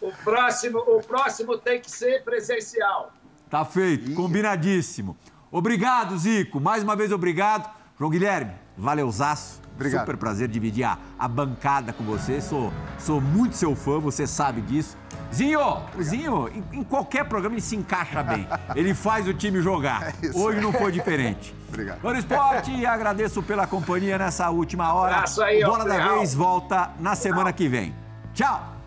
O 0.00 0.12
próximo, 0.22 0.78
o 0.78 1.02
próximo 1.02 1.58
tem 1.58 1.80
que 1.80 1.90
ser 1.90 2.22
presencial. 2.22 3.12
Tá 3.50 3.64
feito, 3.64 4.14
combinadíssimo. 4.14 5.16
Obrigado, 5.50 6.16
Zico. 6.16 6.60
Mais 6.60 6.84
uma 6.84 6.94
vez, 6.94 7.10
obrigado. 7.10 7.68
João 7.98 8.10
Guilherme, 8.10 8.52
valeuzaço. 8.78 9.60
Obrigado. 9.80 10.02
Super 10.02 10.16
prazer 10.18 10.46
dividir 10.46 10.84
a, 10.84 10.98
a 11.18 11.26
bancada 11.26 11.92
com 11.92 12.04
você. 12.04 12.40
Sou, 12.40 12.70
sou 12.98 13.20
muito 13.20 13.56
seu 13.56 13.74
fã, 13.74 13.98
você 13.98 14.26
sabe 14.26 14.60
disso. 14.60 14.96
Zinho, 15.34 15.60
o 15.96 16.02
Zinho, 16.02 16.48
em, 16.48 16.80
em, 16.80 16.84
qualquer 16.84 17.24
programa 17.24 17.54
ele 17.54 17.62
se 17.62 17.76
encaixa 17.76 18.22
bem. 18.22 18.46
Ele 18.74 18.94
faz 18.94 19.26
o 19.28 19.34
time 19.34 19.62
jogar. 19.62 20.14
É 20.22 20.30
Hoje 20.34 20.60
não 20.60 20.72
foi 20.72 20.90
diferente. 20.92 21.54
Obrigado. 21.68 22.00
Bora 22.00 22.18
Esporte, 22.18 22.74
agradeço 22.84 23.42
pela 23.42 23.66
companhia 23.66 24.18
nessa 24.18 24.50
última 24.50 24.92
hora. 24.92 25.24
Aí, 25.44 25.62
o 25.62 25.68
Bola 25.68 25.84
da 25.84 26.14
Vez 26.14 26.34
volta 26.34 26.90
na 26.98 27.14
semana 27.14 27.52
que 27.52 27.68
vem. 27.68 27.94
Tchau! 28.34 28.79